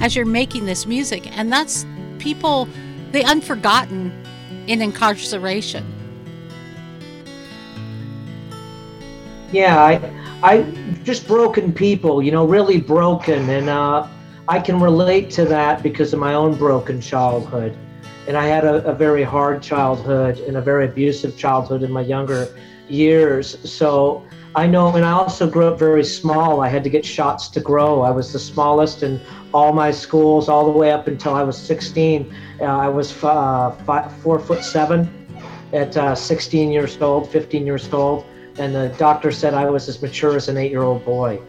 as 0.02 0.16
you're 0.16 0.26
making 0.26 0.66
this 0.66 0.86
music, 0.86 1.36
and 1.38 1.52
that's 1.52 1.86
people, 2.18 2.68
the 3.12 3.24
unforgotten 3.24 4.12
in 4.68 4.82
incarceration. 4.82 5.86
Yeah, 9.52 9.82
I, 9.84 10.12
I 10.43 10.62
just 11.04 11.28
broken 11.28 11.72
people, 11.72 12.22
you 12.22 12.32
know, 12.32 12.45
really 12.45 12.80
broken, 12.80 13.49
and 13.49 13.70
uh, 13.70 14.08
I 14.47 14.60
can 14.60 14.80
relate 14.80 15.30
to 15.32 15.45
that 15.45 15.84
because 15.84 16.14
of 16.14 16.20
my 16.20 16.34
own 16.34 16.56
broken 16.56 16.99
childhood. 16.99 17.78
And 18.28 18.38
I 18.38 18.47
had 18.47 18.66
a, 18.66 18.86
a 18.86 18.93
very 18.93 19.24
hard 19.24 19.62
childhood 19.62 20.39
and 20.39 20.58
a 20.58 20.62
very 20.62 20.86
abusive 20.86 21.38
childhood 21.38 21.84
in 21.84 21.91
my 21.91 22.02
younger 22.02 22.47
years. 22.88 23.58
So 23.70 24.26
I 24.54 24.68
know, 24.68 24.95
and 24.95 25.06
I 25.06 25.12
also 25.12 25.49
grew 25.49 25.68
up 25.68 25.80
very 25.80 26.04
small. 26.04 26.62
I 26.62 26.68
had 26.68 26.84
to 26.84 26.89
get 26.89 27.06
shots 27.06 27.47
to 27.49 27.60
grow. 27.60 28.02
I 28.02 28.12
was 28.12 28.34
the 28.34 28.39
smallest 28.39 29.02
in 29.02 29.22
all 29.54 29.72
my 29.72 29.91
schools, 29.91 30.49
all 30.49 30.66
the 30.66 30.78
way 30.78 30.91
up 30.91 31.08
until 31.08 31.36
I 31.36 31.43
was 31.43 31.58
16. 31.58 32.36
Uh, 32.60 32.64
I 32.66 32.89
was 32.89 33.12
uh, 33.24 33.72
five, 33.86 34.12
four 34.18 34.39
foot 34.39 34.64
seven 34.64 35.10
at 35.72 35.95
uh, 35.95 36.16
16 36.16 36.72
years 36.72 37.02
old, 37.02 37.30
15 37.30 37.66
years 37.66 37.93
old 37.93 38.26
and 38.58 38.76
the 38.76 38.89
doctor 38.97 39.32
said 39.32 39.54
I 39.54 39.70
was 39.70 39.88
as 39.88 40.02
mature 40.02 40.36
as 40.36 40.47
an 40.49 40.58
eight 40.58 40.72
year 40.72 40.84
old 40.84 41.06
boy. 41.06 41.39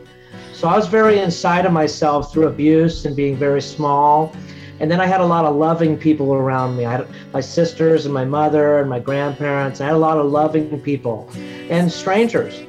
So 0.53 0.69
I 0.69 0.77
was 0.77 0.87
very 0.87 1.19
inside 1.19 1.67
of 1.67 1.73
myself 1.73 2.33
through 2.33 2.47
abuse 2.47 3.05
and 3.05 3.17
being 3.17 3.37
very 3.37 3.61
small. 3.61 4.35
And 4.81 4.91
then 4.91 5.01
I 5.01 5.07
had 5.07 5.21
a 5.21 5.27
lot 5.27 5.45
of 5.45 5.55
loving 5.57 5.97
people 5.97 6.35
around 6.35 6.77
me. 6.77 6.85
I 6.85 6.93
had 6.93 7.09
my 7.33 7.41
sisters 7.41 8.05
and 8.05 8.15
my 8.15 8.25
mother 8.25 8.81
and 8.81 8.89
my 8.89 8.99
grandparents. 8.99 9.81
I 9.81 9.87
had 9.87 9.95
a 9.95 9.99
lot 9.99 10.19
of 10.19 10.27
loving 10.31 10.81
people 10.81 11.29
and 11.71 11.91
strangers, 11.91 12.63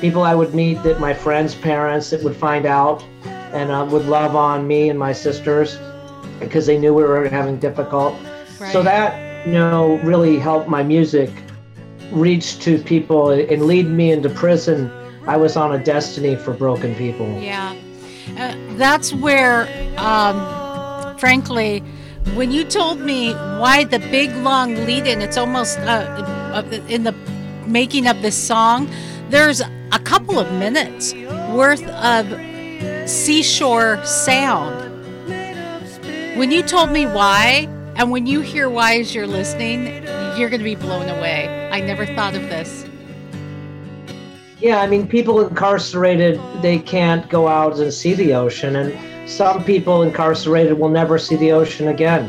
people 0.00 0.22
I 0.22 0.34
would 0.34 0.54
meet 0.54 0.82
that 0.82 0.98
my 1.00 1.12
friends' 1.12 1.54
parents 1.54 2.10
that 2.10 2.22
would 2.22 2.36
find 2.36 2.66
out 2.66 3.04
and 3.52 3.70
uh, 3.70 3.86
would 3.90 4.06
love 4.06 4.34
on 4.34 4.66
me 4.66 4.88
and 4.88 4.98
my 4.98 5.12
sisters 5.12 5.78
because 6.38 6.66
they 6.66 6.78
knew 6.78 6.94
we 6.94 7.02
were 7.02 7.28
having 7.28 7.58
difficult. 7.58 8.14
Right. 8.58 8.72
So 8.72 8.82
that, 8.82 9.46
you 9.46 9.52
know, 9.52 9.98
really 10.02 10.38
helped 10.38 10.68
my 10.68 10.82
music 10.82 11.30
reach 12.10 12.58
to 12.60 12.78
people 12.78 13.30
and 13.30 13.62
lead 13.62 13.86
me 13.86 14.12
into 14.12 14.28
prison, 14.28 14.90
I 15.26 15.36
was 15.36 15.56
on 15.56 15.74
a 15.74 15.82
destiny 15.82 16.36
for 16.36 16.52
broken 16.52 16.94
people. 16.94 17.40
Yeah. 17.40 17.76
Uh, 18.36 18.54
that's 18.76 19.12
where, 19.12 19.68
um, 19.98 21.16
frankly, 21.18 21.80
when 22.34 22.50
you 22.50 22.64
told 22.64 23.00
me 23.00 23.32
why 23.32 23.84
the 23.84 23.98
big 23.98 24.34
long 24.36 24.74
lead 24.86 25.06
in, 25.06 25.20
it's 25.20 25.36
almost 25.36 25.78
uh, 25.80 26.62
in 26.88 27.04
the 27.04 27.12
making 27.66 28.06
of 28.06 28.20
this 28.22 28.36
song, 28.36 28.88
there's 29.30 29.60
a 29.60 29.98
couple 30.00 30.40
of 30.40 30.52
minutes 30.54 31.14
worth 31.54 31.86
of 31.88 32.26
seashore 33.08 34.04
sound. 34.04 34.76
When 36.36 36.50
you 36.50 36.62
told 36.62 36.90
me 36.90 37.06
why, 37.06 37.68
and 37.94 38.10
when 38.10 38.26
you 38.26 38.40
hear 38.40 38.68
why 38.68 38.98
as 38.98 39.14
you're 39.14 39.28
listening, 39.28 40.04
you're 40.36 40.48
going 40.48 40.60
to 40.60 40.64
be 40.64 40.74
blown 40.74 41.08
away. 41.08 41.70
I 41.72 41.80
never 41.80 42.06
thought 42.06 42.34
of 42.34 42.42
this. 42.42 42.86
Yeah, 44.58 44.80
I 44.80 44.86
mean, 44.86 45.06
people 45.06 45.46
incarcerated, 45.46 46.40
they 46.60 46.78
can't 46.78 47.28
go 47.28 47.46
out 47.46 47.78
and 47.78 47.92
see 47.92 48.14
the 48.14 48.34
ocean. 48.34 48.76
And 48.76 49.30
some 49.30 49.64
people 49.64 50.02
incarcerated 50.02 50.78
will 50.78 50.88
never 50.88 51.18
see 51.18 51.36
the 51.36 51.52
ocean 51.52 51.88
again. 51.88 52.28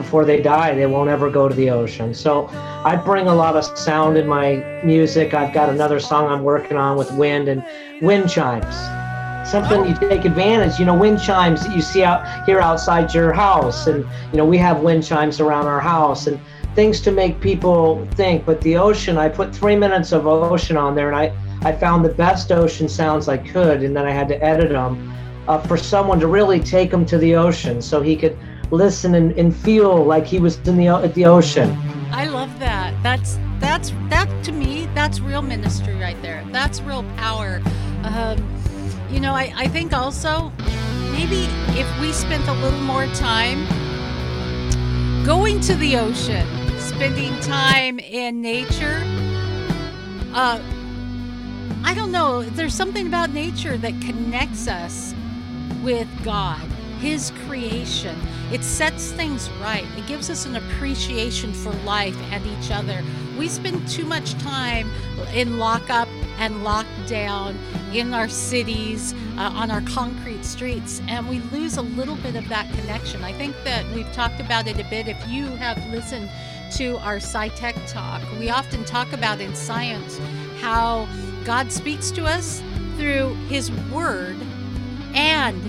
Before 0.00 0.24
they 0.24 0.40
die, 0.40 0.74
they 0.74 0.86
won't 0.86 1.10
ever 1.10 1.30
go 1.30 1.46
to 1.46 1.54
the 1.54 1.68
ocean. 1.70 2.14
So 2.14 2.48
I 2.84 2.96
bring 2.96 3.28
a 3.28 3.34
lot 3.34 3.54
of 3.54 3.78
sound 3.78 4.16
in 4.16 4.26
my 4.26 4.56
music. 4.82 5.34
I've 5.34 5.52
got 5.52 5.68
another 5.68 6.00
song 6.00 6.26
I'm 6.26 6.42
working 6.42 6.78
on 6.78 6.96
with 6.96 7.12
wind 7.12 7.48
and 7.48 7.62
wind 8.00 8.30
chimes. 8.30 8.74
Something 9.48 9.86
you 9.86 9.94
take 10.08 10.24
advantage, 10.24 10.78
you 10.78 10.86
know, 10.86 10.96
wind 10.96 11.20
chimes 11.20 11.66
that 11.66 11.76
you 11.76 11.82
see 11.82 12.02
out 12.02 12.46
here 12.46 12.60
outside 12.60 13.12
your 13.12 13.32
house. 13.32 13.86
And, 13.86 14.06
you 14.32 14.38
know, 14.38 14.46
we 14.46 14.56
have 14.56 14.80
wind 14.80 15.04
chimes 15.04 15.38
around 15.38 15.66
our 15.66 15.80
house. 15.80 16.26
And 16.26 16.40
things 16.74 17.00
to 17.02 17.10
make 17.10 17.40
people 17.40 18.06
think. 18.12 18.46
But 18.46 18.60
the 18.62 18.76
ocean, 18.76 19.18
I 19.18 19.28
put 19.28 19.54
three 19.54 19.76
minutes 19.76 20.12
of 20.12 20.26
ocean 20.26 20.76
on 20.76 20.94
there, 20.94 21.08
and 21.08 21.16
I, 21.16 21.32
I 21.68 21.72
found 21.72 22.04
the 22.04 22.14
best 22.14 22.50
ocean 22.52 22.88
sounds 22.88 23.28
I 23.28 23.36
could, 23.36 23.82
and 23.82 23.94
then 23.96 24.06
I 24.06 24.12
had 24.12 24.28
to 24.28 24.42
edit 24.42 24.70
them 24.70 25.12
uh, 25.48 25.58
for 25.58 25.76
someone 25.76 26.20
to 26.20 26.26
really 26.26 26.60
take 26.60 26.92
him 26.92 27.04
to 27.06 27.18
the 27.18 27.34
ocean 27.34 27.82
so 27.82 28.00
he 28.00 28.16
could 28.16 28.38
listen 28.70 29.14
and, 29.14 29.32
and 29.32 29.54
feel 29.54 30.04
like 30.04 30.26
he 30.26 30.38
was 30.38 30.58
in 30.68 30.76
the 30.76 30.88
at 30.88 31.14
the 31.14 31.26
ocean. 31.26 31.70
I 32.12 32.26
love 32.26 32.58
that. 32.58 32.94
That's 33.02 33.38
that's 33.58 33.92
that 34.08 34.28
to 34.44 34.52
me. 34.52 34.88
That's 34.94 35.20
real 35.20 35.42
ministry 35.42 35.94
right 35.94 36.20
there. 36.22 36.44
That's 36.50 36.80
real 36.80 37.04
power. 37.16 37.60
Um, 38.02 38.38
you 39.10 39.20
know, 39.20 39.34
I, 39.34 39.52
I 39.56 39.68
think 39.68 39.92
also 39.92 40.52
maybe 41.12 41.44
if 41.78 42.00
we 42.00 42.12
spent 42.12 42.46
a 42.48 42.54
little 42.54 42.80
more 42.80 43.06
time 43.08 43.66
going 45.24 45.60
to 45.60 45.74
the 45.76 45.96
ocean 45.96 46.46
spending 46.78 47.38
time 47.40 47.98
in 47.98 48.40
nature. 48.40 49.02
Uh, 50.32 50.60
I 51.84 51.94
don't 51.94 52.12
know. 52.12 52.42
There's 52.42 52.74
something 52.74 53.06
about 53.06 53.30
nature 53.30 53.76
that 53.78 54.00
connects 54.00 54.68
us 54.68 55.14
with 55.82 56.08
God, 56.24 56.60
His 57.00 57.32
creation. 57.46 58.18
It 58.52 58.62
sets 58.62 59.12
things 59.12 59.48
right. 59.60 59.86
It 59.96 60.06
gives 60.06 60.28
us 60.28 60.46
an 60.46 60.56
appreciation 60.56 61.52
for 61.52 61.72
life 61.84 62.16
and 62.30 62.44
each 62.46 62.70
other. 62.70 63.02
We 63.38 63.48
spend 63.48 63.88
too 63.88 64.04
much 64.04 64.34
time 64.34 64.90
in 65.32 65.58
lockup 65.58 66.08
and 66.38 66.56
lockdown 66.56 67.56
in 67.94 68.12
our 68.12 68.28
cities, 68.28 69.14
uh, 69.36 69.50
on 69.54 69.70
our 69.70 69.80
concrete 69.82 70.44
streets, 70.44 71.00
and 71.08 71.28
we 71.28 71.40
lose 71.52 71.76
a 71.76 71.82
little 71.82 72.16
bit 72.16 72.36
of 72.36 72.48
that 72.48 72.70
connection. 72.74 73.22
I 73.22 73.32
think 73.32 73.54
that 73.64 73.86
we've 73.94 74.10
talked 74.12 74.40
about 74.40 74.66
it 74.66 74.78
a 74.78 74.84
bit. 74.90 75.08
If 75.08 75.28
you 75.28 75.46
have 75.46 75.78
listened 75.90 76.30
to 76.72 76.98
our 76.98 77.16
SciTech 77.16 77.90
talk. 77.90 78.22
We 78.38 78.50
often 78.50 78.84
talk 78.84 79.12
about 79.12 79.40
in 79.40 79.54
science 79.54 80.20
how 80.60 81.08
God 81.44 81.72
speaks 81.72 82.10
to 82.12 82.24
us 82.24 82.62
through 82.96 83.34
His 83.48 83.72
Word 83.90 84.36
and 85.14 85.60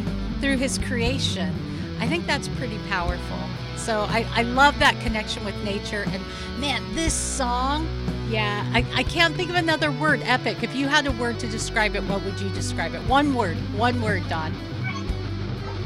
through 0.41 0.57
His 0.57 0.77
creation. 0.79 1.53
I 1.99 2.07
think 2.07 2.25
that's 2.25 2.47
pretty 2.49 2.79
powerful. 2.89 3.37
So 3.77 4.01
I, 4.09 4.25
I 4.33 4.43
love 4.43 4.77
that 4.79 4.99
connection 5.01 5.45
with 5.45 5.55
nature. 5.63 6.03
And 6.07 6.23
man, 6.59 6.83
this 6.93 7.13
song, 7.13 7.87
yeah, 8.29 8.69
I, 8.73 8.85
I 8.93 9.03
can't 9.03 9.35
think 9.35 9.49
of 9.49 9.55
another 9.55 9.91
word. 9.91 10.21
Epic. 10.23 10.63
If 10.63 10.75
you 10.75 10.87
had 10.87 11.07
a 11.07 11.11
word 11.13 11.39
to 11.39 11.47
describe 11.47 11.95
it, 11.95 12.03
what 12.03 12.23
would 12.23 12.39
you 12.39 12.49
describe 12.49 12.93
it? 12.93 13.01
One 13.01 13.33
word. 13.33 13.57
One 13.77 14.01
word, 14.01 14.27
Don. 14.29 14.53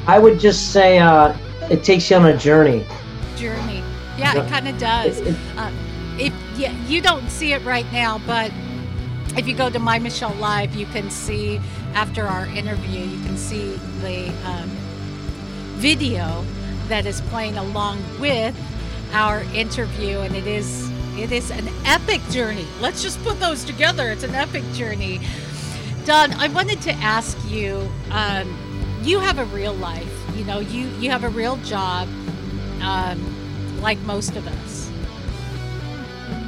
I 0.07 0.19
would 0.19 0.39
just 0.39 0.71
say 0.71 0.99
uh, 0.99 1.35
it 1.69 1.83
takes 1.83 2.09
you 2.09 2.17
on 2.17 2.25
a 2.25 2.37
journey. 2.37 2.85
Journey. 3.35 3.83
Yeah, 4.17 4.43
it 4.43 4.49
kind 4.49 4.67
of 4.67 4.77
does. 4.77 5.21
Uh, 5.57 5.71
if 6.17 6.33
yeah, 6.57 6.71
you 6.87 7.01
don't 7.01 7.29
see 7.29 7.53
it 7.53 7.63
right 7.65 7.91
now, 7.91 8.21
but 8.25 8.51
if 9.37 9.47
you 9.47 9.55
go 9.55 9.69
to 9.69 9.79
My 9.79 9.99
Michelle 9.99 10.35
Live, 10.35 10.75
you 10.75 10.85
can 10.87 11.09
see 11.09 11.59
after 11.93 12.25
our 12.25 12.45
interview, 12.47 13.01
you 13.01 13.23
can 13.25 13.37
see 13.37 13.75
the 14.01 14.29
um, 14.45 14.69
video 15.77 16.45
that 16.87 17.05
is 17.05 17.21
playing 17.21 17.57
along 17.57 18.01
with 18.19 18.55
our 19.13 19.41
interview, 19.53 20.19
and 20.19 20.35
it 20.35 20.47
is 20.47 20.89
it 21.17 21.31
is 21.31 21.49
an 21.51 21.69
epic 21.85 22.21
journey. 22.29 22.67
Let's 22.81 23.01
just 23.01 23.21
put 23.23 23.39
those 23.39 23.63
together. 23.63 24.09
It's 24.11 24.23
an 24.23 24.35
epic 24.35 24.63
journey. 24.73 25.21
Don, 26.05 26.33
I 26.33 26.47
wanted 26.49 26.81
to 26.83 26.91
ask 26.93 27.37
you. 27.49 27.89
Um, 28.11 28.57
you 29.03 29.19
have 29.19 29.37
a 29.37 29.45
real 29.45 29.73
life. 29.73 30.11
You 30.35 30.43
know, 30.45 30.59
you 30.59 30.87
you 30.99 31.11
have 31.11 31.23
a 31.23 31.29
real 31.29 31.57
job. 31.57 32.07
Um, 32.81 33.35
like 33.81 33.99
most 33.99 34.35
of 34.35 34.47
us. 34.47 34.74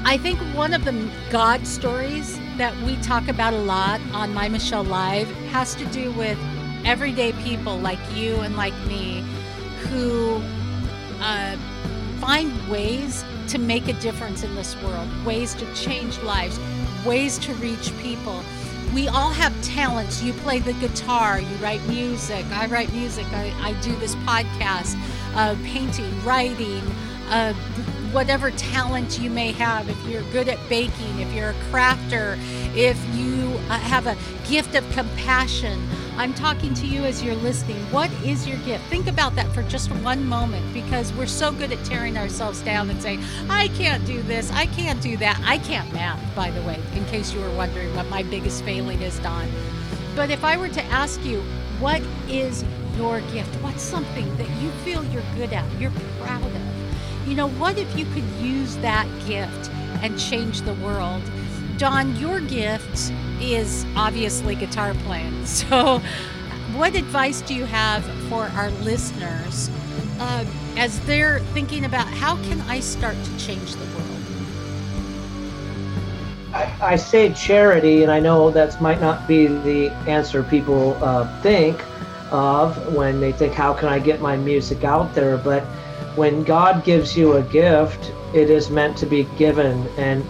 I 0.08 0.18
think 0.18 0.39
one 0.55 0.74
of 0.74 0.86
the 0.86 1.12
God 1.30 1.68
stories 1.68 2.39
that 2.55 2.74
we 2.84 2.95
talk 3.01 3.28
about 3.28 3.53
a 3.53 3.58
lot 3.58 3.99
on 4.14 4.34
My 4.34 4.47
Michelle 4.47 4.86
Live 4.86 5.28
has 5.51 5.76
to 5.76 5.86
do 5.88 6.14
with 6.14 6.39
everyday 6.86 7.34
people 7.34 7.78
like 7.78 7.99
you 8.16 8.38
and 8.38 8.55
like 8.55 8.74
me 8.86 9.22
who 9.89 10.41
uh, 11.20 11.58
find 12.22 12.70
ways 12.70 13.26
to 13.49 13.58
make 13.58 13.89
a 13.89 13.93
difference 13.99 14.43
in 14.43 14.55
this 14.55 14.82
world, 14.82 15.10
ways 15.26 15.53
to 15.55 15.74
change 15.74 16.18
lives, 16.20 16.58
ways 17.05 17.38
to 17.39 17.53
reach 17.55 17.91
people. 17.97 18.41
We 18.93 19.10
all 19.10 19.32
have 19.32 19.53
talents. 19.62 20.24
You 20.24 20.32
play 20.32 20.60
the 20.60 20.72
guitar, 20.76 21.41
you 21.41 21.55
write 21.58 21.86
music, 21.89 22.45
I 22.53 22.68
write 22.68 22.93
music, 22.93 23.26
I, 23.34 23.53
I 23.60 23.74
do 23.82 23.93
this 23.97 24.16
podcast, 24.16 24.97
uh, 25.36 25.58
painting, 25.66 26.24
writing, 26.24 26.82
uh, 27.28 27.53
whatever 28.12 28.51
talent 28.51 29.20
you 29.20 29.30
may 29.30 29.51
have. 29.53 29.89
If 29.89 30.05
you're 30.08 30.24
good 30.32 30.47
at 30.47 30.58
baking, 30.70 31.20
if 31.20 31.34
you're 31.34 31.49
a 31.49 31.53
crafter, 31.72 32.38
if 32.76 32.97
you 33.16 33.58
uh, 33.70 33.78
have 33.80 34.08
a 34.08 34.18
gift 34.47 34.76
of 34.76 34.89
compassion. 34.91 35.88
I'm 36.18 36.34
talking 36.34 36.74
to 36.76 36.88
you 36.88 37.03
as 37.03 37.22
you're 37.22 37.36
listening. 37.36 37.78
What 37.91 38.10
is 38.24 38.47
your 38.47 38.58
gift? 38.60 38.84
Think 38.86 39.08
about 39.08 39.36
that 39.36 39.47
for 39.53 39.62
just 39.64 39.91
one 39.97 40.26
moment 40.26 40.74
because 40.74 41.14
we're 41.14 41.28
so 41.28 41.51
good 41.51 41.72
at 41.72 41.84
tearing 41.86 42.18
ourselves 42.18 42.62
down 42.62 42.89
and 42.89 43.01
saying, 43.01 43.24
I 43.49 43.68
can't 43.70 44.03
do 44.05 44.22
this, 44.24 44.51
I 44.51 44.66
can't 44.68 45.01
do 45.01 45.18
that. 45.18 45.39
I 45.43 45.60
can't 45.60 45.91
math, 45.93 46.20
by 46.36 46.49
the 46.51 46.62
way, 46.64 46.82
in 46.95 47.05
case 47.05 47.34
you 47.34 47.39
were 47.39 47.55
wondering 47.55 47.93
what 47.95 48.08
my 48.08 48.24
biggest 48.24 48.64
failing 48.64 49.01
is, 49.01 49.20
Don. 49.20 49.47
But 50.16 50.32
if 50.32 50.43
I 50.43 50.58
were 50.58 50.70
to 50.70 50.84
ask 50.86 51.24
you, 51.24 51.41
what 51.80 52.01
is 52.28 52.64
your 52.95 53.22
gift? 53.32 53.53
What's 53.62 53.84
something 53.84 54.36
that 54.38 54.49
you 54.62 54.72
feel 54.84 55.03
you're 55.05 55.24
good 55.36 55.53
at, 55.53 55.66
you're 55.80 55.91
proud 56.20 56.43
of? 56.43 56.66
You 57.28 57.36
know, 57.36 57.49
what 57.49 57.78
if 57.78 57.93
you 57.97 58.05
could 58.05 58.23
use 58.39 58.78
that 58.78 59.05
gift 59.28 59.69
and 60.01 60.17
change 60.17 60.61
the 60.61 60.73
world? 60.75 61.21
Don, 61.78 62.15
your 62.15 62.39
gift 62.39 63.11
is 63.41 63.86
obviously 63.97 64.55
guitar 64.55 64.93
playing. 65.05 65.34
So, 65.45 65.99
what 66.73 66.95
advice 66.95 67.41
do 67.41 67.53
you 67.53 67.65
have 67.65 68.03
for 68.30 68.45
our 68.55 68.69
listeners 68.84 69.69
uh, 70.19 70.45
as 70.78 70.99
they're 71.01 71.39
thinking 71.53 71.84
about 71.84 72.07
how 72.07 72.36
can 72.43 72.61
I 72.61 72.80
start 72.80 73.15
to 73.21 73.38
change 73.38 73.73
the 73.73 73.86
world? 73.86 74.07
I, 76.53 76.93
I 76.93 76.95
say 76.95 77.34
charity, 77.34 78.03
and 78.03 78.11
I 78.11 78.21
know 78.21 78.51
that 78.51 78.82
might 78.82 79.01
not 79.01 79.28
be 79.28 79.47
the 79.47 79.89
answer 80.07 80.43
people 80.43 80.97
uh, 81.03 81.41
think 81.41 81.84
of 82.32 82.93
when 82.93 83.19
they 83.19 83.34
think, 83.34 83.53
how 83.53 83.73
can 83.73 83.89
I 83.89 83.99
get 83.99 84.21
my 84.21 84.38
music 84.38 84.84
out 84.86 85.13
there? 85.13 85.38
But 85.38 85.63
when 86.18 86.43
God 86.43 86.84
gives 86.84 87.15
you 87.15 87.34
a 87.34 87.43
gift, 87.43 88.11
it 88.34 88.49
is 88.49 88.72
meant 88.72 88.97
to 88.97 89.05
be 89.05 89.26
given. 89.38 89.88
And 89.97 90.26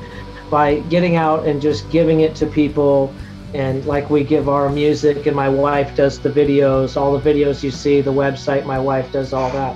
by 0.51 0.81
getting 0.81 1.15
out 1.15 1.45
and 1.45 1.61
just 1.61 1.89
giving 1.89 2.19
it 2.19 2.35
to 2.35 2.45
people, 2.45 3.13
and 3.53 3.85
like 3.85 4.09
we 4.09 4.25
give 4.25 4.49
our 4.49 4.69
music, 4.69 5.25
and 5.25 5.35
my 5.35 5.47
wife 5.47 5.95
does 5.95 6.19
the 6.19 6.29
videos, 6.29 6.97
all 6.97 7.17
the 7.17 7.33
videos 7.33 7.63
you 7.63 7.71
see, 7.71 8.01
the 8.01 8.11
website, 8.11 8.65
my 8.65 8.77
wife 8.77 9.11
does 9.13 9.31
all 9.31 9.49
that. 9.51 9.75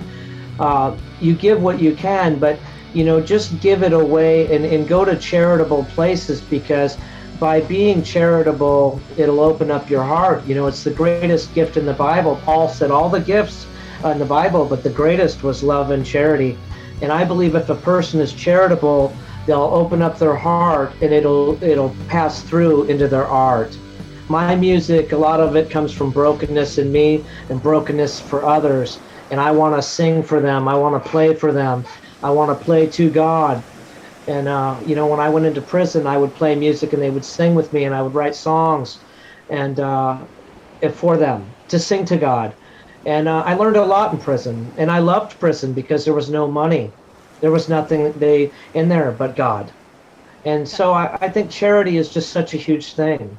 Uh, 0.60 0.96
you 1.22 1.34
give 1.34 1.62
what 1.62 1.80
you 1.80 1.96
can, 1.96 2.38
but 2.38 2.60
you 2.94 3.06
know, 3.06 3.22
just 3.22 3.62
give 3.62 3.82
it 3.82 3.94
away 3.94 4.54
and, 4.54 4.66
and 4.66 4.90
go 4.90 5.06
to 5.06 5.18
charitable 5.18 5.86
places 5.86 6.42
because 6.42 6.98
by 7.40 7.62
being 7.62 8.04
charitable, 8.04 9.02
it'll 9.18 9.40
open 9.40 9.72
up 9.72 9.90
your 9.90 10.04
heart. 10.04 10.46
You 10.46 10.56
know, 10.56 10.68
it's 10.68 10.84
the 10.84 10.92
greatest 10.92 11.56
gift 11.56 11.78
in 11.78 11.86
the 11.86 11.94
Bible. 11.94 12.36
Paul 12.44 12.68
said 12.68 12.92
all 12.92 13.10
the 13.10 13.22
gifts 13.22 13.66
in 14.10 14.20
the 14.20 14.26
Bible, 14.26 14.66
but 14.66 14.84
the 14.84 14.90
greatest 14.90 15.44
was 15.44 15.62
love 15.62 15.92
and 15.92 16.06
charity. 16.06 16.58
And 17.02 17.12
I 17.12 17.24
believe 17.24 17.56
if 17.56 17.70
a 17.70 17.76
person 17.76 18.20
is 18.20 18.34
charitable, 18.34 19.16
they'll 19.46 19.62
open 19.62 20.02
up 20.02 20.18
their 20.18 20.36
heart 20.36 20.94
and 21.02 21.14
it'll 21.14 21.64
it'll 21.64 21.96
pass 22.08 22.42
through 22.42 22.86
into 22.86 23.08
their 23.08 23.28
art. 23.28 23.78
My 24.28 24.56
music, 24.56 25.12
a 25.12 25.18
lot 25.18 25.40
of 25.40 25.56
it 25.56 25.70
comes 25.70 25.92
from 25.92 26.12
brokenness 26.12 26.78
in 26.78 26.92
me 26.92 27.26
and 27.50 27.62
brokenness 27.62 28.20
for 28.20 28.46
others. 28.46 29.00
And 29.30 29.40
I 29.40 29.52
want 29.52 29.76
to 29.76 29.82
sing 29.82 30.24
for 30.24 30.40
them. 30.40 30.68
I 30.68 30.76
want 30.76 31.04
to 31.04 31.10
play 31.10 31.36
for 31.36 31.52
them. 31.52 31.86
I 32.24 32.30
want 32.30 32.58
to 32.58 32.66
play 32.66 32.88
to 32.88 33.10
God. 33.10 33.64
And, 34.28 34.48
uh, 34.48 34.80
you 34.86 34.96
know, 34.96 35.08
when 35.08 35.20
I 35.20 35.30
went 35.30 35.46
into 35.46 35.62
prison, 35.62 36.08
I 36.08 36.18
would 36.18 36.34
play 36.34 36.56
music 36.56 36.94
and 36.94 37.02
they 37.02 37.10
would 37.10 37.26
sing 37.26 37.56
with 37.56 37.74
me 37.74 37.86
and 37.86 37.96
I 37.96 38.02
would 38.02 38.14
write 38.14 38.36
songs 38.36 39.04
and 39.50 39.80
uh, 39.80 40.28
for 40.94 41.18
them 41.18 41.54
to 41.68 41.80
sing 41.80 42.06
to 42.06 42.18
God. 42.18 42.56
And 43.06 43.28
uh, 43.28 43.44
I 43.46 43.56
learned 43.56 43.78
a 43.78 43.86
lot 43.86 44.14
in 44.14 44.20
prison. 44.20 44.72
And 44.78 44.92
I 44.92 45.00
loved 45.00 45.40
prison 45.40 45.74
because 45.74 46.06
there 46.06 46.14
was 46.14 46.30
no 46.30 46.48
money. 46.50 46.92
There 47.40 47.52
was 47.52 47.68
nothing 47.68 48.12
they 48.14 48.52
in 48.74 48.90
there 48.90 49.12
but 49.12 49.36
God. 49.36 49.72
And 50.46 50.68
so 50.68 50.92
I, 50.94 51.18
I 51.22 51.30
think 51.30 51.52
charity 51.52 51.98
is 51.98 52.10
just 52.10 52.32
such 52.32 52.54
a 52.54 52.58
huge 52.58 52.94
thing. 52.94 53.38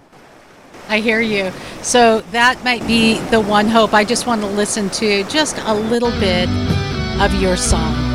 I 0.88 1.00
hear 1.00 1.20
you. 1.20 1.52
So 1.82 2.20
that 2.32 2.62
might 2.64 2.86
be 2.86 3.18
the 3.30 3.40
one 3.40 3.66
hope. 3.68 3.94
I 3.94 4.04
just 4.04 4.26
want 4.26 4.40
to 4.42 4.46
listen 4.46 4.90
to 4.90 5.24
just 5.24 5.56
a 5.58 5.74
little 5.74 6.10
bit 6.12 6.48
of 7.20 7.34
your 7.40 7.56
song. 7.56 8.11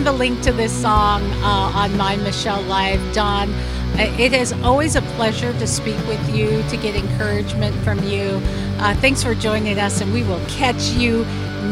Find 0.00 0.06
the 0.06 0.18
link 0.18 0.40
to 0.40 0.50
this 0.50 0.72
song 0.72 1.22
uh, 1.42 1.72
on 1.74 1.94
My 1.98 2.16
Michelle 2.16 2.62
Live. 2.62 3.00
Don, 3.12 3.52
uh, 3.52 4.14
it 4.18 4.32
is 4.32 4.54
always 4.62 4.96
a 4.96 5.02
pleasure 5.02 5.52
to 5.52 5.66
speak 5.66 5.98
with 6.06 6.34
you, 6.34 6.62
to 6.70 6.76
get 6.78 6.94
encouragement 6.96 7.76
from 7.84 8.02
you. 8.04 8.40
Uh, 8.78 8.94
thanks 8.94 9.22
for 9.22 9.34
joining 9.34 9.78
us, 9.78 10.00
and 10.00 10.10
we 10.14 10.22
will 10.22 10.40
catch 10.46 10.92
you 10.92 11.26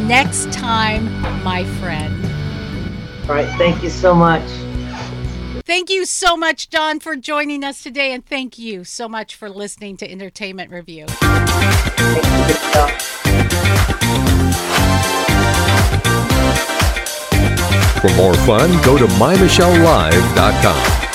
next 0.06 0.52
time, 0.52 1.06
my 1.42 1.64
friend. 1.80 2.22
All 3.30 3.34
right. 3.34 3.48
Thank 3.56 3.82
you 3.82 3.88
so 3.88 4.14
much. 4.14 4.46
Thank 5.64 5.88
you 5.88 6.04
so 6.04 6.36
much, 6.36 6.68
Don, 6.68 7.00
for 7.00 7.16
joining 7.16 7.64
us 7.64 7.82
today, 7.82 8.12
and 8.12 8.26
thank 8.26 8.58
you 8.58 8.84
so 8.84 9.08
much 9.08 9.36
for 9.36 9.48
listening 9.48 9.96
to 9.98 10.10
Entertainment 10.10 10.70
Review. 10.70 11.06
For 18.00 18.14
more 18.16 18.34
fun, 18.34 18.70
go 18.82 18.96
to 18.96 19.06
mymichellelive.com. 19.06 21.07